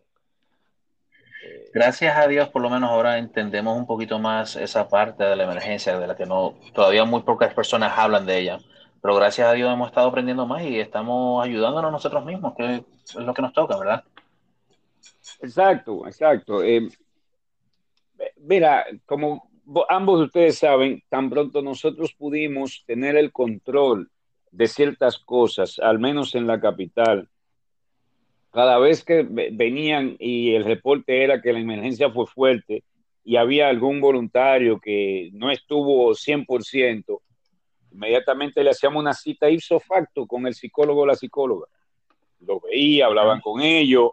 Eh, 1.42 1.70
Gracias 1.72 2.16
a 2.18 2.28
Dios, 2.28 2.48
por 2.50 2.60
lo 2.60 2.68
menos 2.68 2.90
ahora 2.90 3.16
entendemos 3.16 3.76
un 3.78 3.86
poquito 3.86 4.18
más 4.18 4.56
esa 4.56 4.88
parte 4.88 5.24
de 5.24 5.36
la 5.36 5.44
emergencia, 5.44 5.98
de 5.98 6.06
la 6.06 6.14
que 6.16 6.26
no, 6.26 6.54
todavía 6.74 7.04
muy 7.06 7.22
pocas 7.22 7.54
personas 7.54 7.96
hablan 7.96 8.26
de 8.26 8.38
ella. 8.38 8.58
Pero 9.02 9.14
gracias 9.14 9.48
a 9.48 9.52
Dios 9.54 9.72
hemos 9.72 9.88
estado 9.88 10.08
aprendiendo 10.08 10.46
más 10.46 10.62
y 10.62 10.78
estamos 10.78 11.42
ayudándonos 11.42 11.90
nosotros 11.90 12.22
mismos, 12.26 12.52
que 12.54 12.84
es 13.04 13.14
lo 13.14 13.32
que 13.32 13.40
nos 13.40 13.54
toca, 13.54 13.78
¿verdad? 13.78 14.04
Exacto, 15.40 16.06
exacto. 16.06 16.62
Eh, 16.62 16.86
mira, 18.36 18.84
como 19.06 19.49
ambos 19.88 20.18
de 20.20 20.24
ustedes 20.26 20.58
saben, 20.58 21.02
tan 21.08 21.30
pronto 21.30 21.62
nosotros 21.62 22.12
pudimos 22.14 22.84
tener 22.86 23.16
el 23.16 23.32
control 23.32 24.10
de 24.50 24.66
ciertas 24.66 25.18
cosas, 25.18 25.78
al 25.78 25.98
menos 25.98 26.34
en 26.34 26.46
la 26.46 26.60
capital, 26.60 27.28
cada 28.52 28.78
vez 28.78 29.04
que 29.04 29.22
ve- 29.22 29.50
venían 29.52 30.16
y 30.18 30.54
el 30.54 30.64
reporte 30.64 31.22
era 31.22 31.40
que 31.40 31.52
la 31.52 31.60
emergencia 31.60 32.10
fue 32.10 32.26
fuerte 32.26 32.82
y 33.24 33.36
había 33.36 33.68
algún 33.68 34.00
voluntario 34.00 34.80
que 34.80 35.30
no 35.32 35.50
estuvo 35.50 36.14
100%, 36.14 37.20
inmediatamente 37.92 38.64
le 38.64 38.70
hacíamos 38.70 39.00
una 39.00 39.14
cita 39.14 39.48
ipso 39.48 39.78
facto 39.78 40.26
con 40.26 40.46
el 40.46 40.54
psicólogo 40.54 41.02
o 41.02 41.06
la 41.06 41.14
psicóloga. 41.14 41.66
Lo 42.40 42.60
veía, 42.60 43.06
hablaban 43.06 43.40
con 43.40 43.60
ellos 43.60 44.10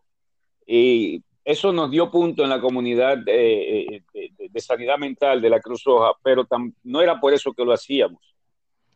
y 0.66 1.24
eso 1.48 1.72
nos 1.72 1.90
dio 1.90 2.12
punto 2.12 2.44
en 2.44 2.50
la 2.50 2.60
comunidad 2.60 3.20
de, 3.20 3.80
eh, 3.96 4.04
de- 4.14 4.32
de- 4.38 4.50
de 4.50 4.60
sanidad 4.60 4.98
mental 4.98 5.42
de 5.42 5.50
la 5.50 5.62
Cruz 5.62 5.82
Roja, 5.86 6.12
pero 6.22 6.44
tam- 6.46 6.74
no 6.84 7.02
era 7.02 7.22
por 7.22 7.34
eso 7.34 7.54
que 7.54 7.64
lo 7.64 7.72
hacíamos, 7.72 8.36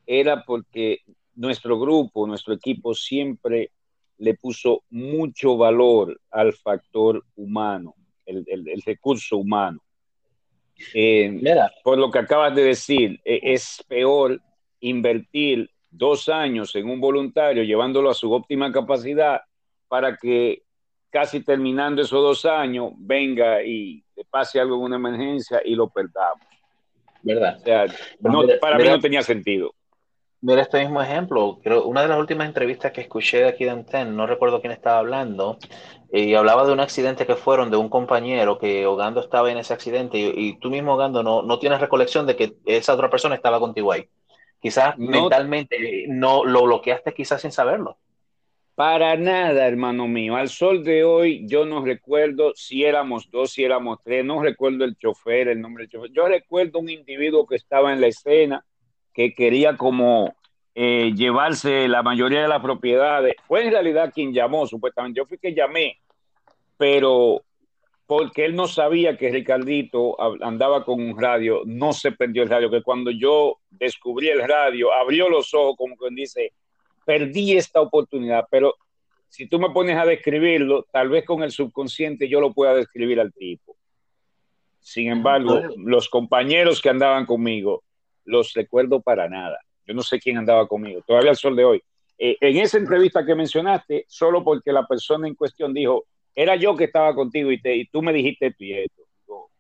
era 0.05 0.43
porque 0.43 0.99
nuestro 1.35 1.79
grupo, 1.79 2.27
nuestro 2.27 2.53
equipo 2.53 2.93
siempre 2.93 3.71
le 4.17 4.33
puso 4.33 4.83
mucho 4.89 5.55
valor 5.55 6.19
al 6.29 6.51
factor 6.51 7.23
humano, 7.37 7.95
el, 8.25 8.43
el- 8.45 8.67
el 8.67 8.81
recurso 8.81 9.37
humano. 9.37 9.79
Eh, 10.93 11.29
Mira, 11.31 11.71
por 11.85 11.97
lo 11.97 12.11
que 12.11 12.19
acabas 12.19 12.53
de 12.53 12.63
decir, 12.65 13.17
eh, 13.23 13.39
es 13.43 13.81
peor 13.87 14.41
invertir 14.81 15.69
dos 15.89 16.27
años 16.27 16.75
en 16.75 16.89
un 16.89 16.99
voluntario, 16.99 17.63
llevándolo 17.63 18.09
a 18.09 18.13
su 18.13 18.29
óptima 18.29 18.73
capacidad, 18.73 19.39
para 19.87 20.17
que 20.17 20.63
casi 21.11 21.43
terminando 21.43 22.01
esos 22.01 22.21
dos 22.21 22.45
años 22.45 22.91
venga 22.97 23.61
y 23.63 24.03
le 24.15 24.25
pase 24.25 24.59
algo 24.59 24.75
en 24.77 24.81
una 24.83 24.95
emergencia 24.95 25.61
y 25.63 25.75
lo 25.75 25.89
perdamos. 25.89 26.45
¿verdad? 27.23 27.57
O 27.59 27.63
sea, 27.63 27.85
no, 28.21 28.41
Mira, 28.43 28.59
para 28.59 28.77
mí 28.77 28.83
mira. 28.83 28.95
no 28.95 28.99
tenía 29.01 29.21
sentido. 29.21 29.73
Mira 30.43 30.63
este 30.63 30.79
mismo 30.79 30.99
ejemplo. 31.03 31.59
Creo, 31.63 31.85
una 31.85 32.01
de 32.01 32.07
las 32.07 32.17
últimas 32.17 32.47
entrevistas 32.47 32.91
que 32.91 33.01
escuché 33.01 33.37
de 33.39 33.49
aquí 33.49 33.63
de 33.65 33.69
Anten, 33.69 34.15
no 34.15 34.25
recuerdo 34.25 34.59
quién 34.59 34.73
estaba 34.73 34.97
hablando, 34.97 35.59
y 36.11 36.33
hablaba 36.33 36.65
de 36.65 36.73
un 36.73 36.79
accidente 36.79 37.27
que 37.27 37.35
fueron 37.35 37.69
de 37.69 37.77
un 37.77 37.89
compañero 37.89 38.57
que 38.57 38.87
Ogando 38.87 39.19
estaba 39.21 39.51
en 39.51 39.59
ese 39.59 39.73
accidente 39.73 40.17
y, 40.17 40.33
y 40.35 40.59
tú 40.59 40.71
mismo, 40.71 40.95
Ogando, 40.95 41.21
no, 41.21 41.43
no 41.43 41.59
tienes 41.59 41.79
recolección 41.79 42.25
de 42.25 42.35
que 42.35 42.53
esa 42.65 42.95
otra 42.95 43.09
persona 43.11 43.35
estaba 43.35 43.59
contigo 43.59 43.91
ahí. 43.91 44.09
Quizás 44.59 44.97
No. 44.97 45.11
mentalmente 45.11 46.05
no 46.07 46.43
lo 46.43 46.63
bloqueaste 46.63 47.13
quizás 47.13 47.41
sin 47.41 47.51
saberlo. 47.51 47.97
Para 48.75 49.15
nada, 49.17 49.67
hermano 49.67 50.07
mío. 50.07 50.35
Al 50.35 50.49
sol 50.49 50.83
de 50.83 51.03
hoy, 51.03 51.45
yo 51.45 51.65
no 51.65 51.83
recuerdo 51.83 52.53
si 52.55 52.83
éramos 52.83 53.29
dos, 53.29 53.51
si 53.51 53.63
éramos 53.63 53.99
tres, 54.03 54.23
no 54.23 54.41
recuerdo 54.41 54.85
el 54.85 54.95
chofer, 54.97 55.49
el 55.49 55.61
nombre 55.61 55.83
del 55.83 55.91
chofer. 55.91 56.11
Yo 56.11 56.27
recuerdo 56.27 56.79
un 56.79 56.89
individuo 56.89 57.45
que 57.45 57.55
estaba 57.55 57.93
en 57.93 58.01
la 58.01 58.07
escena 58.07 58.65
que 59.13 59.33
quería 59.33 59.75
como 59.75 60.33
eh, 60.73 61.11
llevarse 61.15 61.87
la 61.89 62.01
mayoría 62.01 62.41
de 62.41 62.47
las 62.47 62.61
propiedades. 62.61 63.35
Fue 63.45 63.65
en 63.65 63.71
realidad 63.71 64.11
quien 64.13 64.33
llamó, 64.33 64.65
supuestamente. 64.65 65.17
Yo 65.17 65.25
fui 65.25 65.37
que 65.37 65.53
llamé, 65.53 65.99
pero 66.77 67.43
porque 68.07 68.43
él 68.43 68.55
no 68.55 68.67
sabía 68.67 69.17
que 69.17 69.31
Ricardito 69.31 70.17
andaba 70.43 70.83
con 70.83 71.01
un 71.01 71.17
radio, 71.17 71.61
no 71.65 71.93
se 71.93 72.11
prendió 72.11 72.43
el 72.43 72.49
radio, 72.49 72.69
que 72.69 72.81
cuando 72.81 73.09
yo 73.09 73.59
descubrí 73.69 74.27
el 74.27 74.45
radio, 74.45 74.91
abrió 74.91 75.29
los 75.29 75.53
ojos 75.53 75.75
como 75.77 75.95
quien 75.95 76.15
dice, 76.15 76.51
perdí 77.05 77.57
esta 77.57 77.81
oportunidad, 77.81 78.45
pero 78.49 78.75
si 79.27 79.47
tú 79.47 79.59
me 79.59 79.69
pones 79.69 79.97
a 79.97 80.05
describirlo, 80.05 80.85
tal 80.91 81.09
vez 81.09 81.25
con 81.25 81.41
el 81.41 81.51
subconsciente 81.51 82.27
yo 82.27 82.41
lo 82.41 82.53
pueda 82.53 82.73
describir 82.73 83.19
al 83.19 83.31
tipo. 83.33 83.77
Sin 84.79 85.09
embargo, 85.09 85.61
los 85.77 86.09
compañeros 86.09 86.81
que 86.81 86.89
andaban 86.89 87.25
conmigo, 87.25 87.83
los 88.25 88.53
recuerdo 88.53 89.01
para 89.01 89.29
nada. 89.29 89.59
Yo 89.85 89.93
no 89.93 90.01
sé 90.01 90.19
quién 90.19 90.37
andaba 90.37 90.67
conmigo, 90.67 91.01
todavía 91.05 91.29
al 91.29 91.37
sol 91.37 91.55
de 91.55 91.63
hoy. 91.63 91.83
Eh, 92.17 92.37
en 92.41 92.57
esa 92.57 92.77
entrevista 92.77 93.25
que 93.25 93.35
mencionaste, 93.35 94.05
solo 94.07 94.43
porque 94.43 94.71
la 94.71 94.85
persona 94.85 95.27
en 95.27 95.35
cuestión 95.35 95.73
dijo, 95.73 96.05
era 96.35 96.55
yo 96.55 96.75
que 96.75 96.85
estaba 96.85 97.13
contigo 97.15 97.51
y, 97.51 97.61
te, 97.61 97.75
y 97.75 97.85
tú 97.87 98.01
me 98.01 98.13
dijiste 98.13 98.47
esto 98.47 98.63
y 98.63 98.73
esto. 98.73 99.03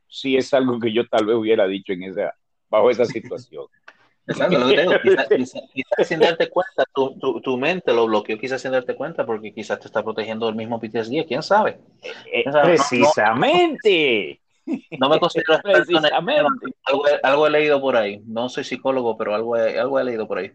Sí 0.07 0.35
es 0.35 0.53
algo 0.53 0.79
que 0.79 0.91
yo 0.91 1.07
tal 1.07 1.25
vez 1.25 1.35
hubiera 1.35 1.65
dicho 1.65 1.93
en 1.93 2.03
esa, 2.03 2.35
bajo 2.69 2.89
esa 2.89 3.05
situación. 3.05 3.65
Exacto, 4.31 4.59
lo 4.59 4.67
que 4.67 4.75
te 4.75 4.81
digo, 4.81 4.93
quizás, 5.01 5.27
sin 6.07 6.19
darte 6.19 6.49
cuenta, 6.49 6.83
tu, 6.93 7.17
tu, 7.19 7.41
tu, 7.41 7.57
mente 7.57 7.93
lo 7.93 8.07
bloqueó 8.07 8.37
quizás 8.37 8.61
sin 8.61 8.71
darte 8.71 8.95
cuenta 8.95 9.25
porque 9.25 9.53
quizás 9.53 9.79
te 9.79 9.87
está 9.87 10.03
protegiendo 10.03 10.45
del 10.47 10.55
mismo 10.55 10.79
PTSD, 10.79 11.27
quién 11.27 11.43
sabe. 11.43 11.79
Eh, 12.01 12.43
¿Quién 12.43 12.53
sabe? 12.53 12.67
Precisamente. 12.67 14.41
No, 14.65 14.73
no, 14.73 14.97
no 14.99 15.09
me 15.09 15.19
considero 15.19 15.59
en 15.65 16.05
algo, 16.13 17.03
algo, 17.23 17.47
he 17.47 17.49
leído 17.49 17.81
por 17.81 17.95
ahí. 17.95 18.21
No 18.25 18.49
soy 18.49 18.63
psicólogo, 18.63 19.17
pero 19.17 19.35
algo 19.35 19.57
he, 19.57 19.79
algo 19.79 19.99
he 19.99 20.03
leído 20.03 20.27
por 20.27 20.39
ahí. 20.39 20.51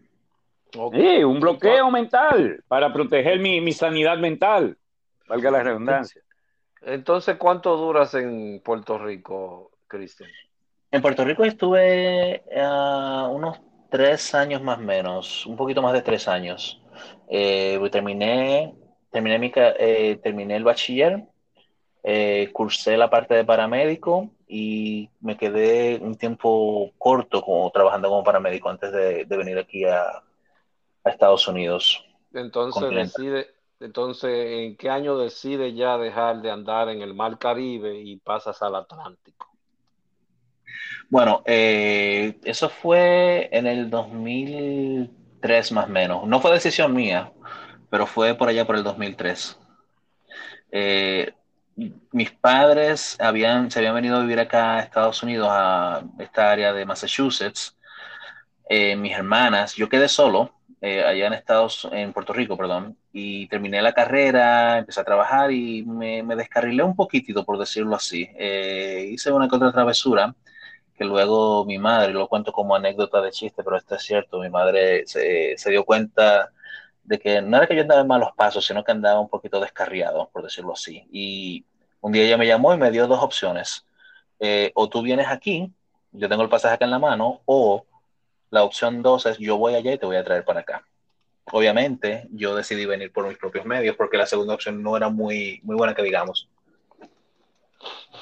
Okay. 0.75 1.17
Sí, 1.17 1.23
un 1.23 1.39
bloqueo 1.39 1.89
mental 1.91 2.63
para 2.67 2.91
proteger 2.91 3.39
mi, 3.39 3.61
mi 3.61 3.71
sanidad 3.71 4.17
mental, 4.17 4.77
valga 5.27 5.51
la 5.51 5.63
redundancia. 5.63 6.21
Entonces, 6.81 7.37
¿cuánto 7.37 7.75
duras 7.75 8.13
en 8.13 8.61
Puerto 8.63 8.97
Rico, 8.97 9.71
Cristian? 9.87 10.29
En 10.91 11.01
Puerto 11.01 11.25
Rico 11.25 11.43
estuve 11.43 12.43
uh, 12.55 13.27
unos 13.29 13.59
tres 13.89 14.33
años 14.33 14.61
más 14.61 14.79
o 14.79 14.81
menos, 14.81 15.45
un 15.45 15.55
poquito 15.55 15.81
más 15.81 15.93
de 15.93 16.01
tres 16.01 16.27
años. 16.27 16.81
Eh, 17.27 17.79
terminé, 17.91 18.75
terminé, 19.11 19.39
mi, 19.39 19.51
eh, 19.55 20.19
terminé 20.21 20.55
el 20.55 20.63
bachiller, 20.63 21.23
eh, 22.03 22.49
cursé 22.53 22.97
la 22.97 23.09
parte 23.09 23.33
de 23.35 23.45
paramédico 23.45 24.29
y 24.47 25.09
me 25.19 25.37
quedé 25.37 25.97
un 25.97 26.15
tiempo 26.15 26.91
corto 26.97 27.41
como, 27.41 27.69
trabajando 27.71 28.09
como 28.09 28.23
paramédico 28.23 28.69
antes 28.69 28.91
de, 28.91 29.25
de 29.25 29.37
venir 29.37 29.57
aquí 29.57 29.83
a, 29.85 30.23
a, 31.03 31.09
Estados 31.09 31.47
Unidos. 31.47 32.03
Entonces 32.33 32.89
decide, 32.89 33.47
entonces, 33.79 34.29
¿en 34.31 34.77
qué 34.77 34.89
año 34.89 35.17
decide 35.17 35.73
ya 35.73 35.97
dejar 35.97 36.41
de 36.41 36.51
andar 36.51 36.89
en 36.89 37.01
el 37.01 37.13
Mar 37.13 37.37
Caribe 37.37 37.99
y 37.99 38.17
pasas 38.17 38.61
al 38.61 38.75
Atlántico? 38.75 39.56
Bueno, 41.09 41.41
eh, 41.45 42.37
eso 42.43 42.69
fue 42.69 43.49
en 43.51 43.65
el 43.65 43.89
2003 43.89 45.71
más 45.71 45.85
o 45.85 45.89
menos. 45.89 46.27
No 46.27 46.41
fue 46.41 46.51
decisión 46.51 46.93
mía, 46.93 47.31
pero 47.89 48.05
fue 48.05 48.35
por 48.35 48.49
allá 48.49 48.65
por 48.65 48.75
el 48.75 48.83
2003. 48.83 49.57
Eh, 50.71 51.33
mis 52.11 52.31
padres 52.31 53.15
habían, 53.19 53.71
se 53.71 53.79
habían 53.79 53.95
venido 53.95 54.17
a 54.17 54.21
vivir 54.21 54.39
acá 54.39 54.77
a 54.77 54.79
Estados 54.81 55.23
Unidos, 55.23 55.47
a 55.49 56.03
esta 56.19 56.51
área 56.51 56.73
de 56.73 56.85
Massachusetts. 56.85 57.77
Eh, 58.69 58.95
mis 58.97 59.13
hermanas, 59.13 59.75
yo 59.75 59.87
quedé 59.87 60.09
solo 60.09 60.51
eh, 60.81 61.03
allá 61.03 61.27
en 61.27 61.33
Estados, 61.33 61.87
en 61.91 62.11
Puerto 62.11 62.33
Rico, 62.33 62.57
perdón, 62.57 62.97
y 63.13 63.47
terminé 63.47 63.81
la 63.81 63.93
carrera, 63.93 64.79
empecé 64.79 64.99
a 64.99 65.05
trabajar 65.05 65.51
y 65.51 65.83
me, 65.85 66.21
me 66.21 66.35
descarrilé 66.35 66.83
un 66.83 66.95
poquitito, 66.95 67.45
por 67.45 67.57
decirlo 67.57 67.95
así. 67.95 68.29
Hice 69.09 69.31
una 69.31 69.45
otra 69.45 69.71
travesura 69.71 70.35
que 70.97 71.05
luego 71.05 71.65
mi 71.65 71.77
madre, 71.77 72.11
lo 72.13 72.27
cuento 72.27 72.51
como 72.51 72.75
anécdota 72.75 73.21
de 73.21 73.31
chiste, 73.31 73.63
pero 73.63 73.77
esto 73.77 73.95
es 73.95 74.03
cierto, 74.03 74.39
mi 74.39 74.49
madre 74.49 75.05
se, 75.05 75.55
se, 75.57 75.69
dio 75.69 75.85
cuenta 75.85 76.51
de 77.03 77.19
que 77.19 77.41
no 77.41 77.57
era 77.57 77.67
que 77.67 77.75
yo 77.75 77.83
andaba 77.83 78.01
en 78.01 78.07
malos 78.07 78.31
pasos, 78.35 78.65
sino 78.65 78.83
que 78.83 78.91
andaba 78.91 79.19
un 79.19 79.29
poquito 79.29 79.59
descarriado, 79.59 80.29
por 80.33 80.43
decirlo 80.43 80.73
así. 80.73 81.07
Y 81.11 81.65
un 82.01 82.11
día 82.11 82.23
ella 82.23 82.37
me 82.37 82.47
llamó 82.47 82.73
y 82.73 82.77
me 82.77 82.91
dio 82.91 83.07
dos 83.07 83.21
opciones. 83.23 83.85
Eh, 84.39 84.71
o 84.75 84.89
tú 84.89 85.01
vienes 85.01 85.27
aquí, 85.27 85.71
yo 86.11 86.29
tengo 86.29 86.43
el 86.43 86.49
pasaje 86.49 86.75
acá 86.75 86.85
en 86.85 86.91
la 86.91 86.99
mano, 86.99 87.41
o 87.45 87.85
la 88.49 88.63
opción 88.63 89.01
dos 89.03 89.25
es 89.25 89.37
yo 89.37 89.57
voy 89.57 89.75
allá 89.75 89.93
y 89.93 89.97
te 89.99 90.05
voy 90.05 90.15
a 90.17 90.23
traer 90.23 90.45
para 90.45 90.61
acá. 90.61 90.85
Obviamente, 91.51 92.27
yo 92.31 92.55
decidí 92.55 92.85
venir 92.85 93.11
por 93.13 93.27
mis 93.27 93.37
propios 93.37 93.65
medios 93.65 93.95
porque 93.95 94.17
la 94.17 94.25
segunda 94.25 94.53
opción 94.53 94.83
no 94.83 94.97
era 94.97 95.09
muy, 95.09 95.61
muy 95.63 95.75
buena 95.75 95.93
que 95.95 96.03
digamos. 96.03 96.49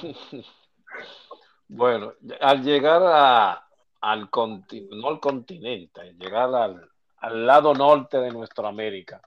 Bueno, 1.68 2.14
al 2.42 2.64
llegar 2.64 3.64
al 4.02 4.30
continente, 4.30 4.96
no 4.96 5.08
al 5.08 5.20
continente, 5.20 6.02
al 6.02 6.18
llegar 6.18 6.54
al, 6.54 6.90
al, 7.18 7.46
lado 7.48 7.74
norte 7.74 8.20
de 8.20 8.32
nuestra 8.32 8.70
América, 8.70 9.22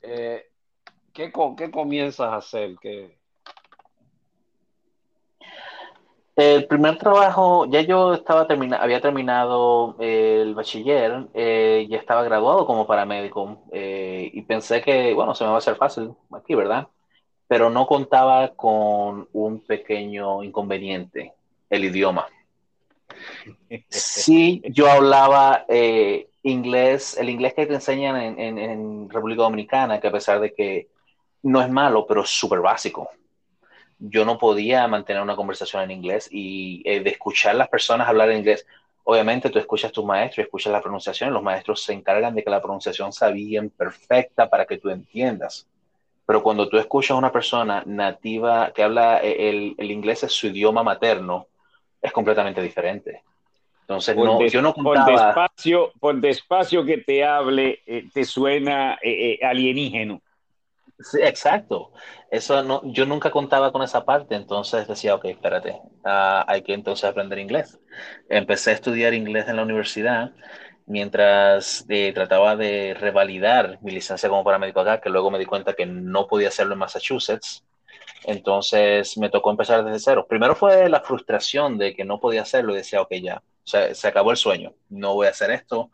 eh, 0.00 0.46
¿qué, 1.12 1.32
¿qué, 1.56 1.70
comienzas 1.70 2.28
a 2.32 2.36
hacer? 2.36 2.76
¿Qué... 2.80 3.18
El 6.36 6.66
primer 6.68 6.96
trabajo, 6.98 7.66
ya 7.66 7.80
yo 7.82 8.14
estaba 8.14 8.46
termina, 8.46 8.76
había 8.76 9.00
terminado 9.00 9.96
el 9.98 10.54
bachiller, 10.54 11.26
eh, 11.34 11.86
ya 11.90 11.98
estaba 11.98 12.22
graduado 12.22 12.64
como 12.64 12.86
paramédico 12.86 13.64
eh, 13.72 14.30
y 14.32 14.42
pensé 14.42 14.80
que, 14.80 15.12
bueno, 15.14 15.34
se 15.34 15.44
me 15.44 15.50
va 15.50 15.56
a 15.56 15.58
hacer 15.58 15.76
fácil 15.76 16.14
aquí, 16.32 16.54
¿verdad? 16.54 16.88
Pero 17.48 17.70
no 17.70 17.86
contaba 17.86 18.54
con 18.54 19.28
un 19.32 19.60
pequeño 19.60 20.42
inconveniente 20.44 21.34
el 21.70 21.84
idioma. 21.84 22.28
Sí, 23.88 24.62
yo 24.66 24.90
hablaba 24.90 25.64
eh, 25.68 26.28
inglés, 26.42 27.16
el 27.16 27.30
inglés 27.30 27.54
que 27.54 27.66
te 27.66 27.74
enseñan 27.74 28.16
en, 28.38 29.08
República 29.08 29.42
Dominicana, 29.42 30.00
que 30.00 30.08
a 30.08 30.12
pesar 30.12 30.40
de 30.40 30.52
que 30.52 30.88
no 31.42 31.60
es 31.62 31.70
malo, 31.70 32.06
pero 32.06 32.22
es 32.22 32.30
súper 32.30 32.60
básico. 32.60 33.10
Yo 33.98 34.24
no 34.24 34.38
podía 34.38 34.86
mantener 34.88 35.22
una 35.22 35.36
conversación 35.36 35.82
en 35.82 35.90
inglés 35.90 36.28
y 36.30 36.82
eh, 36.84 37.00
de 37.00 37.10
escuchar 37.10 37.52
a 37.52 37.58
las 37.58 37.68
personas 37.68 38.08
hablar 38.08 38.32
inglés. 38.32 38.66
Obviamente 39.04 39.50
tú 39.50 39.58
escuchas 39.58 39.90
a 39.90 39.92
tus 39.92 40.04
maestros 40.04 40.38
y 40.38 40.46
escuchas 40.46 40.72
la 40.72 40.80
pronunciación, 40.80 41.32
los 41.32 41.42
maestros 41.42 41.82
se 41.82 41.92
encargan 41.92 42.34
de 42.34 42.44
que 42.44 42.50
la 42.50 42.60
pronunciación 42.60 43.12
sea 43.12 43.28
bien 43.28 43.70
perfecta 43.70 44.48
para 44.48 44.64
que 44.64 44.78
tú 44.78 44.90
entiendas. 44.90 45.66
Pero 46.26 46.42
cuando 46.42 46.68
tú 46.68 46.78
escuchas 46.78 47.12
a 47.12 47.16
una 47.16 47.32
persona 47.32 47.82
nativa 47.86 48.72
que 48.72 48.82
habla 48.82 49.20
eh, 49.22 49.74
el 49.76 49.90
inglés 49.90 50.22
es 50.22 50.32
su 50.32 50.46
idioma 50.46 50.82
materno, 50.82 51.46
es 52.00 52.12
completamente 52.12 52.62
diferente. 52.62 53.22
Entonces, 53.82 54.14
por 54.14 54.24
no, 54.24 54.38
des, 54.38 54.52
yo 54.52 54.62
no 54.62 54.72
contaba... 54.72 55.04
Por 55.04 55.14
despacio, 55.14 55.92
por 55.98 56.20
despacio 56.20 56.84
que 56.84 56.98
te 56.98 57.24
hable, 57.24 57.80
eh, 57.86 58.08
te 58.12 58.24
suena 58.24 58.94
eh, 59.02 59.38
eh, 59.40 59.44
alienígeno. 59.44 60.22
Sí, 61.00 61.18
exacto. 61.22 61.92
Eso 62.30 62.62
no, 62.62 62.82
yo 62.84 63.06
nunca 63.06 63.30
contaba 63.30 63.72
con 63.72 63.82
esa 63.82 64.04
parte, 64.04 64.36
entonces 64.36 64.86
decía, 64.86 65.14
ok, 65.14 65.24
espérate, 65.24 65.80
uh, 66.04 66.44
hay 66.46 66.62
que 66.62 66.74
entonces 66.74 67.04
aprender 67.04 67.38
inglés. 67.38 67.80
Empecé 68.28 68.70
a 68.70 68.74
estudiar 68.74 69.14
inglés 69.14 69.48
en 69.48 69.56
la 69.56 69.62
universidad 69.62 70.32
mientras 70.86 71.84
eh, 71.88 72.12
trataba 72.12 72.56
de 72.56 72.94
revalidar 72.94 73.78
mi 73.80 73.92
licencia 73.92 74.28
como 74.28 74.44
paramédico 74.44 74.80
acá, 74.80 75.00
que 75.00 75.08
luego 75.08 75.30
me 75.30 75.38
di 75.38 75.46
cuenta 75.46 75.72
que 75.72 75.86
no 75.86 76.26
podía 76.26 76.48
hacerlo 76.48 76.74
en 76.74 76.80
Massachusetts. 76.80 77.64
Entonces 78.24 79.16
me 79.18 79.30
tocó 79.30 79.50
empezar 79.50 79.84
desde 79.84 79.98
cero. 79.98 80.26
Primero 80.28 80.54
fue 80.54 80.88
la 80.88 81.00
frustración 81.00 81.78
de 81.78 81.94
que 81.94 82.04
no 82.04 82.20
podía 82.20 82.42
hacerlo 82.42 82.72
y 82.72 82.76
decía, 82.76 83.00
ok, 83.00 83.14
ya, 83.22 83.42
o 83.64 83.66
sea, 83.66 83.94
se 83.94 84.08
acabó 84.08 84.30
el 84.30 84.36
sueño, 84.36 84.72
no 84.88 85.14
voy 85.14 85.26
a 85.26 85.30
hacer 85.30 85.50
esto, 85.50 85.90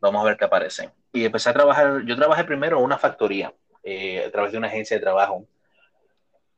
vamos 0.00 0.22
a 0.22 0.24
ver 0.24 0.36
qué 0.36 0.44
aparece. 0.44 0.90
Y 1.12 1.24
empecé 1.24 1.50
a 1.50 1.54
trabajar, 1.54 2.02
yo 2.04 2.16
trabajé 2.16 2.44
primero 2.44 2.78
en 2.78 2.84
una 2.84 2.98
factoría, 2.98 3.52
eh, 3.82 4.24
a 4.26 4.30
través 4.30 4.52
de 4.52 4.58
una 4.58 4.68
agencia 4.68 4.96
de 4.96 5.02
trabajo. 5.02 5.46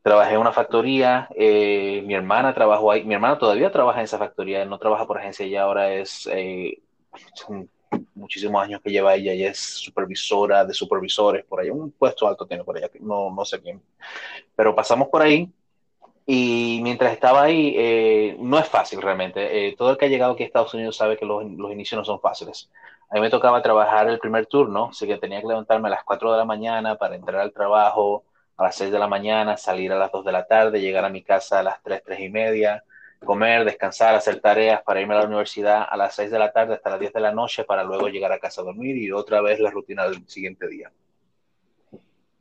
Trabajé 0.01 0.33
en 0.35 0.39
una 0.39 0.53
factoría, 0.53 1.27
eh, 1.35 2.01
mi 2.05 2.13
hermana 2.13 2.53
trabajó 2.53 2.91
ahí, 2.91 3.03
mi 3.03 3.13
hermana 3.13 3.37
todavía 3.37 3.71
trabaja 3.71 3.99
en 3.99 4.05
esa 4.05 4.17
factoría, 4.17 4.63
no 4.65 4.79
trabaja 4.79 5.05
por 5.05 5.17
agencia, 5.17 5.45
ya 5.45 5.63
ahora 5.63 5.93
es, 5.93 6.27
eh, 6.31 6.79
muchísimos 8.17 8.63
años 8.63 8.81
que 8.81 8.91
lleva 8.91 9.15
ella, 9.15 9.31
ella 9.31 9.51
es 9.51 9.59
supervisora 9.59 10.65
de 10.65 10.73
supervisores 10.73 11.45
por 11.45 11.59
ahí, 11.59 11.69
un 11.69 11.91
puesto 11.91 12.27
alto 12.27 12.45
tiene 12.45 12.63
por 12.63 12.77
allá, 12.77 12.89
no, 12.99 13.31
no 13.31 13.45
sé 13.45 13.61
quién. 13.61 13.81
Pero 14.55 14.75
pasamos 14.75 15.07
por 15.09 15.21
ahí 15.21 15.51
y 16.29 16.81
mientras 16.83 17.13
estaba 17.13 17.43
ahí, 17.43 17.73
eh, 17.77 18.35
no 18.39 18.59
es 18.59 18.67
fácil 18.67 19.01
realmente. 19.01 19.69
Eh, 19.69 19.75
todo 19.77 19.91
el 19.91 19.97
que 19.97 20.05
ha 20.05 20.09
llegado 20.09 20.33
aquí 20.33 20.43
a 20.43 20.45
Estados 20.47 20.73
Unidos 20.73 20.97
sabe 20.97 21.15
que 21.17 21.25
los, 21.25 21.43
los, 21.51 21.71
inicios 21.71 21.97
no 21.97 22.03
son 22.03 22.19
fáciles. 22.19 22.69
A 23.09 23.15
mí 23.15 23.21
me 23.21 23.29
tocaba 23.29 23.61
trabajar 23.61 24.09
el 24.09 24.19
primer 24.19 24.45
turno, 24.47 24.89
así 24.91 25.07
que 25.07 25.17
tenía 25.17 25.39
que 25.39 25.47
levantarme 25.47 25.87
a 25.87 25.91
las 25.91 26.03
4 26.03 26.33
de 26.33 26.37
la 26.37 26.43
mañana 26.43 26.95
para 26.97 27.15
entrar 27.15 27.39
al 27.39 27.53
trabajo, 27.53 28.25
a 28.57 28.63
las 28.63 28.75
6 28.75 28.91
de 28.91 28.99
la 28.99 29.07
mañana, 29.07 29.55
salir 29.55 29.93
a 29.93 29.97
las 29.97 30.11
2 30.11 30.25
de 30.25 30.31
la 30.33 30.45
tarde, 30.45 30.81
llegar 30.81 31.05
a 31.05 31.09
mi 31.09 31.23
casa 31.23 31.59
a 31.59 31.63
las 31.63 31.81
3, 31.81 32.03
3 32.03 32.19
y 32.19 32.29
media, 32.29 32.83
comer, 33.23 33.65
descansar, 33.65 34.15
hacer 34.15 34.39
tareas 34.39 34.81
para 34.83 35.01
irme 35.01 35.15
a 35.15 35.19
la 35.19 35.25
universidad 35.25 35.85
a 35.89 35.97
las 35.97 36.15
6 36.15 36.31
de 36.31 36.39
la 36.39 36.51
tarde 36.51 36.75
hasta 36.75 36.91
las 36.91 36.99
10 36.99 37.13
de 37.13 37.19
la 37.19 37.31
noche 37.31 37.63
para 37.63 37.83
luego 37.83 38.07
llegar 38.07 38.31
a 38.31 38.39
casa 38.39 38.61
a 38.61 38.65
dormir 38.65 38.95
y 38.97 39.11
otra 39.11 39.41
vez 39.41 39.59
la 39.59 39.71
rutina 39.71 40.07
del 40.07 40.27
siguiente 40.27 40.67
día. 40.67 40.91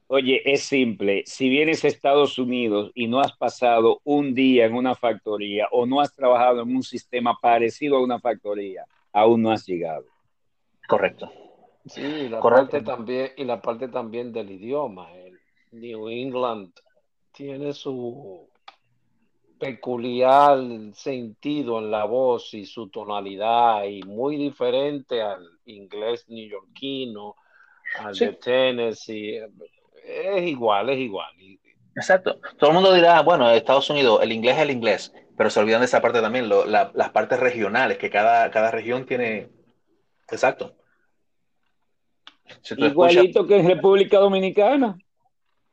Oye, 0.08 0.40
es 0.44 0.62
simple. 0.62 1.24
Si 1.26 1.48
vienes 1.48 1.84
a 1.84 1.88
Estados 1.88 2.38
Unidos 2.38 2.92
y 2.94 3.08
no 3.08 3.20
has 3.20 3.36
pasado 3.36 4.00
un 4.04 4.34
día 4.34 4.66
en 4.66 4.74
una 4.74 4.94
factoría 4.94 5.66
o 5.72 5.84
no 5.84 6.00
has 6.00 6.14
trabajado 6.14 6.62
en 6.62 6.76
un 6.76 6.82
sistema 6.84 7.36
parecido 7.40 7.96
a 7.96 8.04
una 8.04 8.20
factoría, 8.20 8.84
aún 9.12 9.42
no 9.42 9.50
has 9.50 9.66
llegado. 9.66 10.06
Correcto. 10.86 11.32
Sí, 11.86 12.28
la 12.28 12.38
Correcto. 12.38 12.70
parte 12.70 12.82
también 12.82 13.32
y 13.36 13.44
la 13.44 13.60
parte 13.60 13.88
también 13.88 14.32
del 14.32 14.50
idioma. 14.52 15.12
El 15.12 15.40
New 15.72 16.08
England 16.08 16.72
tiene 17.32 17.72
su 17.72 18.48
peculiar 19.58 20.58
sentido 20.94 21.78
en 21.78 21.90
la 21.90 22.04
voz 22.04 22.54
y 22.54 22.66
su 22.66 22.88
tonalidad 22.88 23.84
y 23.84 24.02
muy 24.02 24.36
diferente 24.36 25.22
al 25.22 25.44
inglés 25.64 26.26
neoyorquino, 26.28 27.34
al 28.00 28.14
sí. 28.14 28.26
de 28.26 28.32
Tennessee 28.34 29.40
es 30.04 30.46
igual, 30.46 30.90
es 30.90 30.98
igual. 30.98 31.32
Exacto. 31.94 32.38
Todo 32.58 32.70
el 32.70 32.74
mundo 32.74 32.92
dirá, 32.92 33.22
bueno, 33.22 33.50
Estados 33.50 33.88
Unidos, 33.90 34.20
el 34.22 34.32
inglés 34.32 34.56
es 34.56 34.62
el 34.62 34.70
inglés, 34.70 35.14
pero 35.36 35.50
se 35.50 35.60
olvidan 35.60 35.80
de 35.80 35.86
esa 35.86 36.02
parte 36.02 36.20
también, 36.20 36.48
lo, 36.48 36.66
la, 36.66 36.90
las 36.94 37.10
partes 37.10 37.40
regionales, 37.40 37.98
que 37.98 38.10
cada, 38.10 38.50
cada 38.50 38.70
región 38.70 39.06
tiene 39.06 39.48
Exacto. 40.30 40.74
Igualito 42.76 43.46
que 43.46 43.56
en 43.56 43.68
República 43.68 44.18
Dominicana. 44.18 44.98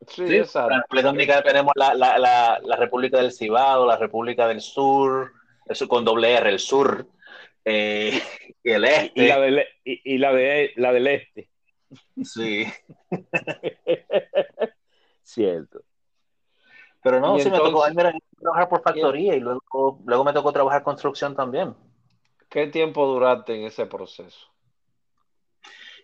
Sí, 0.08 0.36
exacto. 0.36 0.74
En 0.74 0.82
República 0.82 1.08
Dominicana 1.08 1.42
tenemos 1.44 1.74
la, 1.76 1.94
la, 1.94 2.18
la, 2.18 2.60
la, 2.64 2.76
República 2.76 3.18
del 3.18 3.32
Cibao, 3.32 3.86
la 3.86 3.98
República 3.98 4.48
del 4.48 4.62
Sur, 4.62 5.32
eso 5.66 5.88
con 5.88 6.04
doble 6.04 6.34
R, 6.34 6.50
el 6.50 6.60
sur, 6.60 7.08
eh, 7.66 8.22
y 8.64 8.72
el 8.72 8.86
este. 8.86 9.24
Y 9.24 9.28
la, 9.28 9.40
del, 9.40 9.66
y, 9.84 10.18
la, 10.18 10.34
de, 10.34 10.74
la 10.76 10.94
del 10.94 11.08
este. 11.08 11.50
Sí. 12.24 12.66
Cierto. 15.24 15.82
Pero 17.02 17.20
no, 17.20 17.38
sí 17.40 17.50
me 17.50 17.58
tocó 17.58 17.84
trabajar 18.40 18.70
por 18.70 18.82
factoría 18.82 19.36
y 19.36 19.40
luego, 19.40 20.00
luego 20.06 20.24
me 20.24 20.34
tocó 20.34 20.52
trabajar 20.52 20.84
construcción 20.84 21.36
también. 21.36 21.76
¿Qué 22.50 22.68
tiempo 22.68 23.06
duraste 23.06 23.56
en 23.56 23.66
ese 23.66 23.86
proceso? 23.86 24.48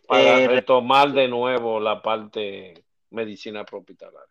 Para 0.08 0.40
eh, 0.40 0.48
retomar 0.48 1.12
de 1.12 1.28
nuevo 1.28 1.80
la 1.80 2.02
parte 2.02 2.84
medicina 3.12 3.66
hospitalaria. 3.70 4.28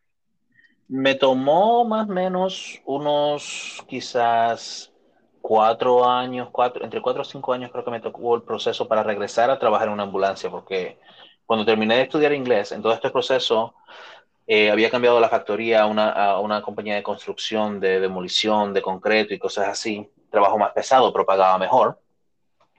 Me 0.89 1.15
tomó 1.15 1.85
más 1.85 2.09
o 2.09 2.13
menos 2.13 2.81
unos 2.87 3.85
quizás 3.87 4.93
cuatro 5.41 6.09
años, 6.09 6.49
cuatro, 6.51 6.85
entre 6.85 7.03
cuatro 7.03 7.23
o 7.23 7.25
cinco 7.25 7.53
años 7.53 7.71
creo 7.71 7.85
que 7.85 7.91
me 7.91 8.01
tocó 8.01 8.35
el 8.35 8.43
proceso 8.43 8.89
para 8.89 9.03
regresar 9.03 9.51
a 9.51 9.59
trabajar 9.59 9.89
en 9.89 9.95
una 9.95 10.05
ambulancia, 10.05 10.51
porque 10.51 10.99
cuando 11.47 11.65
terminé 11.65 11.97
de 11.97 12.03
estudiar 12.03 12.33
inglés, 12.33 12.73
en 12.73 12.83
todo 12.83 12.93
este 12.93 13.11
proceso, 13.11 13.75
eh, 14.47 14.71
había 14.71 14.91
cambiado 14.91 15.21
la 15.21 15.29
factoría 15.29 15.83
a 15.83 15.87
una, 15.87 16.11
a 16.11 16.41
una, 16.41 16.63
compañía 16.63 16.95
de 16.95 17.03
construcción, 17.03 17.81
de 17.81 18.01
demolición, 18.01 18.73
de 18.73 18.83
concreto 18.83 19.35
y 19.35 19.39
cosas 19.39 19.69
así. 19.69 20.09
Trabajo 20.31 20.59
más 20.59 20.73
pesado, 20.73 21.13
pero 21.13 21.27
pagaba 21.27 21.59
mejor. 21.59 22.01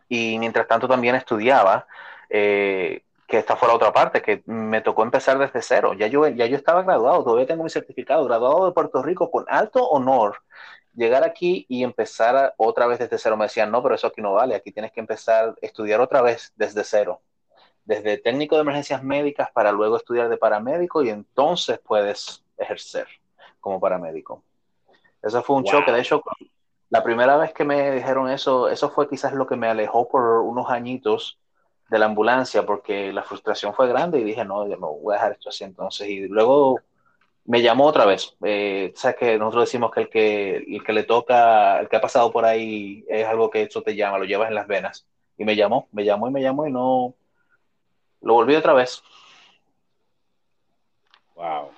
Y 0.07 0.39
mientras 0.39 0.67
tanto 0.67 0.87
también 0.87 1.15
estudiaba, 1.15 1.87
eh, 2.29 3.03
que 3.29 3.37
esta 3.37 3.55
fue 3.55 3.67
la 3.67 3.75
otra 3.75 3.93
parte, 3.93 4.21
que 4.21 4.41
me 4.45 4.81
tocó 4.81 5.03
empezar 5.03 5.37
desde 5.37 5.61
cero. 5.61 5.93
Ya 5.93 6.07
yo, 6.07 6.27
ya 6.27 6.47
yo 6.47 6.57
estaba 6.57 6.83
graduado, 6.83 7.23
todavía 7.23 7.45
tengo 7.45 7.63
mi 7.63 7.69
certificado, 7.69 8.25
graduado 8.25 8.65
de 8.65 8.71
Puerto 8.73 9.03
Rico 9.03 9.29
con 9.29 9.45
alto 9.47 9.87
honor. 9.87 10.41
Llegar 10.95 11.23
aquí 11.23 11.65
y 11.69 11.83
empezar 11.83 12.55
otra 12.57 12.87
vez 12.87 12.99
desde 12.99 13.19
cero, 13.19 13.37
me 13.37 13.45
decían, 13.45 13.71
no, 13.71 13.83
pero 13.83 13.95
eso 13.95 14.07
aquí 14.07 14.21
no 14.21 14.33
vale, 14.33 14.55
aquí 14.55 14.71
tienes 14.71 14.91
que 14.91 14.99
empezar 14.99 15.49
a 15.49 15.55
estudiar 15.61 16.01
otra 16.01 16.21
vez 16.21 16.51
desde 16.55 16.83
cero 16.83 17.21
desde 17.89 18.19
técnico 18.19 18.55
de 18.55 18.61
emergencias 18.61 19.01
médicas 19.01 19.49
para 19.51 19.71
luego 19.71 19.97
estudiar 19.97 20.29
de 20.29 20.37
paramédico 20.37 21.01
y 21.01 21.09
entonces 21.09 21.79
puedes 21.79 22.45
ejercer 22.55 23.07
como 23.59 23.79
paramédico. 23.79 24.43
Eso 25.23 25.41
fue 25.41 25.55
un 25.55 25.63
choque. 25.63 25.91
De 25.91 25.99
hecho, 25.99 26.21
la 26.91 27.03
primera 27.03 27.35
vez 27.37 27.51
que 27.51 27.65
me 27.65 27.89
dijeron 27.89 28.29
eso, 28.29 28.69
eso 28.69 28.91
fue 28.91 29.09
quizás 29.09 29.33
lo 29.33 29.47
que 29.47 29.55
me 29.55 29.67
alejó 29.67 30.07
por 30.07 30.41
unos 30.41 30.69
añitos 30.69 31.39
de 31.89 31.99
la 31.99 32.05
ambulancia 32.05 32.65
porque 32.65 33.11
la 33.11 33.23
frustración 33.23 33.73
fue 33.73 33.87
grande 33.87 34.19
y 34.19 34.23
dije, 34.23 34.45
no, 34.45 34.67
yo 34.67 34.77
no 34.77 34.93
voy 34.93 35.13
a 35.13 35.17
dejar 35.17 35.31
esto 35.33 35.49
así 35.49 35.63
entonces. 35.63 36.07
Y 36.07 36.27
luego 36.27 36.79
me 37.45 37.61
llamó 37.61 37.85
otra 37.85 38.05
vez. 38.05 38.35
Eh, 38.43 38.93
o 38.95 38.97
sea, 38.97 39.13
que 39.13 39.37
nosotros 39.37 39.65
decimos 39.65 39.91
que 39.91 40.01
el, 40.01 40.09
que 40.09 40.57
el 40.57 40.83
que 40.83 40.93
le 40.93 41.03
toca, 41.03 41.79
el 41.79 41.89
que 41.89 41.95
ha 41.95 42.01
pasado 42.01 42.31
por 42.31 42.45
ahí 42.45 43.03
es 43.07 43.25
algo 43.25 43.49
que 43.49 43.63
eso 43.63 43.81
te 43.81 43.95
llama, 43.95 44.19
lo 44.19 44.25
llevas 44.25 44.49
en 44.49 44.55
las 44.55 44.67
venas. 44.67 45.07
Y 45.37 45.45
me 45.45 45.55
llamó, 45.55 45.87
me 45.91 46.05
llamó 46.05 46.27
y 46.27 46.31
me 46.31 46.41
llamó 46.41 46.67
y 46.67 46.71
no, 46.71 47.15
lo 48.21 48.33
volví 48.33 48.55
otra 48.55 48.73
vez. 48.73 49.01
Wow. 51.35 51.71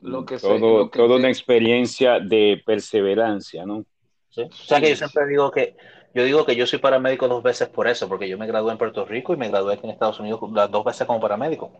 Lo 0.00 0.24
que 0.24 0.38
todo, 0.38 0.88
toda 0.90 1.16
una 1.16 1.28
experiencia 1.28 2.20
de 2.20 2.62
perseverancia, 2.64 3.66
¿no? 3.66 3.84
¿Sí? 4.30 4.42
O 4.42 4.52
sea 4.52 4.80
que 4.80 4.90
yo 4.90 4.96
siempre 4.96 5.26
digo 5.26 5.50
que 5.50 5.76
yo 6.14 6.24
digo 6.24 6.46
que 6.46 6.54
yo 6.54 6.66
soy 6.66 6.78
paramédico 6.78 7.26
dos 7.26 7.42
veces 7.42 7.68
por 7.68 7.88
eso, 7.88 8.08
porque 8.08 8.28
yo 8.28 8.38
me 8.38 8.46
gradué 8.46 8.70
en 8.70 8.78
Puerto 8.78 9.04
Rico 9.04 9.34
y 9.34 9.36
me 9.36 9.48
gradué 9.48 9.74
aquí 9.74 9.84
en 9.84 9.90
Estados 9.90 10.20
Unidos 10.20 10.40
las 10.52 10.70
dos 10.70 10.84
veces 10.84 11.06
como 11.06 11.20
paramédico. 11.20 11.72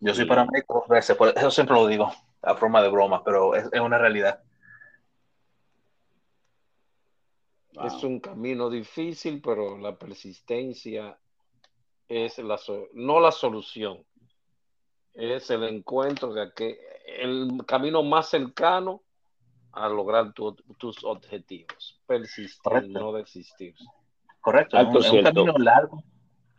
Yo 0.00 0.14
soy 0.14 0.26
paramédico 0.26 0.80
dos 0.80 0.88
veces, 0.88 1.16
por 1.16 1.28
eso 1.28 1.50
siempre 1.50 1.74
lo 1.74 1.86
digo, 1.86 2.12
a 2.42 2.54
forma 2.54 2.82
de 2.82 2.90
broma, 2.90 3.24
pero 3.24 3.54
es, 3.54 3.68
es 3.72 3.80
una 3.80 3.98
realidad. 3.98 4.42
Es 7.84 8.04
un 8.04 8.20
camino 8.20 8.68
difícil, 8.68 9.40
pero 9.40 9.78
la 9.78 9.96
persistencia 9.96 11.18
es 12.06 12.38
la, 12.38 12.60
no 12.92 13.20
la 13.20 13.32
solución, 13.32 14.04
es 15.14 15.48
el 15.50 15.64
encuentro 15.64 16.34
de 16.34 16.52
que 16.52 16.78
el 17.06 17.62
camino 17.66 18.02
más 18.02 18.28
cercano 18.28 19.02
a 19.72 19.88
lograr 19.88 20.32
tus 20.32 21.04
objetivos. 21.04 22.00
Persistir, 22.06 22.88
no 22.88 23.12
desistir. 23.12 23.74
Correcto, 24.40 24.78
es 24.78 25.10
un, 25.10 25.22
camino 25.22 25.54
largo, 25.58 26.02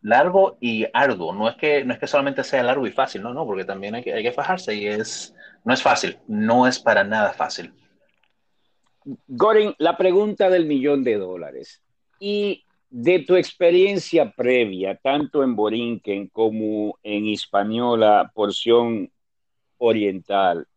largo 0.02 0.58
y 0.60 0.86
arduo. 0.94 1.34
No 1.34 1.50
es 1.50 1.56
que 1.56 1.84
no 1.84 1.94
es 1.94 2.00
que 2.00 2.08
solamente 2.08 2.44
sea 2.44 2.64
largo 2.64 2.86
y 2.86 2.92
fácil, 2.92 3.24
no, 3.24 3.34
no, 3.34 3.46
porque 3.46 3.66
también 3.66 3.96
hay 3.96 4.04
que, 4.04 4.14
hay 4.14 4.24
que 4.24 4.32
fajarse 4.32 4.76
y 4.76 4.88
es 4.88 5.36
no 5.64 5.74
es 5.74 5.82
fácil, 5.82 6.18
no 6.28 6.68
es 6.68 6.80
para 6.80 7.04
nada 7.04 7.34
fácil. 7.34 7.74
Gorin, 9.28 9.74
la 9.80 9.98
pregunta 9.98 10.50
del 10.50 10.66
millón 10.66 11.04
de 11.04 11.18
dólares. 11.18 11.82
Y 12.20 12.64
de 12.92 13.20
tu 13.20 13.36
experiencia 13.36 14.32
previa, 14.32 14.96
tanto 14.96 15.44
en 15.44 15.56
Borinquen 15.56 16.28
como 16.28 17.00
en 17.02 17.26
Hispaniola, 17.26 18.32
porción 18.36 19.10
oriental, 19.78 20.68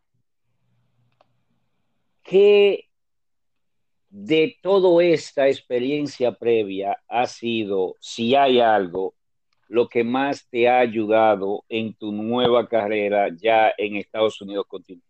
¿qué 2.24 2.88
de 4.08 4.58
toda 4.62 5.04
esta 5.04 5.46
experiencia 5.48 6.32
previa 6.32 6.96
ha 7.08 7.26
sido, 7.26 7.96
si 8.00 8.34
hay 8.34 8.60
algo, 8.60 9.14
lo 9.68 9.88
que 9.88 10.04
más 10.04 10.48
te 10.48 10.68
ha 10.68 10.78
ayudado 10.78 11.64
en 11.68 11.94
tu 11.94 12.12
nueva 12.12 12.66
carrera 12.66 13.28
ya 13.36 13.72
en 13.76 13.96
Estados 13.96 14.40
Unidos 14.40 14.66
continental? 14.66 15.04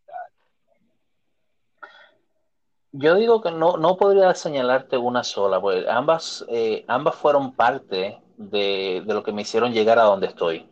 Yo 2.92 3.16
digo 3.16 3.42
que 3.42 3.50
no, 3.50 3.76
no 3.76 3.96
podría 3.96 4.32
señalarte 4.34 4.96
una 4.96 5.24
sola, 5.24 5.60
porque 5.60 5.88
ambas, 5.88 6.44
eh, 6.48 6.84
ambas 6.86 7.16
fueron 7.16 7.52
parte 7.54 8.20
de, 8.36 9.02
de, 9.04 9.14
lo 9.14 9.22
que 9.22 9.32
me 9.32 9.42
hicieron 9.42 9.72
llegar 9.72 9.98
a 9.98 10.04
donde 10.04 10.28
estoy. 10.28 10.70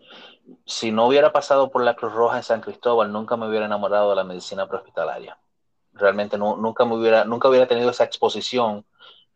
Si 0.64 0.92
no 0.92 1.06
hubiera 1.06 1.32
pasado 1.32 1.70
por 1.70 1.82
la 1.82 1.96
Cruz 1.96 2.12
Roja 2.12 2.36
en 2.36 2.42
San 2.44 2.60
Cristóbal, 2.60 3.12
nunca 3.12 3.36
me 3.36 3.48
hubiera 3.48 3.66
enamorado 3.66 4.10
de 4.10 4.16
la 4.16 4.24
medicina 4.24 4.68
prehospitalaria. 4.68 5.36
Realmente 5.94 6.38
no, 6.38 6.56
nunca, 6.56 6.84
me 6.84 6.96
hubiera, 6.96 7.24
nunca 7.24 7.48
hubiera 7.48 7.68
tenido 7.68 7.90
esa 7.90 8.04
exposición 8.04 8.84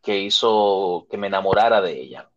que 0.02 0.18
hizo 0.18 1.06
que 1.10 1.18
me 1.18 1.26
enamorara 1.28 1.80
de 1.80 2.00
ella 2.00 2.30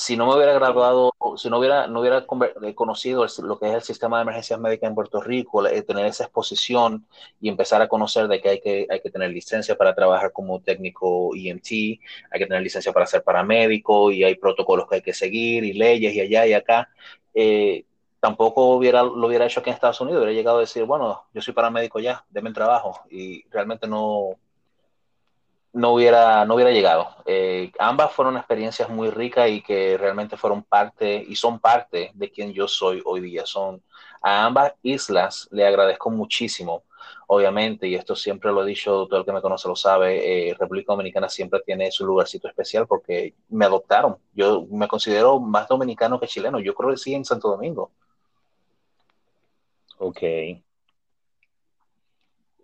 si 0.00 0.16
no 0.16 0.26
me 0.26 0.34
hubiera 0.34 0.54
graduado, 0.54 1.12
si 1.36 1.50
no 1.50 1.58
hubiera, 1.58 1.86
no 1.86 2.00
hubiera 2.00 2.24
eh, 2.62 2.74
conocido 2.74 3.26
lo 3.42 3.58
que 3.58 3.68
es 3.68 3.74
el 3.74 3.82
sistema 3.82 4.16
de 4.16 4.22
emergencias 4.22 4.58
médicas 4.58 4.88
en 4.88 4.94
Puerto 4.94 5.20
Rico, 5.20 5.62
tener 5.86 6.06
esa 6.06 6.24
exposición 6.24 7.06
y 7.38 7.50
empezar 7.50 7.82
a 7.82 7.88
conocer 7.88 8.26
de 8.26 8.40
que 8.40 8.48
hay 8.48 8.60
que, 8.60 8.86
hay 8.88 9.00
que 9.02 9.10
tener 9.10 9.30
licencia 9.30 9.76
para 9.76 9.94
trabajar 9.94 10.32
como 10.32 10.62
técnico 10.62 11.32
EMT, 11.36 11.70
hay 11.70 12.38
que 12.38 12.46
tener 12.46 12.62
licencia 12.62 12.94
para 12.94 13.04
ser 13.04 13.22
paramédico 13.22 14.10
y 14.10 14.24
hay 14.24 14.36
protocolos 14.36 14.88
que 14.88 14.96
hay 14.96 15.02
que 15.02 15.12
seguir 15.12 15.64
y 15.64 15.74
leyes 15.74 16.14
y 16.14 16.20
allá 16.20 16.46
y 16.46 16.54
acá. 16.54 16.88
Eh, 17.34 17.84
tampoco 18.20 18.66
hubiera, 18.76 19.02
lo 19.02 19.26
hubiera 19.26 19.46
hecho 19.46 19.60
aquí 19.60 19.70
en 19.70 19.74
Estados 19.74 20.00
Unidos, 20.00 20.18
hubiera 20.18 20.36
llegado 20.36 20.58
a 20.58 20.60
decir, 20.60 20.84
bueno, 20.84 21.24
yo 21.32 21.42
soy 21.42 21.54
paramédico 21.54 21.98
ya, 21.98 22.24
denme 22.28 22.50
el 22.50 22.54
trabajo 22.54 23.00
y 23.10 23.42
realmente 23.50 23.88
no, 23.88 24.36
no 25.72 25.92
hubiera, 25.92 26.44
no 26.44 26.54
hubiera 26.54 26.70
llegado. 26.70 27.08
Eh, 27.26 27.72
ambas 27.78 28.12
fueron 28.12 28.36
experiencias 28.36 28.88
muy 28.88 29.10
ricas 29.10 29.48
y 29.48 29.62
que 29.62 29.96
realmente 29.98 30.36
fueron 30.36 30.62
parte 30.62 31.24
y 31.26 31.36
son 31.36 31.60
parte 31.60 32.10
de 32.14 32.30
quien 32.30 32.52
yo 32.52 32.68
soy 32.68 33.02
hoy 33.04 33.20
día. 33.20 33.46
Son 33.46 33.82
a 34.22 34.44
ambas 34.44 34.74
islas 34.82 35.48
le 35.50 35.66
agradezco 35.66 36.10
muchísimo, 36.10 36.84
obviamente, 37.26 37.88
y 37.88 37.94
esto 37.94 38.14
siempre 38.14 38.52
lo 38.52 38.62
he 38.62 38.66
dicho, 38.66 39.06
todo 39.06 39.20
el 39.20 39.24
que 39.24 39.32
me 39.32 39.40
conoce 39.40 39.68
lo 39.68 39.76
sabe, 39.76 40.50
eh, 40.50 40.54
República 40.58 40.92
Dominicana 40.92 41.28
siempre 41.28 41.60
tiene 41.64 41.90
su 41.90 42.04
lugarcito 42.04 42.48
especial 42.48 42.86
porque 42.86 43.34
me 43.48 43.64
adoptaron. 43.64 44.18
Yo 44.34 44.66
me 44.70 44.88
considero 44.88 45.40
más 45.40 45.68
dominicano 45.68 46.20
que 46.20 46.26
chileno. 46.26 46.60
Yo 46.60 46.74
creo 46.74 46.90
que 46.90 46.96
sí 46.98 47.14
en 47.14 47.24
Santo 47.24 47.48
Domingo. 47.48 47.92
Ok. 50.00 50.22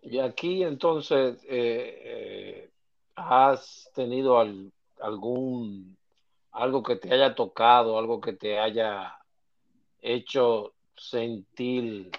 Y 0.03 0.18
aquí 0.18 0.62
entonces, 0.62 1.45
eh, 1.49 2.70
¿Has 3.16 3.91
tenido 3.95 4.39
algún 5.01 5.97
algo 6.53 6.82
que 6.82 6.97
te 6.97 7.12
haya 7.12 7.34
tocado, 7.34 7.99
algo 7.99 8.20
que 8.20 8.34
te 8.34 8.59
haya 8.59 9.18
hecho 10.03 10.74
sentir 10.95 12.11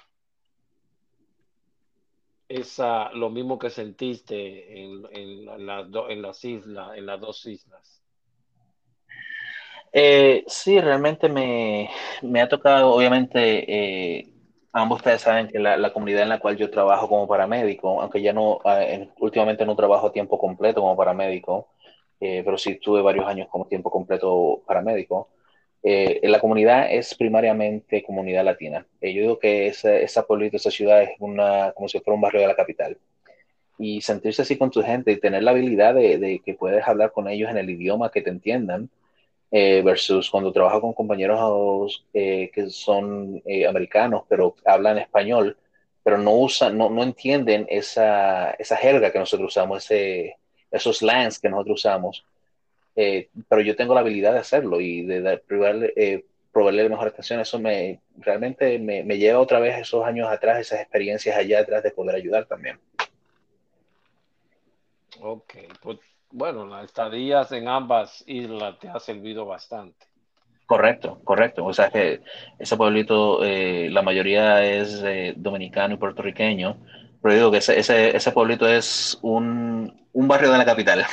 esa 2.49 3.11
lo 3.11 3.29
mismo 3.29 3.59
que 3.59 3.69
sentiste 3.69 4.83
en, 4.83 5.05
en, 5.11 6.21
las 6.21 6.43
islas, 6.43 6.97
en 6.97 7.05
las 7.05 7.21
dos 7.21 7.45
islas? 7.45 8.01
Eh, 9.93 10.43
sí, 10.47 10.79
realmente 10.79 11.29
me, 11.29 11.89
ha 12.41 12.49
tocado, 12.49 12.91
obviamente, 12.91 14.19
eh, 14.19 14.33
ambos 14.77 14.97
ustedes 14.99 15.21
saben 15.21 15.47
que 15.47 15.59
la, 15.59 15.93
comunidad 15.93 16.23
en 16.23 16.29
la 16.29 16.39
cual 16.39 16.57
yo 16.57 16.69
trabajo 16.69 17.07
como 17.09 17.27
paramédico, 17.27 18.01
aunque 18.01 18.21
ya 18.21 18.33
no, 18.33 18.59
ah, 18.65 18.81
últimamente 19.19 19.65
no 19.65 19.75
trabajo 19.75 20.07
a 20.07 20.11
tiempo 20.13 20.37
completo 20.37 20.81
como 20.81 20.95
paramédico, 20.95 21.69
pero 22.19 22.57
sí 22.57 22.75
tuve 22.75 23.01
varios 23.01 23.27
años 23.27 23.47
como 23.49 23.67
tiempo 23.67 23.91
completo 23.91 24.63
paramédico. 24.65 25.29
en 25.83 26.31
la 26.31 26.39
comunidad 26.39 26.91
es 26.91 27.15
primariamente 27.15 28.03
comunidad 28.03 28.45
latina. 28.45 28.85
yo 29.01 29.21
digo 29.21 29.39
que 29.39 29.67
esa, 29.67 29.95
esa 29.97 30.23
pueblito, 30.25 30.57
esa 30.57 30.71
ciudad 30.71 31.03
es 31.03 31.11
una, 31.19 31.71
como 31.73 31.87
si 31.89 31.99
fuera 31.99 32.15
un 32.15 32.21
barrio 32.21 32.41
de 32.41 32.47
la 32.47 32.55
capital 32.55 32.97
y 33.77 34.01
sentirse 34.01 34.41
así 34.41 34.57
con 34.57 34.71
tu 34.71 34.81
gente 34.81 35.11
y 35.11 35.19
tener 35.19 35.43
la 35.43 35.51
habilidad 35.51 35.93
de, 35.93 36.17
de, 36.17 36.39
que 36.39 36.53
puedes 36.55 36.87
hablar 36.87 37.11
con 37.11 37.27
ellos 37.27 37.49
en 37.49 37.57
el 37.57 37.69
idioma 37.69 38.11
que 38.11 38.21
te 38.21 38.29
entiendan, 38.29 38.89
eh, 39.49 39.81
versus 39.81 40.29
cuando 40.29 40.51
trabajo 40.51 40.81
con 40.81 40.93
compañeros 40.93 42.05
eh, 42.13 42.51
que 42.53 42.69
son 42.69 43.41
eh, 43.45 43.65
americanos, 43.65 44.23
pero 44.27 44.55
hablan 44.65 44.97
español, 44.97 45.57
pero 46.03 46.17
no 46.17 46.33
usan, 46.33 46.77
no, 46.77 46.89
no 46.89 47.03
entienden 47.03 47.65
esa, 47.69 48.51
esa, 48.51 48.75
jerga 48.75 49.11
que 49.11 49.19
nosotros 49.19 49.47
usamos, 49.47 49.85
ese, 49.85 50.35
esos 50.69 50.97
slangs 50.97 51.39
que 51.39 51.49
nosotros 51.49 51.79
usamos. 51.79 52.25
pero 52.95 53.61
yo 53.61 53.75
tengo 53.75 53.93
la 53.93 54.01
habilidad 54.01 54.33
de 54.33 54.39
hacerlo 54.39 54.81
y 54.81 55.03
de, 55.05 55.21
de 55.21 55.37
proveerle, 55.37 56.25
proveerle 56.51 56.89
mejor 56.89 57.07
atención. 57.09 57.39
Eso 57.39 57.59
me 57.59 57.99
realmente 58.17 58.79
me, 58.79 59.03
me 59.03 59.17
lleva 59.17 59.39
otra 59.39 59.59
vez 59.59 59.77
esos 59.77 60.05
años 60.05 60.29
atrás, 60.29 60.59
esas 60.59 60.81
experiencias 60.81 61.37
allá 61.37 61.59
atrás 61.61 61.83
de 61.83 61.91
poder 61.91 62.15
ayudar 62.15 62.45
también. 62.47 62.79
Ok, 65.21 65.53
pues 65.81 65.99
bueno, 66.31 66.65
las 66.65 66.85
estadías 66.85 67.51
en 67.51 67.67
ambas 67.67 68.23
islas 68.27 68.77
te 68.79 68.89
ha 68.89 68.99
servido 68.99 69.45
bastante. 69.45 70.05
Correcto, 70.65 71.21
correcto. 71.23 71.65
O 71.65 71.73
sea 71.73 71.89
que 71.89 72.21
ese 72.59 72.75
pueblito, 72.75 73.43
eh, 73.43 73.89
la 73.89 74.01
mayoría 74.01 74.63
es 74.65 75.01
eh, 75.05 75.33
dominicano 75.37 75.93
y 75.93 75.97
puertorriqueño, 75.97 76.77
pero 77.21 77.33
digo 77.33 77.51
que 77.51 77.57
ese, 77.57 77.79
ese, 77.79 78.15
ese 78.15 78.31
pueblito 78.33 78.67
es 78.67 79.17
un, 79.21 80.05
un, 80.11 80.27
barrio 80.27 80.51
de 80.51 80.57
la 80.57 80.65
capital. 80.65 81.05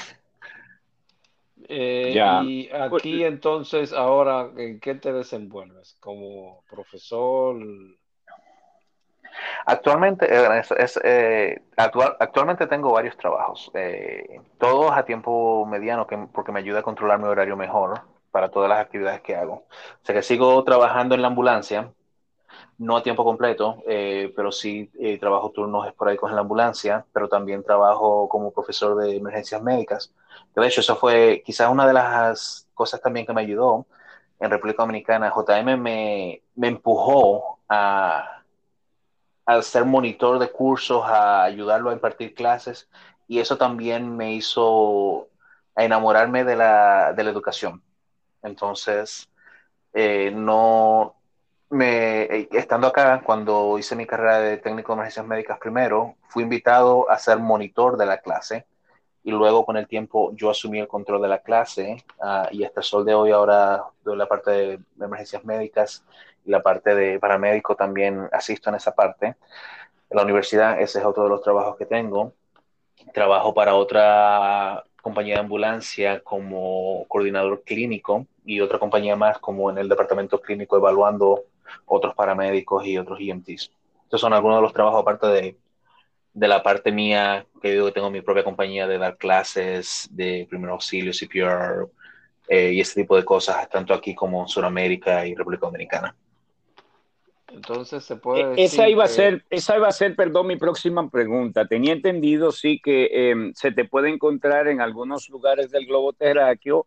Eh, 1.68 2.42
y 2.44 2.68
aquí 2.72 3.24
entonces, 3.24 3.92
ahora, 3.92 4.50
¿en 4.56 4.80
qué 4.80 4.96
te 4.96 5.12
desenvuelves? 5.12 5.96
¿Como 6.00 6.62
profesor? 6.68 7.56
Actualmente, 9.66 10.26
eh, 10.30 10.62
es, 10.78 11.00
eh, 11.02 11.62
actual, 11.76 12.16
actualmente 12.20 12.66
tengo 12.66 12.92
varios 12.92 13.16
trabajos, 13.16 13.70
eh, 13.74 14.40
todos 14.58 14.92
a 14.92 15.04
tiempo 15.04 15.66
mediano, 15.66 16.06
que, 16.06 16.16
porque 16.32 16.52
me 16.52 16.60
ayuda 16.60 16.80
a 16.80 16.82
controlar 16.82 17.18
mi 17.18 17.26
horario 17.26 17.56
mejor 17.56 18.02
para 18.30 18.50
todas 18.50 18.68
las 18.68 18.80
actividades 18.80 19.20
que 19.22 19.36
hago. 19.36 19.54
O 19.54 20.04
sea 20.04 20.14
que 20.14 20.22
sigo 20.22 20.62
trabajando 20.64 21.14
en 21.14 21.22
la 21.22 21.28
ambulancia, 21.28 21.92
no 22.78 22.96
a 22.96 23.02
tiempo 23.02 23.24
completo, 23.24 23.82
pero 23.86 24.52
sí 24.52 24.90
trabajo 25.20 25.50
turnos 25.50 25.86
esporádicos 25.86 26.30
en 26.30 26.36
la 26.36 26.42
ambulancia, 26.42 27.04
pero 27.12 27.28
también 27.28 27.62
trabajo 27.62 28.28
como 28.28 28.52
profesor 28.52 28.96
de 28.96 29.16
emergencias 29.16 29.62
médicas. 29.62 30.12
De 30.54 30.66
hecho, 30.66 30.80
eso 30.80 30.96
fue 30.96 31.42
quizás 31.44 31.70
una 31.70 31.86
de 31.86 31.92
las 31.92 32.68
cosas 32.74 33.00
también 33.00 33.26
que 33.26 33.32
me 33.32 33.42
ayudó 33.42 33.86
en 34.40 34.50
República 34.50 34.82
Dominicana. 34.82 35.32
JM 35.34 35.80
me, 35.80 36.42
me 36.56 36.68
empujó 36.68 37.58
a 37.68 38.43
a 39.46 39.62
ser 39.62 39.84
monitor 39.84 40.38
de 40.38 40.50
cursos, 40.50 41.02
a 41.04 41.44
ayudarlo 41.44 41.90
a 41.90 41.94
impartir 41.94 42.34
clases, 42.34 42.88
y 43.26 43.40
eso 43.40 43.56
también 43.56 44.16
me 44.16 44.34
hizo 44.34 45.28
enamorarme 45.76 46.44
de 46.44 46.56
la, 46.56 47.12
de 47.12 47.24
la 47.24 47.30
educación. 47.30 47.82
Entonces, 48.42 49.28
eh, 49.92 50.30
no 50.34 51.16
me, 51.70 52.48
estando 52.52 52.86
acá, 52.86 53.22
cuando 53.24 53.78
hice 53.78 53.96
mi 53.96 54.06
carrera 54.06 54.40
de 54.40 54.58
técnico 54.58 54.92
de 54.92 54.96
emergencias 54.96 55.26
médicas 55.26 55.58
primero, 55.58 56.16
fui 56.28 56.42
invitado 56.42 57.10
a 57.10 57.18
ser 57.18 57.38
monitor 57.38 57.96
de 57.96 58.06
la 58.06 58.18
clase 58.18 58.66
y 59.24 59.30
luego 59.30 59.64
con 59.64 59.76
el 59.76 59.88
tiempo 59.88 60.32
yo 60.34 60.50
asumí 60.50 60.78
el 60.78 60.88
control 60.88 61.22
de 61.22 61.28
la 61.28 61.38
clase 61.40 62.04
uh, 62.18 62.54
y 62.54 62.62
hasta 62.62 62.80
el 62.80 62.84
sol 62.84 63.04
de 63.06 63.14
hoy 63.14 63.30
ahora 63.30 63.82
doy 64.04 64.16
la 64.18 64.28
parte 64.28 64.50
de 64.50 64.80
emergencias 65.00 65.44
médicas 65.44 66.04
la 66.44 66.62
parte 66.62 66.94
de 66.94 67.18
paramédico 67.18 67.76
también 67.76 68.28
asisto 68.32 68.70
en 68.70 68.76
esa 68.76 68.94
parte. 68.94 69.26
En 69.26 70.16
la 70.16 70.22
universidad, 70.22 70.80
ese 70.80 70.98
es 70.98 71.04
otro 71.04 71.24
de 71.24 71.30
los 71.30 71.42
trabajos 71.42 71.76
que 71.76 71.86
tengo. 71.86 72.32
Trabajo 73.12 73.54
para 73.54 73.74
otra 73.74 74.84
compañía 75.02 75.34
de 75.34 75.40
ambulancia 75.40 76.20
como 76.20 77.04
coordinador 77.08 77.62
clínico 77.62 78.26
y 78.44 78.60
otra 78.60 78.78
compañía 78.78 79.16
más 79.16 79.38
como 79.38 79.70
en 79.70 79.78
el 79.78 79.88
departamento 79.88 80.40
clínico 80.40 80.76
evaluando 80.76 81.44
otros 81.84 82.14
paramédicos 82.14 82.86
y 82.86 82.96
otros 82.96 83.18
EMTs. 83.20 83.70
Estos 84.04 84.20
son 84.20 84.32
algunos 84.32 84.58
de 84.58 84.62
los 84.62 84.72
trabajos 84.72 85.02
aparte 85.02 85.26
de, 85.26 85.56
de 86.32 86.48
la 86.48 86.62
parte 86.62 86.92
mía, 86.92 87.46
que 87.60 87.72
digo 87.72 87.86
que 87.86 87.92
tengo 87.92 88.10
mi 88.10 88.20
propia 88.20 88.44
compañía 88.44 88.86
de 88.86 88.98
dar 88.98 89.16
clases 89.16 90.08
de 90.10 90.46
primer 90.48 90.70
auxilio, 90.70 91.12
CPR 91.12 91.88
eh, 92.48 92.72
y 92.72 92.80
ese 92.80 93.02
tipo 93.02 93.16
de 93.16 93.24
cosas, 93.24 93.68
tanto 93.68 93.94
aquí 93.94 94.14
como 94.14 94.42
en 94.42 94.48
Sudamérica 94.48 95.26
y 95.26 95.34
República 95.34 95.66
Dominicana. 95.66 96.14
Entonces 97.54 98.04
se 98.04 98.16
puede 98.16 98.42
e, 98.42 98.46
decir 98.46 98.64
esa 98.64 98.88
iba 98.88 99.04
que... 99.04 99.10
a 99.10 99.14
ser, 99.14 99.44
esa 99.50 99.76
iba 99.76 99.88
a 99.88 99.92
ser, 99.92 100.16
perdón, 100.16 100.48
mi 100.48 100.56
próxima 100.56 101.08
pregunta. 101.08 101.66
Tenía 101.66 101.92
entendido, 101.92 102.52
sí, 102.52 102.80
que 102.82 103.08
eh, 103.12 103.52
se 103.54 103.70
te 103.72 103.84
puede 103.84 104.10
encontrar 104.10 104.66
en 104.68 104.80
algunos 104.80 105.28
lugares 105.28 105.70
del 105.70 105.86
globo 105.86 106.12
terráqueo 106.12 106.84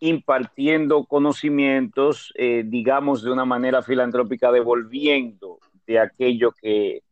impartiendo 0.00 1.04
conocimientos, 1.04 2.32
eh, 2.36 2.62
digamos, 2.66 3.22
de 3.22 3.30
una 3.30 3.46
manera 3.46 3.82
filantrópica, 3.82 4.52
devolviendo 4.52 5.58
de 5.86 5.98
aquello 5.98 6.52
que 6.52 7.02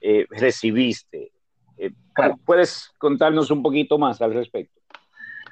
eh, 0.00 0.26
recibiste. 0.30 1.32
Claro. 2.14 2.38
¿Puedes 2.46 2.92
contarnos 2.96 3.50
un 3.50 3.62
poquito 3.62 3.98
más 3.98 4.22
al 4.22 4.32
respecto? 4.32 4.80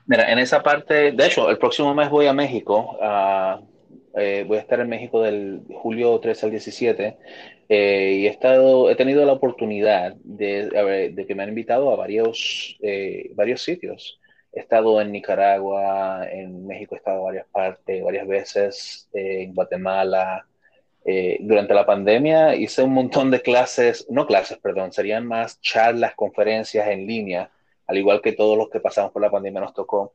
Mira, 0.06 0.30
en 0.30 0.38
esa 0.38 0.62
parte, 0.62 1.12
de 1.12 1.26
hecho, 1.26 1.50
el 1.50 1.58
próximo 1.58 1.94
mes 1.94 2.08
voy 2.08 2.26
a 2.26 2.32
México 2.32 2.96
a 3.02 3.58
uh 3.60 3.73
eh, 4.16 4.44
voy 4.46 4.58
a 4.58 4.60
estar 4.60 4.80
en 4.80 4.88
México 4.88 5.22
del 5.22 5.62
julio 5.82 6.20
13 6.20 6.46
al 6.46 6.50
17 6.52 7.16
eh, 7.68 8.18
y 8.20 8.26
he, 8.26 8.30
estado, 8.30 8.90
he 8.90 8.96
tenido 8.96 9.24
la 9.24 9.32
oportunidad 9.32 10.14
de, 10.22 11.10
de 11.12 11.26
que 11.26 11.34
me 11.34 11.42
han 11.42 11.48
invitado 11.48 11.90
a 11.92 11.96
varios, 11.96 12.76
eh, 12.82 13.30
varios 13.34 13.62
sitios. 13.62 14.20
He 14.52 14.60
estado 14.60 15.00
en 15.00 15.10
Nicaragua, 15.10 16.28
en 16.30 16.66
México 16.66 16.94
he 16.94 16.98
estado 16.98 17.24
varias 17.24 17.46
partes, 17.48 18.04
varias 18.04 18.26
veces, 18.26 19.08
eh, 19.12 19.42
en 19.42 19.54
Guatemala. 19.54 20.46
durante 21.40 21.74
la 21.74 21.84
pandemia 21.84 22.54
hice 22.56 22.82
un 22.82 22.94
montón 22.94 23.30
de 23.30 23.42
clases, 23.42 24.06
no 24.08 24.26
clases, 24.26 24.58
perdón, 24.58 24.92
serían 24.92 25.26
más 25.26 25.60
charlas, 25.60 26.14
conferencias 26.14 26.88
en 26.88 27.06
línea, 27.06 27.50
al 27.86 27.98
igual 27.98 28.22
que 28.22 28.32
todos 28.32 28.56
los 28.56 28.70
que 28.70 28.80
pasamos 28.80 29.12
por 29.12 29.22
la 29.22 29.30
pandemia 29.30 29.60
nos 29.60 29.74
tocó. 29.74 30.14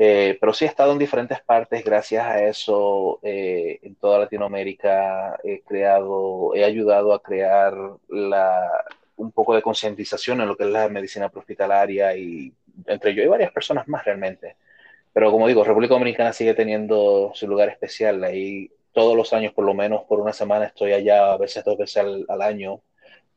Eh, 0.00 0.38
pero 0.40 0.54
sí 0.54 0.64
he 0.64 0.68
estado 0.68 0.92
en 0.92 0.98
diferentes 0.98 1.40
partes, 1.40 1.84
gracias 1.84 2.24
a 2.24 2.44
eso, 2.44 3.18
eh, 3.22 3.80
en 3.82 3.96
toda 3.96 4.20
Latinoamérica 4.20 5.36
he 5.42 5.62
creado, 5.62 6.54
he 6.54 6.64
ayudado 6.64 7.12
a 7.12 7.20
crear 7.20 7.74
la, 8.08 8.70
un 9.16 9.32
poco 9.32 9.56
de 9.56 9.62
concientización 9.62 10.40
en 10.40 10.48
lo 10.48 10.56
que 10.56 10.64
es 10.64 10.70
la 10.70 10.88
medicina 10.88 11.28
prehospitalaria 11.28 12.16
y 12.16 12.52
entre 12.86 13.12
yo 13.14 13.24
y 13.24 13.26
varias 13.26 13.52
personas 13.52 13.88
más 13.88 14.04
realmente. 14.04 14.56
Pero 15.12 15.32
como 15.32 15.48
digo, 15.48 15.64
República 15.64 15.94
Dominicana 15.94 16.32
sigue 16.32 16.54
teniendo 16.54 17.32
su 17.34 17.48
lugar 17.48 17.68
especial. 17.68 18.22
Ahí 18.24 18.70
todos 18.92 19.16
los 19.16 19.32
años, 19.32 19.52
por 19.52 19.64
lo 19.64 19.74
menos 19.74 20.04
por 20.04 20.20
una 20.20 20.32
semana, 20.32 20.66
estoy 20.66 20.92
allá, 20.92 21.32
a 21.32 21.36
veces 21.38 21.64
dos 21.64 21.76
veces 21.76 22.04
al, 22.28 22.42
año. 22.42 22.80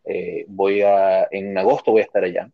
Eh, 0.05 0.45
voy 0.47 0.84
a, 0.84 1.28
en 1.32 1.57
agosto 1.57 1.91
voy 1.91 2.01
a 2.01 2.05
estar 2.05 2.24
allá. 2.24 2.49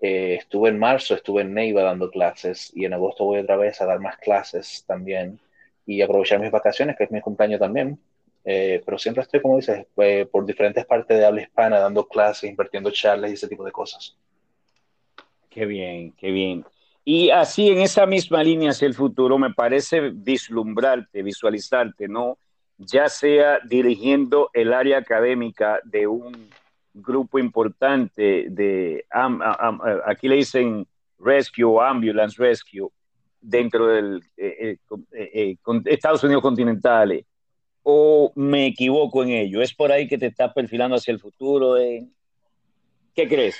Eh, 0.00 0.36
estuve 0.36 0.70
en 0.70 0.78
marzo, 0.78 1.14
estuve 1.14 1.42
en 1.42 1.52
Neiva 1.52 1.82
dando 1.82 2.10
clases 2.10 2.72
y 2.74 2.84
en 2.86 2.94
agosto 2.94 3.24
voy 3.24 3.40
otra 3.40 3.56
vez 3.56 3.80
a 3.80 3.86
dar 3.86 4.00
más 4.00 4.16
clases 4.16 4.84
también 4.86 5.38
y 5.84 6.00
aprovechar 6.00 6.40
mis 6.40 6.50
vacaciones, 6.50 6.96
que 6.96 7.04
es 7.04 7.10
mi 7.10 7.20
cumpleaños 7.20 7.60
también. 7.60 7.98
Eh, 8.44 8.82
pero 8.84 8.98
siempre 8.98 9.22
estoy, 9.22 9.42
como 9.42 9.56
dices, 9.56 9.86
eh, 9.98 10.26
por 10.30 10.46
diferentes 10.46 10.86
partes 10.86 11.18
de 11.18 11.26
habla 11.26 11.42
hispana, 11.42 11.78
dando 11.78 12.08
clases, 12.08 12.48
invirtiendo 12.48 12.90
charlas 12.90 13.30
y 13.30 13.34
ese 13.34 13.48
tipo 13.48 13.64
de 13.64 13.72
cosas. 13.72 14.16
Qué 15.50 15.66
bien, 15.66 16.12
qué 16.12 16.30
bien. 16.30 16.64
Y 17.04 17.30
así 17.30 17.68
en 17.68 17.80
esa 17.80 18.06
misma 18.06 18.42
línea 18.42 18.70
hacia 18.70 18.86
el 18.86 18.94
futuro, 18.94 19.36
me 19.36 19.52
parece 19.52 20.10
vislumbrarte, 20.10 21.22
visualizarte, 21.22 22.08
¿no? 22.08 22.38
Ya 22.78 23.08
sea 23.08 23.58
dirigiendo 23.68 24.50
el 24.54 24.72
área 24.72 24.98
académica 24.98 25.80
de 25.84 26.06
un 26.06 26.50
grupo 27.00 27.38
importante 27.38 28.46
de, 28.48 29.04
aquí 30.06 30.28
le 30.28 30.36
dicen 30.36 30.86
Rescue, 31.18 31.80
Ambulance 31.82 32.36
Rescue, 32.42 32.88
dentro 33.40 33.86
del 33.86 34.22
eh, 34.36 34.76
eh, 34.92 34.96
eh, 35.12 35.56
Estados 35.86 36.22
Unidos 36.24 36.42
continentales, 36.42 37.24
o 37.82 38.32
me 38.34 38.66
equivoco 38.66 39.22
en 39.22 39.30
ello, 39.30 39.62
es 39.62 39.74
por 39.74 39.90
ahí 39.90 40.06
que 40.06 40.18
te 40.18 40.26
estás 40.26 40.52
perfilando 40.52 40.96
hacia 40.96 41.12
el 41.12 41.20
futuro. 41.20 41.76
¿Qué 43.14 43.28
crees? 43.28 43.56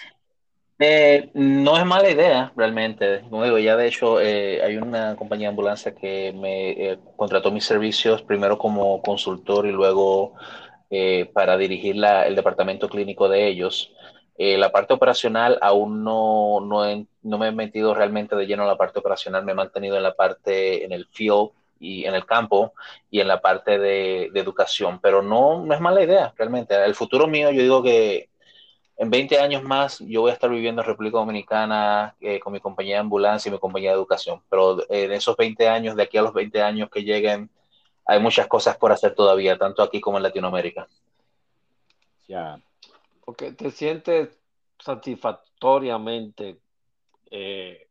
Eh, 0.82 1.30
no 1.34 1.76
es 1.76 1.84
mala 1.84 2.08
idea, 2.10 2.52
realmente. 2.56 3.20
Como 3.28 3.44
digo, 3.44 3.58
ya 3.58 3.76
de 3.76 3.86
hecho 3.86 4.18
eh, 4.18 4.62
hay 4.62 4.78
una 4.78 5.14
compañía 5.14 5.48
de 5.48 5.50
ambulancia 5.50 5.94
que 5.94 6.32
me 6.32 6.70
eh, 6.70 6.98
contrató 7.16 7.50
mis 7.50 7.66
servicios 7.66 8.22
primero 8.22 8.56
como 8.56 9.02
consultor 9.02 9.66
y 9.66 9.72
luego 9.72 10.32
eh, 10.90 11.30
para 11.32 11.56
dirigir 11.56 11.96
la, 11.96 12.26
el 12.26 12.34
departamento 12.34 12.88
clínico 12.88 13.28
de 13.28 13.46
ellos. 13.46 13.92
Eh, 14.36 14.58
la 14.58 14.72
parte 14.72 14.94
operacional 14.94 15.58
aún 15.60 16.02
no, 16.02 16.60
no, 16.60 17.38
me 17.38 17.48
he 17.48 17.52
metido 17.52 17.94
realmente 17.94 18.34
de 18.34 18.46
lleno 18.46 18.62
en 18.62 18.68
la 18.68 18.76
parte 18.76 18.98
operacional, 18.98 19.44
me 19.44 19.52
he 19.52 19.54
mantenido 19.54 19.96
en 19.96 20.02
la 20.02 20.14
parte, 20.14 20.84
en 20.84 20.92
el 20.92 21.06
field 21.06 21.50
y 21.78 22.06
en 22.06 22.14
el 22.14 22.26
campo 22.26 22.72
y 23.10 23.20
en 23.20 23.28
la 23.28 23.40
parte 23.40 23.78
de, 23.78 24.30
educación, 24.34 24.98
pero 25.00 25.22
no, 25.22 25.64
no 25.64 25.74
es 25.74 25.80
mala 25.80 26.02
idea 26.02 26.32
realmente. 26.36 26.74
El 26.74 26.94
futuro 26.94 27.26
mío, 27.26 27.50
yo 27.50 27.62
digo 27.62 27.82
que 27.82 28.30
en 28.96 29.10
20 29.10 29.38
años 29.38 29.62
más 29.62 29.98
yo 30.00 30.22
voy 30.22 30.30
a 30.30 30.34
estar 30.34 30.50
viviendo 30.50 30.82
en 30.82 30.88
República 30.88 31.18
Dominicana 31.18 32.16
eh, 32.20 32.40
con 32.40 32.52
mi 32.52 32.60
compañía 32.60 32.94
de 32.96 33.00
ambulancia 33.00 33.48
y 33.48 33.52
mi 33.52 33.58
compañía 33.58 33.90
de 33.90 33.96
educación, 33.96 34.42
pero 34.48 34.78
en 34.90 35.12
esos 35.12 35.36
20 35.36 35.68
años, 35.68 35.96
de 35.96 36.02
aquí 36.02 36.18
a 36.18 36.22
los 36.22 36.34
20 36.34 36.62
años 36.62 36.90
que 36.90 37.04
lleguen, 37.04 37.50
hay 38.04 38.20
muchas 38.20 38.46
cosas 38.46 38.76
por 38.76 38.92
hacer 38.92 39.14
todavía, 39.14 39.56
tanto 39.56 39.82
aquí 39.82 40.00
como 40.00 40.16
en 40.16 40.24
Latinoamérica. 40.24 40.88
Ya, 42.26 42.60
porque 43.24 43.52
te 43.52 43.70
sientes 43.70 44.38
satisfactoriamente 44.78 46.60
eh, 47.30 47.88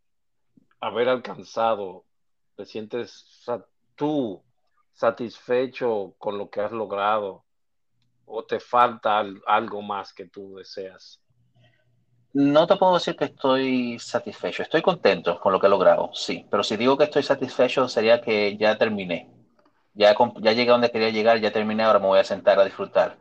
haber 0.79 1.09
alcanzado, 1.09 2.05
te 2.55 2.65
sientes 2.65 3.45
tú 3.95 4.41
satisfecho 4.93 6.15
con 6.17 6.37
lo 6.37 6.49
que 6.49 6.61
has 6.61 6.71
logrado 6.71 7.45
o 8.25 8.43
te 8.43 8.59
falta 8.59 9.23
algo 9.47 9.81
más 9.81 10.13
que 10.13 10.25
tú 10.25 10.55
deseas. 10.55 11.21
No 12.33 12.67
te 12.67 12.75
puedo 12.75 12.93
decir 12.93 13.15
que 13.15 13.25
estoy 13.25 13.97
satisfecho, 13.97 14.61
estoy 14.61 14.81
contento 14.81 15.39
con 15.39 15.51
lo 15.51 15.59
que 15.59 15.65
he 15.65 15.69
logrado, 15.69 16.11
sí, 16.13 16.45
pero 16.51 16.63
si 16.63 16.77
digo 16.77 16.95
que 16.95 17.05
estoy 17.05 17.23
satisfecho 17.23 17.87
sería 17.87 18.21
que 18.21 18.55
ya 18.55 18.77
terminé, 18.77 19.27
ya, 19.99 20.15
ya 20.41 20.53
llegué 20.53 20.69
a 20.69 20.73
donde 20.73 20.91
quería 20.91 21.09
llegar, 21.09 21.39
ya 21.39 21.51
terminé, 21.51 21.83
ahora 21.83 21.99
me 21.99 22.07
voy 22.07 22.19
a 22.19 22.23
sentar 22.23 22.59
a 22.59 22.65
disfrutar. 22.65 23.17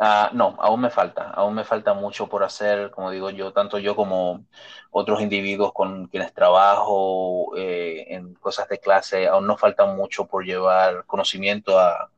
Ah, 0.00 0.30
no, 0.32 0.56
aún 0.60 0.80
me 0.80 0.90
falta, 0.90 1.30
aún 1.30 1.54
me 1.54 1.64
falta 1.64 1.94
mucho 1.94 2.28
por 2.28 2.44
hacer, 2.44 2.90
como 2.92 3.10
digo 3.10 3.30
yo, 3.30 3.52
tanto 3.52 3.78
yo 3.78 3.96
como 3.96 4.46
otros 4.92 5.20
individuos 5.20 5.72
con 5.72 6.06
quienes 6.08 6.32
trabajo 6.32 7.56
eh, 7.56 8.06
en 8.14 8.34
cosas 8.34 8.68
de 8.68 8.78
clase, 8.78 9.26
aún 9.28 9.46
nos 9.46 9.60
falta 9.60 9.86
mucho 9.86 10.26
por 10.26 10.44
llevar 10.44 11.04
conocimiento 11.06 11.78
a, 11.78 12.10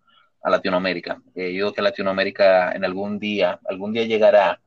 Latinoamérica. 0.43 1.21
Eh, 1.35 1.53
yo 1.53 1.67
creo 1.67 1.75
que 1.75 1.83
Latinoamérica 1.83 2.73
en 2.73 2.85
algún 2.85 3.19
día, 3.19 3.61
algún 3.69 3.93
día 3.93 4.05
llegará 4.05 4.61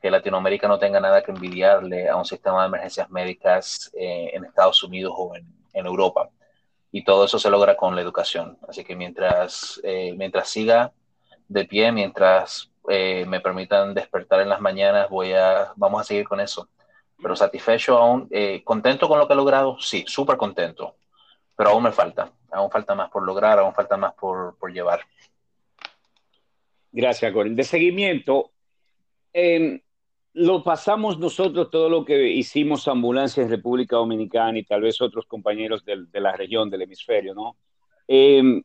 que 0.00 0.10
Latinoamérica 0.10 0.66
no 0.68 0.78
tenga 0.80 1.00
nada 1.00 1.22
que 1.22 1.30
envidiarle 1.30 2.08
a 2.08 2.16
un 2.16 2.24
sistema 2.24 2.62
de 2.62 2.68
emergencias 2.68 3.08
médicas 3.10 3.90
eh, 3.94 4.30
en 4.34 4.44
Estados 4.44 4.82
Unidos 4.82 5.14
o 5.16 5.34
en, 5.36 5.46
Europa. 5.86 6.28
Y 6.92 7.04
todo 7.04 7.24
eso 7.24 7.38
se 7.38 7.50
logra 7.50 7.76
con 7.76 7.96
la 7.96 8.02
educación. 8.02 8.58
Así 8.68 8.84
que 8.84 8.94
mientras, 8.94 9.80
mientras 10.14 10.48
siga 10.48 10.92
de 11.52 11.64
pie 11.64 11.92
mientras 11.92 12.70
eh, 12.88 13.24
me 13.26 13.40
permitan 13.40 13.94
despertar 13.94 14.40
en 14.40 14.48
las 14.48 14.60
mañanas, 14.60 15.08
voy 15.08 15.32
a, 15.32 15.72
vamos 15.76 16.00
a 16.00 16.04
seguir 16.04 16.26
con 16.26 16.40
eso. 16.40 16.68
Pero 17.20 17.36
satisfecho 17.36 17.98
aún, 17.98 18.28
eh, 18.30 18.62
contento 18.64 19.08
con 19.08 19.18
lo 19.18 19.26
que 19.26 19.34
he 19.34 19.36
logrado, 19.36 19.78
sí, 19.78 20.04
súper 20.08 20.36
contento, 20.36 20.96
pero 21.56 21.70
aún 21.70 21.84
me 21.84 21.92
falta, 21.92 22.32
aún 22.50 22.70
falta 22.70 22.94
más 22.94 23.10
por 23.10 23.22
lograr, 23.22 23.58
aún 23.58 23.74
falta 23.74 23.96
más 23.96 24.14
por, 24.14 24.56
por 24.56 24.72
llevar. 24.72 25.02
Gracias, 26.90 27.32
Corín. 27.32 27.54
De 27.54 27.64
seguimiento, 27.64 28.50
lo 30.34 30.62
pasamos 30.62 31.18
nosotros 31.18 31.70
todo 31.70 31.88
lo 31.88 32.04
que 32.04 32.30
hicimos 32.30 32.88
ambulancias 32.88 33.44
en 33.44 33.50
República 33.50 33.96
Dominicana 33.96 34.58
y 34.58 34.64
tal 34.64 34.80
vez 34.80 35.00
otros 35.00 35.26
compañeros 35.26 35.84
de, 35.84 36.20
la 36.20 36.32
región, 36.32 36.70
del 36.70 36.82
hemisferio, 36.82 37.34
¿no? 37.34 37.56
Eh, 38.08 38.62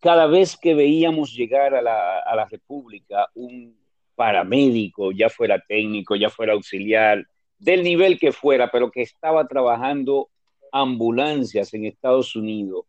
cada 0.00 0.26
vez 0.26 0.56
que 0.56 0.74
veíamos 0.74 1.34
llegar 1.34 1.74
a 1.74 1.82
la, 1.82 2.46
República 2.50 3.28
un 3.34 3.78
paramédico, 4.14 5.12
ya 5.12 5.28
fuera 5.28 5.62
técnico, 5.66 6.16
ya 6.16 6.30
fuera 6.30 6.54
auxiliar, 6.54 7.26
del 7.58 7.82
nivel 7.82 8.18
que 8.18 8.32
fuera, 8.32 8.70
pero 8.70 8.90
que 8.90 9.02
estaba 9.02 9.46
trabajando 9.46 10.30
ambulancias 10.72 11.74
en 11.74 11.84
Estados 11.84 12.34
Unidos, 12.34 12.86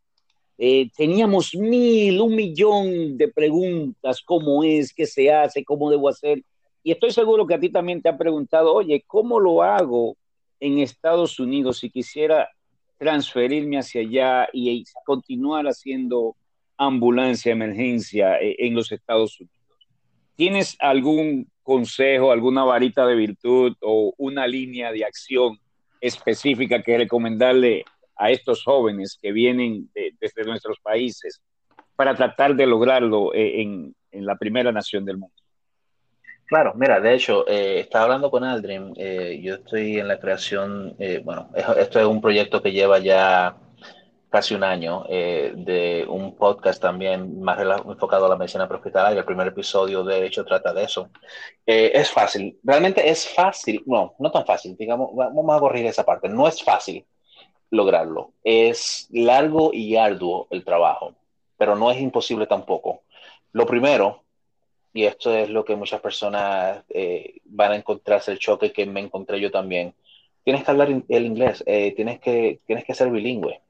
eh, 0.56 0.90
teníamos 0.96 1.54
mil, 1.54 2.20
un 2.20 2.34
millón 2.34 3.18
de 3.18 3.28
preguntas, 3.28 4.22
cómo 4.22 4.64
es, 4.64 4.94
qué 4.94 5.06
se 5.06 5.30
hace, 5.30 5.64
cómo 5.64 5.90
debo 5.90 6.08
hacer. 6.08 6.42
Y 6.82 6.92
estoy 6.92 7.12
seguro 7.12 7.46
que 7.46 7.54
a 7.54 7.60
ti 7.60 7.68
también 7.70 8.02
te 8.02 8.08
han 8.08 8.18
preguntado, 8.18 8.74
oye, 8.74 9.04
¿cómo 9.06 9.38
lo 9.38 9.62
hago 9.62 10.16
en 10.60 10.78
Estados 10.78 11.38
Unidos 11.40 11.78
si 11.78 11.90
quisiera 11.90 12.48
transferirme 12.98 13.78
hacia 13.78 14.00
allá 14.00 14.48
y 14.52 14.84
continuar 15.04 15.66
haciendo 15.66 16.36
ambulancia, 16.76 17.52
emergencia 17.52 18.38
eh, 18.40 18.56
en 18.58 18.74
los 18.74 18.92
Estados 18.92 19.40
Unidos. 19.40 19.58
¿Tienes 20.36 20.76
algún 20.78 21.50
consejo, 21.62 22.32
alguna 22.32 22.64
varita 22.64 23.06
de 23.06 23.14
virtud 23.14 23.76
o 23.80 24.14
una 24.18 24.46
línea 24.46 24.92
de 24.92 25.04
acción 25.04 25.58
específica 26.00 26.82
que 26.82 26.98
recomendarle 26.98 27.84
a 28.16 28.30
estos 28.30 28.64
jóvenes 28.64 29.18
que 29.20 29.32
vienen 29.32 29.90
desde 30.20 30.44
nuestros 30.44 30.78
países 30.80 31.40
para 31.96 32.14
tratar 32.14 32.54
de 32.54 32.66
lograrlo 32.66 33.34
eh, 33.34 33.62
en, 33.62 33.94
la 34.12 34.36
primera 34.36 34.70
nación 34.70 35.04
del 35.04 35.18
mundo? 35.18 35.41
Claro, 36.52 36.74
mira, 36.76 37.00
de 37.00 37.14
hecho, 37.14 37.48
eh, 37.48 37.80
estaba 37.80 38.04
hablando 38.04 38.30
con 38.30 38.44
Aldrin, 38.44 38.94
yo 39.40 39.54
estoy 39.54 39.98
en 39.98 40.06
la 40.06 40.20
creación, 40.20 40.94
bueno, 41.24 41.48
esto 41.78 41.98
es 41.98 42.04
un 42.04 42.20
proyecto 42.20 42.62
que 42.62 42.72
lleva 42.72 42.98
ya 42.98 43.56
casi 44.32 44.54
un 44.54 44.64
año 44.64 45.04
eh, 45.08 45.52
de 45.54 46.06
un 46.08 46.36
podcast 46.36 46.80
también 46.80 47.40
más 47.42 47.58
enfocado 47.86 48.24
a 48.24 48.28
la 48.30 48.36
medicina 48.36 48.66
prehospitalaria. 48.66 49.20
El 49.20 49.26
primer 49.26 49.48
episodio, 49.48 50.02
de 50.02 50.26
hecho, 50.26 50.42
trata 50.44 50.72
de 50.72 50.84
eso. 50.84 51.10
Eh, 51.66 51.92
es 51.94 52.10
fácil, 52.10 52.58
realmente 52.62 53.08
es 53.08 53.28
fácil, 53.28 53.82
no, 53.86 54.14
no 54.18 54.30
tan 54.30 54.46
fácil, 54.46 54.74
digamos, 54.76 55.10
vamos 55.14 55.56
a 55.56 55.60
corregir 55.60 55.86
esa 55.86 56.04
parte. 56.04 56.30
No 56.30 56.48
es 56.48 56.62
fácil 56.62 57.04
lograrlo. 57.70 58.32
Es 58.42 59.06
largo 59.10 59.70
y 59.72 59.96
arduo 59.96 60.48
el 60.50 60.64
trabajo, 60.64 61.14
pero 61.58 61.76
no 61.76 61.90
es 61.90 62.00
imposible 62.00 62.46
tampoco. 62.46 63.02
Lo 63.52 63.66
primero, 63.66 64.22
y 64.92 65.04
esto 65.04 65.34
es 65.34 65.50
lo 65.50 65.64
que 65.64 65.76
muchas 65.76 66.00
personas 66.00 66.84
eh, 66.88 67.40
van 67.44 67.72
a 67.72 67.76
encontrarse 67.76 68.32
el 68.32 68.38
choque 68.38 68.72
que 68.72 68.86
me 68.86 69.00
encontré 69.00 69.40
yo 69.40 69.50
también, 69.50 69.94
tienes 70.44 70.64
que 70.64 70.70
hablar 70.70 70.88
el 71.08 71.26
inglés, 71.26 71.64
tienes, 71.64 72.20
que, 72.20 72.60
tienes 72.66 72.84
que 72.84 72.94
ser 72.94 73.10
bilingüe 73.10 73.60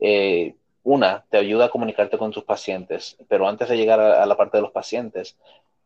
eh, 0.00 0.54
una, 0.82 1.24
te 1.30 1.38
ayuda 1.38 1.66
a 1.66 1.70
comunicarte 1.70 2.18
con 2.18 2.30
tus 2.30 2.44
pacientes, 2.44 3.16
pero 3.28 3.48
antes 3.48 3.68
de 3.68 3.76
llegar 3.76 4.00
a, 4.00 4.26
la 4.26 4.36
parte 4.36 4.58
de 4.58 4.62
los 4.62 4.70
pacientes, 4.70 5.38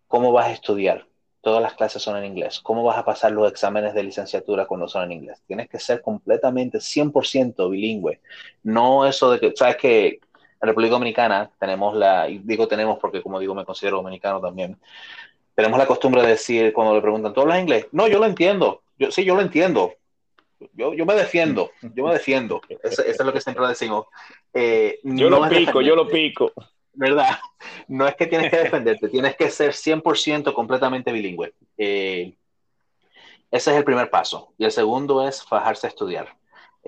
¿cómo 0.08 0.32
vas 0.32 0.46
a 0.46 0.52
estudiar? 0.52 1.06
Todas 1.40 1.62
las 1.62 1.74
clases 1.74 2.02
son 2.02 2.16
en 2.16 2.24
inglés. 2.24 2.58
¿Cómo 2.58 2.82
vas 2.82 2.98
a 2.98 3.04
pasar 3.04 3.30
los 3.30 3.48
exámenes 3.48 3.94
de 3.94 4.02
licenciatura 4.02 4.66
cuando 4.66 4.88
son 4.88 5.04
en 5.04 5.12
inglés? 5.12 5.40
Tienes 5.46 5.68
que 5.68 5.78
ser 5.78 6.02
completamente 6.02 6.78
100% 6.78 7.70
bilingüe. 7.70 8.20
No 8.64 9.06
eso 9.06 9.30
de 9.30 9.38
que, 9.38 9.52
sabes 9.54 9.76
que 9.76 10.18
en 10.60 10.68
República 10.68 10.92
Dominicana 10.92 11.50
tenemos 11.58 11.96
la, 11.96 12.28
y 12.28 12.38
digo 12.38 12.66
tenemos 12.66 12.98
porque 12.98 13.22
como 13.22 13.38
digo 13.38 13.54
me 13.54 13.64
considero 13.64 13.98
dominicano 13.98 14.40
también, 14.40 14.76
tenemos 15.54 15.78
la 15.78 15.86
costumbre 15.86 16.22
de 16.22 16.28
decir 16.28 16.72
cuando 16.72 16.94
le 16.94 17.00
preguntan, 17.00 17.32
¿tú 17.32 17.40
hablas 17.40 17.60
inglés? 17.60 17.86
No, 17.92 18.06
yo 18.06 18.18
lo 18.18 18.26
entiendo. 18.26 18.82
Yo, 18.98 19.10
sí, 19.10 19.24
yo 19.24 19.36
lo 19.36 19.42
entiendo, 19.42 19.94
yo, 20.72 20.94
yo 20.94 21.06
me 21.06 21.14
defiendo, 21.14 21.70
yo 21.94 22.04
me 22.04 22.12
defiendo. 22.12 22.60
Eso, 22.82 23.02
es 23.02 23.18
lo 23.18 23.32
que 23.32 23.40
siempre 23.40 23.66
decimos. 23.66 24.06
Eh, 24.52 24.98
yo 25.02 25.30
lo 25.30 25.48
pico, 25.48 25.80
yo 25.80 25.94
lo 25.94 26.08
pico. 26.08 26.52
¿Verdad? 26.92 27.38
No 27.86 28.08
es 28.08 28.16
que 28.16 28.26
tienes 28.26 28.50
que 28.50 28.58
defenderte, 28.58 29.08
tienes 29.08 29.36
que 29.36 29.50
ser 29.50 29.72
100% 29.72 30.52
completamente 30.52 31.12
bilingüe. 31.12 31.54
Eh, 31.76 32.34
ese 33.50 33.70
es 33.70 33.76
el 33.76 33.84
primer 33.84 34.10
paso. 34.10 34.52
Y 34.58 34.64
el 34.64 34.72
segundo 34.72 35.26
es 35.26 35.42
fajarse 35.42 35.86
a 35.86 35.90
estudiar. 35.90 36.36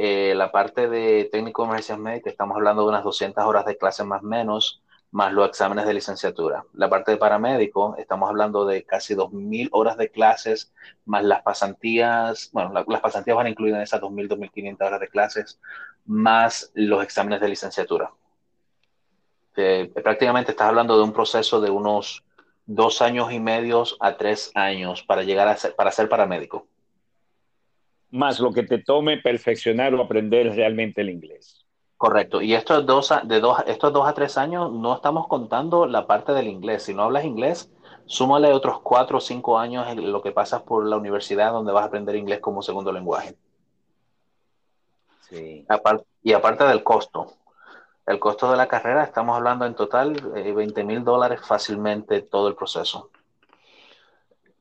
Eh, 0.03 0.35
la 0.35 0.51
parte 0.51 0.89
de 0.89 1.29
técnico 1.31 1.61
de 1.61 1.67
emergencias 1.69 1.99
médicas, 1.99 2.31
estamos 2.31 2.57
hablando 2.57 2.85
de 2.85 2.89
unas 2.89 3.05
200 3.05 3.45
horas 3.45 3.67
de 3.67 3.77
clase 3.77 4.03
más 4.03 4.23
o 4.23 4.27
menos 4.27 4.83
más 5.11 5.31
los 5.31 5.47
exámenes 5.47 5.85
de 5.85 5.93
licenciatura. 5.93 6.65
La 6.73 6.89
parte 6.89 7.11
de 7.11 7.19
paramédico, 7.19 7.95
estamos 7.99 8.31
hablando 8.31 8.65
de 8.65 8.83
casi 8.85 9.15
2.000 9.15 9.69
horas 9.73 9.99
de 9.99 10.11
clases, 10.11 10.73
más 11.05 11.23
las 11.23 11.43
pasantías, 11.43 12.49
bueno, 12.55 12.73
las 12.87 13.01
pasantías 13.03 13.37
van 13.37 13.49
incluidas 13.49 13.77
en 13.77 13.83
esas 13.83 14.01
2.000, 14.01 14.27
2.500 14.29 14.87
horas 14.87 15.01
de 15.01 15.09
clases, 15.09 15.61
más 16.07 16.71
los 16.73 17.03
exámenes 17.03 17.43
de 17.43 17.49
licenciatura. 17.49 18.11
prácticamente 20.03 20.53
estás 20.53 20.69
hablando 20.69 20.97
de 20.97 21.05
un 21.05 21.13
proceso 21.13 21.61
de 21.61 21.69
unos 21.69 22.25
dos 22.65 23.03
años 23.03 23.31
y 23.33 23.39
medio 23.39 23.85
a 24.01 24.17
tres 24.17 24.51
años 24.55 25.03
para 25.03 25.25
llegar 25.25 25.47
a 25.49 25.59
ser, 25.59 25.77
para 25.77 25.91
ser 25.91 26.09
paramédico. 26.09 26.70
Más 28.11 28.41
lo 28.41 28.53
que 28.53 28.65
te 28.65 28.79
tome 28.79 29.19
perfeccionar 29.19 29.95
o 29.95 30.03
aprender 30.03 30.55
realmente 30.55 31.01
el 31.01 31.11
inglés. 31.11 31.65
Correcto. 32.01 32.41
Y 32.41 32.55
estos 32.55 32.87
dos, 32.87 33.13
de 33.25 33.41
dos, 33.41 33.59
estos 33.67 33.93
dos 33.93 34.09
a 34.09 34.15
tres 34.15 34.39
años 34.39 34.73
no 34.73 34.95
estamos 34.95 35.29
contando 35.29 35.85
la 35.87 36.07
parte 36.07 36.33
del 36.33 36.49
inglés. 36.49 36.85
Si 36.85 36.95
no 36.95 37.03
hablas 37.03 37.27
inglés, 37.27 37.71
súmale 38.07 38.53
otros 38.55 38.81
cuatro 38.81 39.19
o 39.19 39.21
cinco 39.21 39.59
años 39.59 39.87
en 39.87 40.11
lo 40.11 40.23
que 40.23 40.33
pasas 40.33 40.63
por 40.63 40.87
la 40.87 40.97
universidad 40.97 41.53
donde 41.53 41.73
vas 41.73 41.83
a 41.83 41.89
aprender 41.89 42.17
inglés 42.17 42.41
como 42.41 42.63
segundo 42.63 42.91
lenguaje. 42.91 43.37
Sí. 45.29 45.67
y 46.23 46.33
aparte 46.33 46.65
del 46.65 46.83
costo. 46.83 47.35
El 48.07 48.19
costo 48.19 48.51
de 48.51 48.57
la 48.57 48.67
carrera, 48.67 49.05
estamos 49.05 49.37
hablando 49.37 49.67
en 49.67 49.75
total 49.75 50.15
de 50.15 50.53
20 50.53 50.83
mil 50.85 51.05
dólares 51.05 51.41
fácilmente 51.47 52.23
todo 52.23 52.49
el 52.49 52.57
proceso. 52.57 53.11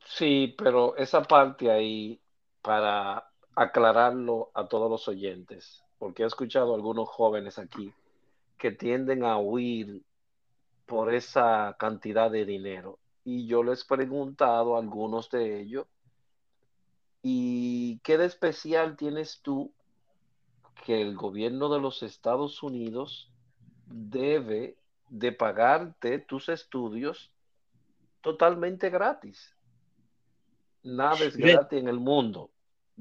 Sí, 0.05 0.53
pero 0.57 0.97
esa 0.97 1.21
parte 1.23 1.71
ahí, 1.71 2.19
para 2.61 3.28
aclararlo 3.59 4.51
a 4.53 4.69
todos 4.69 4.89
los 4.89 5.09
oyentes, 5.09 5.83
porque 5.97 6.23
he 6.23 6.25
escuchado 6.25 6.71
a 6.71 6.75
algunos 6.77 7.09
jóvenes 7.09 7.59
aquí 7.59 7.93
que 8.57 8.71
tienden 8.71 9.25
a 9.25 9.37
huir 9.37 10.01
por 10.85 11.13
esa 11.13 11.75
cantidad 11.77 12.31
de 12.31 12.45
dinero. 12.45 12.99
Y 13.25 13.47
yo 13.47 13.61
les 13.63 13.83
he 13.83 13.85
preguntado 13.85 14.77
a 14.77 14.79
algunos 14.79 15.29
de 15.29 15.59
ellos, 15.59 15.87
¿y 17.21 17.99
qué 17.99 18.17
de 18.17 18.27
especial 18.27 18.95
tienes 18.95 19.41
tú 19.41 19.73
que 20.85 21.01
el 21.01 21.17
gobierno 21.17 21.67
de 21.67 21.81
los 21.81 22.01
Estados 22.01 22.63
Unidos 22.63 23.29
debe 23.87 24.77
de 25.09 25.33
pagarte 25.33 26.19
tus 26.19 26.47
estudios 26.47 27.29
totalmente 28.21 28.89
gratis? 28.89 29.53
Nada 30.81 31.17
es 31.25 31.35
gratis 31.35 31.77
en 31.77 31.89
el 31.89 31.99
mundo. 31.99 32.51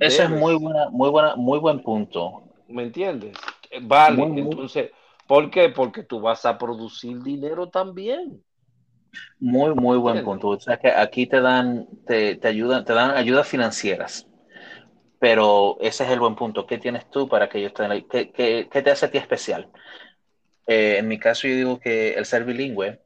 Ese 0.00 0.24
es 0.24 0.30
muy 0.30 0.54
buena, 0.54 0.88
muy 0.90 1.10
buena, 1.10 1.36
muy 1.36 1.58
buen 1.58 1.82
punto. 1.82 2.42
¿Me 2.68 2.82
entiendes? 2.82 3.36
Vale, 3.82 4.22
entonces, 4.22 4.90
¿por 5.26 5.50
qué? 5.50 5.68
Porque 5.70 6.02
tú 6.02 6.20
vas 6.20 6.44
a 6.46 6.56
producir 6.56 7.22
dinero 7.22 7.68
también. 7.68 8.42
Muy, 9.40 9.74
muy 9.74 9.98
buen 9.98 10.24
punto. 10.24 10.48
O 10.48 10.60
sea 10.60 10.76
que 10.76 10.88
aquí 10.88 11.26
te 11.26 11.40
dan, 11.40 11.86
te, 12.06 12.36
te 12.36 12.48
ayudan, 12.48 12.84
te 12.84 12.92
dan 12.92 13.12
ayudas 13.12 13.48
financieras. 13.48 14.26
Pero 15.18 15.78
ese 15.80 16.04
es 16.04 16.10
el 16.10 16.20
buen 16.20 16.36
punto. 16.36 16.66
¿Qué 16.66 16.78
tienes 16.78 17.10
tú 17.10 17.28
para 17.28 17.48
que 17.48 17.58
ellos 17.58 17.74
tengan? 17.74 18.02
¿Qué, 18.02 18.30
qué, 18.30 18.68
qué 18.70 18.82
te 18.82 18.90
hace 18.90 19.06
a 19.06 19.10
ti 19.10 19.18
especial? 19.18 19.68
Eh, 20.66 20.96
en 20.98 21.08
mi 21.08 21.18
caso, 21.18 21.48
yo 21.48 21.56
digo 21.56 21.80
que 21.80 22.12
el 22.12 22.24
ser 22.24 22.44
bilingüe 22.44 23.00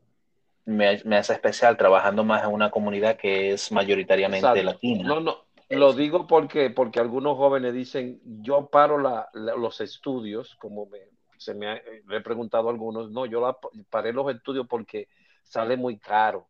me, 0.64 1.00
me, 1.04 1.16
hace 1.16 1.32
especial 1.32 1.76
trabajando 1.76 2.24
más 2.24 2.44
en 2.44 2.50
una 2.50 2.70
comunidad 2.70 3.16
que 3.16 3.52
es 3.52 3.72
mayoritariamente 3.72 4.62
latina. 4.62 5.04
No, 5.04 5.20
no, 5.20 5.44
lo 5.76 5.92
digo 5.92 6.26
porque, 6.26 6.70
porque 6.70 7.00
algunos 7.00 7.36
jóvenes 7.36 7.74
dicen, 7.74 8.20
yo 8.24 8.66
paro 8.66 8.98
la, 8.98 9.28
la, 9.32 9.54
los 9.54 9.80
estudios, 9.80 10.54
como 10.56 10.86
me, 10.86 10.98
se 11.38 11.54
me 11.54 11.68
ha, 11.68 11.76
he 11.76 12.20
preguntado 12.20 12.68
a 12.68 12.72
algunos, 12.72 13.10
no, 13.10 13.26
yo 13.26 13.40
la, 13.40 13.56
paré 13.90 14.12
los 14.12 14.32
estudios 14.34 14.66
porque 14.68 15.08
sale 15.42 15.76
muy 15.76 15.98
caro. 15.98 16.46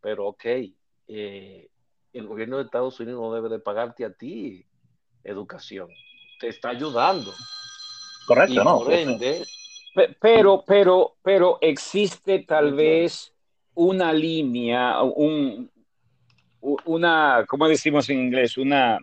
Pero 0.00 0.28
ok, 0.28 0.44
eh, 1.08 1.68
el 2.12 2.26
gobierno 2.26 2.58
de 2.58 2.64
Estados 2.64 2.98
Unidos 3.00 3.20
no 3.20 3.32
debe 3.32 3.48
de 3.48 3.58
pagarte 3.58 4.04
a 4.04 4.12
ti 4.12 4.66
educación. 5.24 5.88
Te 6.40 6.48
está 6.48 6.70
ayudando. 6.70 7.32
Correcto, 8.26 8.52
y 8.52 8.56
¿no? 8.56 8.90
Ende, 8.90 9.44
pero, 10.20 10.64
pero, 10.66 11.16
pero 11.22 11.58
existe 11.60 12.40
tal 12.40 12.74
vez 12.74 13.32
una 13.74 14.12
línea, 14.12 15.02
un, 15.02 15.70
una, 16.62 17.44
¿cómo 17.48 17.68
decimos 17.68 18.08
en 18.08 18.20
inglés? 18.20 18.56
Una, 18.56 18.98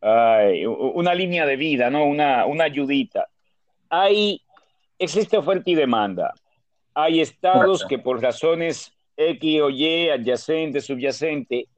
ay, 0.00 0.64
una 0.66 1.14
línea 1.14 1.44
de 1.44 1.56
vida, 1.56 1.90
¿no? 1.90 2.04
Una, 2.04 2.46
una 2.46 2.64
ayudita. 2.64 3.28
Hay, 3.90 4.40
existe 4.98 5.36
oferta 5.36 5.70
y 5.70 5.74
demanda. 5.74 6.32
Hay 6.94 7.20
estados 7.20 7.84
que 7.86 7.98
por 7.98 8.22
razones 8.22 8.92
X 9.16 9.60
o 9.60 9.70
Y, 9.70 10.08
adyacente, 10.08 10.80
subyacente, 10.80 11.68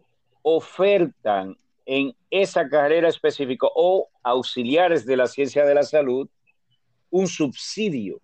ofertan 0.42 1.56
en 1.86 2.14
esa 2.30 2.68
carrera 2.68 3.08
específica 3.08 3.66
o 3.74 4.08
auxiliares 4.22 5.04
de 5.04 5.16
la 5.16 5.26
ciencia 5.26 5.64
de 5.64 5.74
la 5.74 5.82
salud 5.82 6.28
un 7.10 7.26
subsidio 7.26 8.20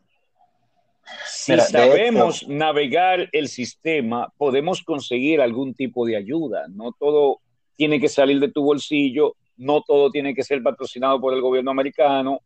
si 1.27 1.53
Mira, 1.53 1.65
sabemos 1.65 2.47
navegar 2.49 3.29
el 3.33 3.49
sistema, 3.49 4.33
podemos 4.37 4.83
conseguir 4.83 5.41
algún 5.41 5.75
tipo 5.75 6.07
de 6.07 6.17
ayuda. 6.17 6.67
No 6.69 6.93
todo 6.93 7.41
tiene 7.77 8.01
que 8.01 8.09
salir 8.09 8.41
de 8.41 8.51
tu 8.51 8.63
bolsillo, 8.63 9.37
no 9.57 9.83
todo 9.83 10.11
tiene 10.11 10.35
que 10.35 10.43
ser 10.43 10.63
patrocinado 10.63 11.21
por 11.21 11.35
el 11.35 11.41
gobierno 11.41 11.71
americano, 11.71 12.41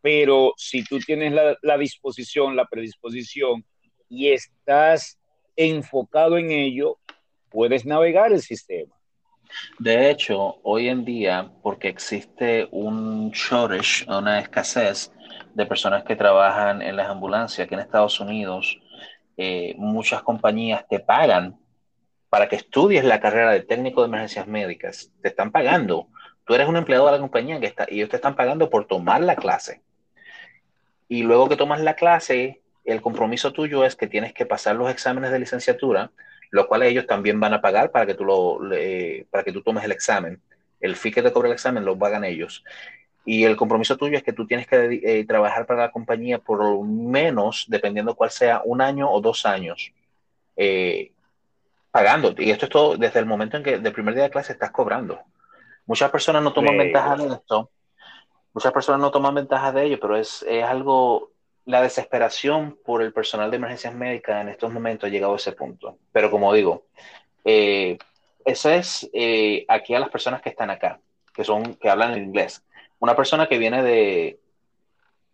pero 0.00 0.54
si 0.56 0.84
tú 0.84 0.98
tienes 0.98 1.32
la, 1.32 1.56
la 1.62 1.78
disposición, 1.78 2.56
la 2.56 2.66
predisposición 2.66 3.64
y 4.08 4.28
estás 4.28 5.18
enfocado 5.56 6.38
en 6.38 6.50
ello, 6.50 6.98
puedes 7.50 7.84
navegar 7.84 8.32
el 8.32 8.40
sistema. 8.40 8.99
De 9.78 10.10
hecho, 10.10 10.58
hoy 10.62 10.88
en 10.88 11.04
día, 11.04 11.50
porque 11.62 11.88
existe 11.88 12.68
un 12.70 13.30
shortage, 13.30 14.04
una 14.08 14.40
escasez 14.40 15.12
de 15.54 15.66
personas 15.66 16.04
que 16.04 16.16
trabajan 16.16 16.82
en 16.82 16.96
las 16.96 17.08
ambulancias 17.08 17.66
aquí 17.66 17.74
en 17.74 17.80
Estados 17.80 18.20
Unidos, 18.20 18.78
eh, 19.36 19.74
muchas 19.78 20.22
compañías 20.22 20.86
te 20.88 21.00
pagan 21.00 21.58
para 22.28 22.48
que 22.48 22.56
estudies 22.56 23.04
la 23.04 23.20
carrera 23.20 23.50
de 23.50 23.60
técnico 23.60 24.02
de 24.02 24.08
emergencias 24.08 24.46
médicas. 24.46 25.10
Te 25.22 25.28
están 25.28 25.50
pagando. 25.50 26.08
Tú 26.44 26.54
eres 26.54 26.68
un 26.68 26.76
empleado 26.76 27.06
de 27.06 27.12
la 27.12 27.18
compañía 27.18 27.58
que 27.58 27.66
está, 27.66 27.86
y 27.88 27.96
ellos 27.96 28.08
te 28.08 28.16
están 28.16 28.36
pagando 28.36 28.70
por 28.70 28.86
tomar 28.86 29.20
la 29.20 29.36
clase. 29.36 29.82
Y 31.08 31.22
luego 31.22 31.48
que 31.48 31.56
tomas 31.56 31.80
la 31.80 31.94
clase, 31.94 32.62
el 32.84 33.00
compromiso 33.00 33.52
tuyo 33.52 33.84
es 33.84 33.96
que 33.96 34.06
tienes 34.06 34.32
que 34.32 34.46
pasar 34.46 34.76
los 34.76 34.90
exámenes 34.90 35.32
de 35.32 35.40
licenciatura 35.40 36.12
lo 36.50 36.66
cual 36.66 36.82
ellos 36.82 37.06
también 37.06 37.40
van 37.40 37.54
a 37.54 37.60
pagar 37.60 37.90
para 37.90 38.06
que 38.06 38.14
tú, 38.14 38.24
lo, 38.24 38.62
le, 38.62 39.26
para 39.30 39.44
que 39.44 39.52
tú 39.52 39.62
tomes 39.62 39.84
el 39.84 39.92
examen. 39.92 40.40
El 40.80 40.96
fee 40.96 41.12
que 41.12 41.22
te 41.22 41.32
cobra 41.32 41.48
el 41.48 41.54
examen 41.54 41.84
lo 41.84 41.98
pagan 41.98 42.24
ellos. 42.24 42.64
Y 43.24 43.44
el 43.44 43.56
compromiso 43.56 43.96
tuyo 43.96 44.16
es 44.16 44.22
que 44.22 44.32
tú 44.32 44.46
tienes 44.46 44.66
que 44.66 45.00
eh, 45.02 45.24
trabajar 45.26 45.66
para 45.66 45.82
la 45.82 45.92
compañía 45.92 46.38
por 46.38 46.58
lo 46.58 46.82
menos, 46.82 47.66
dependiendo 47.68 48.14
cuál 48.14 48.30
sea, 48.30 48.62
un 48.64 48.80
año 48.80 49.10
o 49.10 49.20
dos 49.20 49.46
años, 49.46 49.92
eh, 50.56 51.12
pagando. 51.90 52.34
Y 52.38 52.50
esto 52.50 52.66
es 52.66 52.70
todo 52.70 52.96
desde 52.96 53.20
el 53.20 53.26
momento 53.26 53.56
en 53.56 53.62
que 53.62 53.78
del 53.78 53.92
primer 53.92 54.14
día 54.14 54.24
de 54.24 54.30
clase 54.30 54.52
estás 54.52 54.70
cobrando. 54.70 55.20
Muchas 55.86 56.10
personas 56.10 56.42
no 56.42 56.52
toman 56.52 56.72
sí. 56.72 56.78
ventaja 56.78 57.16
de 57.16 57.34
esto. 57.34 57.70
Muchas 58.52 58.72
personas 58.72 59.00
no 59.00 59.10
toman 59.10 59.34
ventaja 59.34 59.70
de 59.70 59.84
ello, 59.84 59.98
pero 60.00 60.16
es, 60.16 60.44
es 60.48 60.64
algo 60.64 61.30
la 61.70 61.82
desesperación 61.82 62.78
por 62.84 63.02
el 63.02 63.12
personal 63.12 63.50
de 63.50 63.56
emergencias 63.56 63.94
médicas 63.94 64.42
en 64.42 64.48
estos 64.48 64.72
momentos 64.72 65.08
ha 65.08 65.10
llegado 65.10 65.34
a 65.34 65.36
ese 65.36 65.52
punto. 65.52 65.98
Pero 66.12 66.30
como 66.30 66.52
digo, 66.52 66.86
eh, 67.44 67.96
eso 68.44 68.70
es 68.70 69.08
eh, 69.12 69.64
aquí 69.68 69.94
a 69.94 70.00
las 70.00 70.10
personas 70.10 70.42
que 70.42 70.50
están 70.50 70.70
acá, 70.70 71.00
que 71.32 71.44
son, 71.44 71.76
que 71.76 71.88
hablan 71.88 72.18
inglés. 72.18 72.64
Una 72.98 73.14
persona 73.14 73.46
que 73.46 73.58
viene 73.58 73.82
de, 73.82 74.40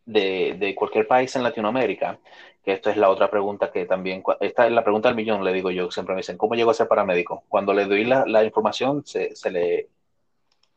de, 0.05 0.57
de, 0.59 0.75
cualquier 0.75 1.07
país 1.07 1.35
en 1.37 1.43
Latinoamérica, 1.43 2.19
que 2.63 2.73
esto 2.73 2.91
es 2.91 2.97
la 2.97 3.09
otra 3.09 3.31
pregunta 3.31 3.73
que 3.73 3.87
también, 3.87 4.23
esta 4.41 4.67
es 4.67 4.73
la 4.73 4.85
pregunta 4.85 5.09
del 5.09 5.17
millón, 5.17 5.43
le 5.43 5.53
digo 5.53 5.71
yo, 5.71 5.91
siempre 5.91 6.15
me 6.15 6.21
dicen, 6.21 6.37
¿cómo 6.37 6.55
llego 6.55 6.71
a 6.71 6.75
ser 6.75 6.89
paramédico? 6.89 7.45
Cuando 7.49 7.73
le 7.73 7.87
doy 7.87 8.05
la, 8.05 8.25
la 8.27 8.45
información, 8.45 9.05
se, 9.07 9.35
se 9.35 9.51
le, 9.51 9.89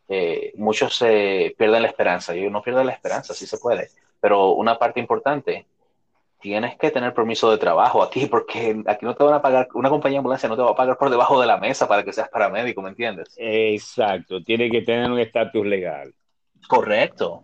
eh, 0.08 0.54
muchos 0.56 0.96
se 0.96 1.54
pierden 1.58 1.82
la 1.82 1.90
esperanza. 1.90 2.34
Yo 2.34 2.50
no 2.50 2.62
pierdo 2.62 2.84
la 2.84 2.94
esperanza, 2.94 3.34
sí 3.34 3.46
se 3.46 3.58
puede 3.58 3.90
pero 4.20 4.52
una 4.52 4.78
parte 4.78 5.00
importante, 5.00 5.66
tienes 6.40 6.78
que 6.78 6.92
tener 6.92 7.14
permiso 7.14 7.52
de 7.52 7.58
trabajo 7.58 8.02
aquí, 8.02 8.26
porque 8.26 8.82
aquí 8.88 9.06
no 9.06 9.16
te 9.16 9.24
van 9.24 9.34
a 9.34 9.42
pagar, 9.42 9.68
una 9.74 9.90
compañía 9.90 10.16
de 10.16 10.20
ambulancia 10.20 10.50
no 10.50 10.56
te 10.56 10.62
va 10.62 10.72
a 10.72 10.76
pagar 10.76 10.98
por 10.98 11.10
debajo 11.10 11.40
de 11.40 11.48
la 11.48 11.58
mesa 11.58 11.88
para 11.88 12.04
que 12.04 12.14
seas 12.14 12.30
paramédico, 12.30 12.82
¿me 12.82 12.90
entiendes? 12.90 13.34
Exacto, 13.38 14.44
tiene 14.44 14.70
que 14.70 14.82
tener 14.82 15.10
un 15.12 15.20
estatus 15.20 15.66
legal. 15.66 16.14
Correcto. 16.68 17.44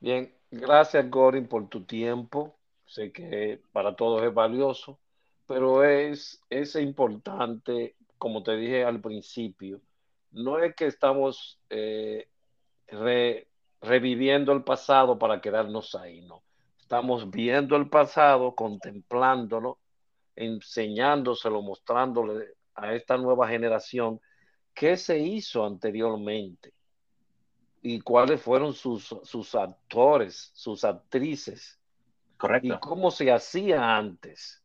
Bien, 0.00 0.32
gracias 0.50 1.10
Gorin 1.10 1.46
por 1.46 1.68
tu 1.68 1.84
tiempo. 1.84 2.56
Sé 2.86 3.12
que 3.12 3.60
para 3.72 3.94
todos 3.94 4.22
es 4.24 4.34
valioso, 4.34 4.98
pero 5.46 5.84
es, 5.84 6.42
es 6.50 6.74
importante, 6.76 7.94
como 8.18 8.42
te 8.42 8.56
dije 8.56 8.84
al 8.84 9.00
principio, 9.00 9.80
no 10.32 10.58
es 10.58 10.74
que 10.74 10.86
estamos 10.86 11.60
eh, 11.70 12.28
re, 12.88 13.46
reviviendo 13.90 14.52
el 14.52 14.62
pasado 14.62 15.18
para 15.18 15.40
quedarnos 15.40 15.96
ahí, 15.96 16.20
no. 16.22 16.44
Estamos 16.78 17.28
viendo 17.28 17.74
el 17.74 17.88
pasado, 17.88 18.54
contemplándolo, 18.54 19.78
enseñándoselo, 20.36 21.60
mostrándole 21.60 22.54
a 22.74 22.94
esta 22.94 23.16
nueva 23.16 23.48
generación 23.48 24.20
qué 24.74 24.96
se 24.96 25.18
hizo 25.18 25.66
anteriormente 25.66 26.72
y 27.82 28.00
cuáles 28.00 28.40
fueron 28.40 28.74
sus, 28.74 29.12
sus 29.24 29.54
actores, 29.56 30.52
sus 30.54 30.84
actrices. 30.84 31.80
Correcto. 32.36 32.74
Y 32.74 32.78
cómo 32.78 33.10
se 33.10 33.32
hacía 33.32 33.96
antes 33.96 34.62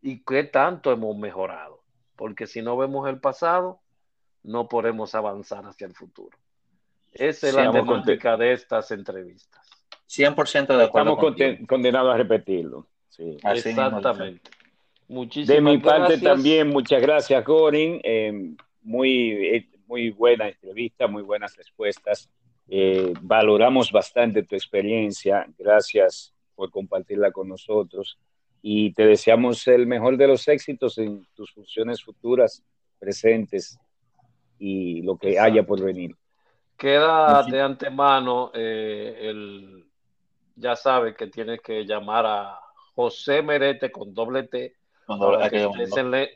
y 0.00 0.22
qué 0.22 0.44
tanto 0.44 0.92
hemos 0.92 1.16
mejorado. 1.16 1.82
Porque 2.14 2.46
si 2.46 2.62
no 2.62 2.76
vemos 2.76 3.08
el 3.08 3.18
pasado, 3.18 3.80
no 4.44 4.68
podemos 4.68 5.16
avanzar 5.16 5.66
hacia 5.66 5.88
el 5.88 5.94
futuro. 5.94 6.38
Esa 7.14 7.48
es 7.48 7.54
la 7.54 7.70
temática 7.70 8.36
de 8.36 8.52
estas 8.52 8.90
entrevistas. 8.90 9.64
100% 10.08 10.76
de 10.76 10.84
acuerdo. 10.84 11.30
Estamos 11.30 11.66
condenados 11.68 12.14
a 12.14 12.16
repetirlo. 12.16 12.86
Sí. 13.08 13.36
Así 13.42 13.70
Exactamente. 13.70 14.50
Muchísimas 15.08 15.56
de 15.56 15.60
mi 15.60 15.78
parte 15.78 16.16
gracias. 16.16 16.22
también, 16.22 16.68
muchas 16.68 17.00
gracias, 17.00 17.44
Gorin. 17.44 18.00
Eh, 18.02 18.54
muy, 18.82 19.30
eh, 19.30 19.68
muy 19.86 20.10
buena 20.10 20.48
entrevista, 20.48 21.06
muy 21.06 21.22
buenas 21.22 21.56
respuestas. 21.56 22.30
Eh, 22.68 23.12
valoramos 23.20 23.92
bastante 23.92 24.42
tu 24.42 24.54
experiencia. 24.54 25.46
Gracias 25.58 26.34
por 26.54 26.70
compartirla 26.70 27.30
con 27.32 27.48
nosotros. 27.48 28.18
Y 28.62 28.92
te 28.92 29.06
deseamos 29.06 29.66
el 29.68 29.86
mejor 29.86 30.16
de 30.16 30.26
los 30.26 30.48
éxitos 30.48 30.96
en 30.98 31.26
tus 31.34 31.52
funciones 31.52 32.02
futuras 32.02 32.62
presentes 32.98 33.78
y 34.58 35.02
lo 35.02 35.18
que 35.18 35.38
haya 35.38 35.64
por 35.64 35.82
venir. 35.82 36.16
Queda 36.84 37.42
de 37.44 37.62
antemano 37.62 38.50
eh, 38.52 39.16
el, 39.22 39.86
ya 40.54 40.76
sabe 40.76 41.14
que 41.14 41.28
tienes 41.28 41.62
que 41.62 41.86
llamar 41.86 42.26
a 42.26 42.60
José 42.94 43.40
Merete 43.40 43.90
con 43.90 44.12
doble 44.12 44.42
T 44.42 44.76
para, 45.06 45.48
que 45.48 45.66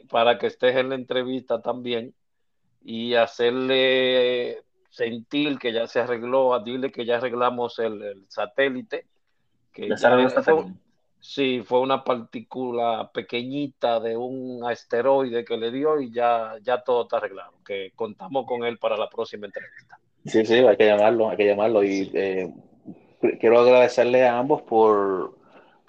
para 0.09 0.39
que 0.39 0.47
estés 0.47 0.75
en 0.75 0.89
la 0.89 0.95
entrevista 0.95 1.61
también 1.61 2.15
y 2.83 3.13
hacerle 3.13 4.65
sentir 4.89 5.59
que 5.59 5.71
ya 5.71 5.87
se 5.87 6.01
arregló, 6.01 6.55
a 6.55 6.61
dile 6.61 6.91
que 6.91 7.05
ya 7.05 7.19
arreglamos 7.19 7.79
el, 7.79 8.25
satélite. 8.29 9.07
Que 9.71 9.91
ya 9.91 10.31
fue, 10.43 10.65
sí, 11.21 11.63
fue 11.63 11.81
una 11.81 12.03
partícula 12.03 13.11
pequeñita 13.13 14.01
de 14.01 14.17
un 14.17 14.65
asteroide 14.65 15.45
que 15.45 15.59
le 15.59 15.71
dio 15.71 16.01
y 16.01 16.11
ya, 16.11 16.55
ya 16.63 16.83
todo 16.83 17.03
está 17.03 17.19
arreglado, 17.19 17.53
que 17.67 17.93
contamos 17.95 18.47
con 18.47 18.65
él 18.65 18.79
para 18.79 18.97
la 18.97 19.11
próxima 19.11 19.45
entrevista. 19.45 19.98
Sí, 20.25 20.45
sí, 20.45 20.55
hay 20.55 20.77
que 20.77 20.87
llamarlo, 20.87 21.31
hay 21.31 21.37
que 21.37 21.47
llamarlo. 21.47 21.83
Y 21.83 22.11
eh, 22.15 22.53
quiero 23.41 23.61
agradecerle 23.61 24.27
a 24.27 24.39
ambos 24.39 24.63
por, 24.63 25.35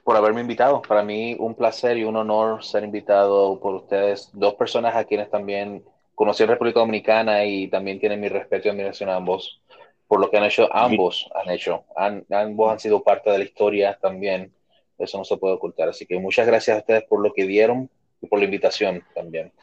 por 0.03 0.15
haberme 0.15 0.41
invitado. 0.41 0.81
Para 0.81 1.03
mí 1.03 1.35
un 1.39 1.55
placer 1.55 1.97
y 1.97 2.03
un 2.03 2.15
honor 2.15 2.63
ser 2.63 2.83
invitado 2.83 3.59
por 3.59 3.75
ustedes, 3.75 4.29
dos 4.33 4.55
personas 4.55 4.95
a 4.95 5.03
quienes 5.03 5.29
también 5.29 5.83
conocí 6.15 6.43
en 6.43 6.49
República 6.49 6.79
Dominicana 6.79 7.45
y 7.45 7.67
también 7.67 7.99
tienen 7.99 8.19
mi 8.19 8.29
respeto 8.29 8.67
y 8.67 8.71
admiración 8.71 9.09
a 9.09 9.15
ambos 9.15 9.61
por 10.09 10.19
lo 10.19 10.31
que 10.31 10.37
han 10.37 10.43
hecho, 10.43 10.67
ambos 10.75 11.29
han 11.35 11.53
hecho, 11.53 11.85
ambos 11.95 12.71
han 12.71 12.79
sido 12.79 13.03
parte 13.03 13.29
de 13.29 13.37
la 13.37 13.43
historia 13.43 13.97
también, 14.01 14.51
eso 14.97 15.19
no 15.19 15.23
se 15.23 15.37
puede 15.37 15.53
ocultar, 15.53 15.87
así 15.87 16.07
que 16.07 16.17
muchas 16.17 16.47
gracias 16.47 16.75
a 16.75 16.79
ustedes 16.79 17.03
por 17.03 17.21
lo 17.21 17.31
que 17.31 17.45
dieron 17.45 17.91
y 18.19 18.25
por 18.25 18.39
la 18.39 18.45
invitación 18.45 19.03
también. 19.13 19.53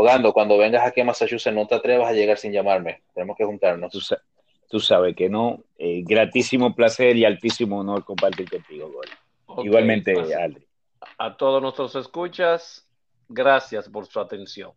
Ogando, 0.00 0.32
cuando 0.32 0.56
vengas 0.56 0.86
aquí 0.86 1.00
a 1.00 1.04
Massachusetts 1.04 1.52
no 1.52 1.66
te 1.66 1.74
atrevas 1.74 2.08
a 2.08 2.12
llegar 2.12 2.38
sin 2.38 2.52
llamarme, 2.52 3.02
tenemos 3.12 3.36
que 3.36 3.44
juntarnos. 3.44 3.92
Tú, 4.70 4.78
sabes 4.78 5.16
que 5.16 5.28
no, 5.28 5.64
eh, 5.76 6.04
gratísimo 6.06 6.72
placer 6.72 7.16
y 7.16 7.24
altísimo 7.24 7.80
honor 7.80 8.04
compartir 8.04 8.48
contigo, 8.48 8.92
Igualmente, 9.64 10.14
pues, 10.14 10.30
A 11.18 11.36
todos 11.36 11.60
nuestros 11.60 11.96
escuchas, 11.96 12.88
gracias 13.28 13.88
por 13.88 14.06
su 14.06 14.20
atención. 14.20 14.70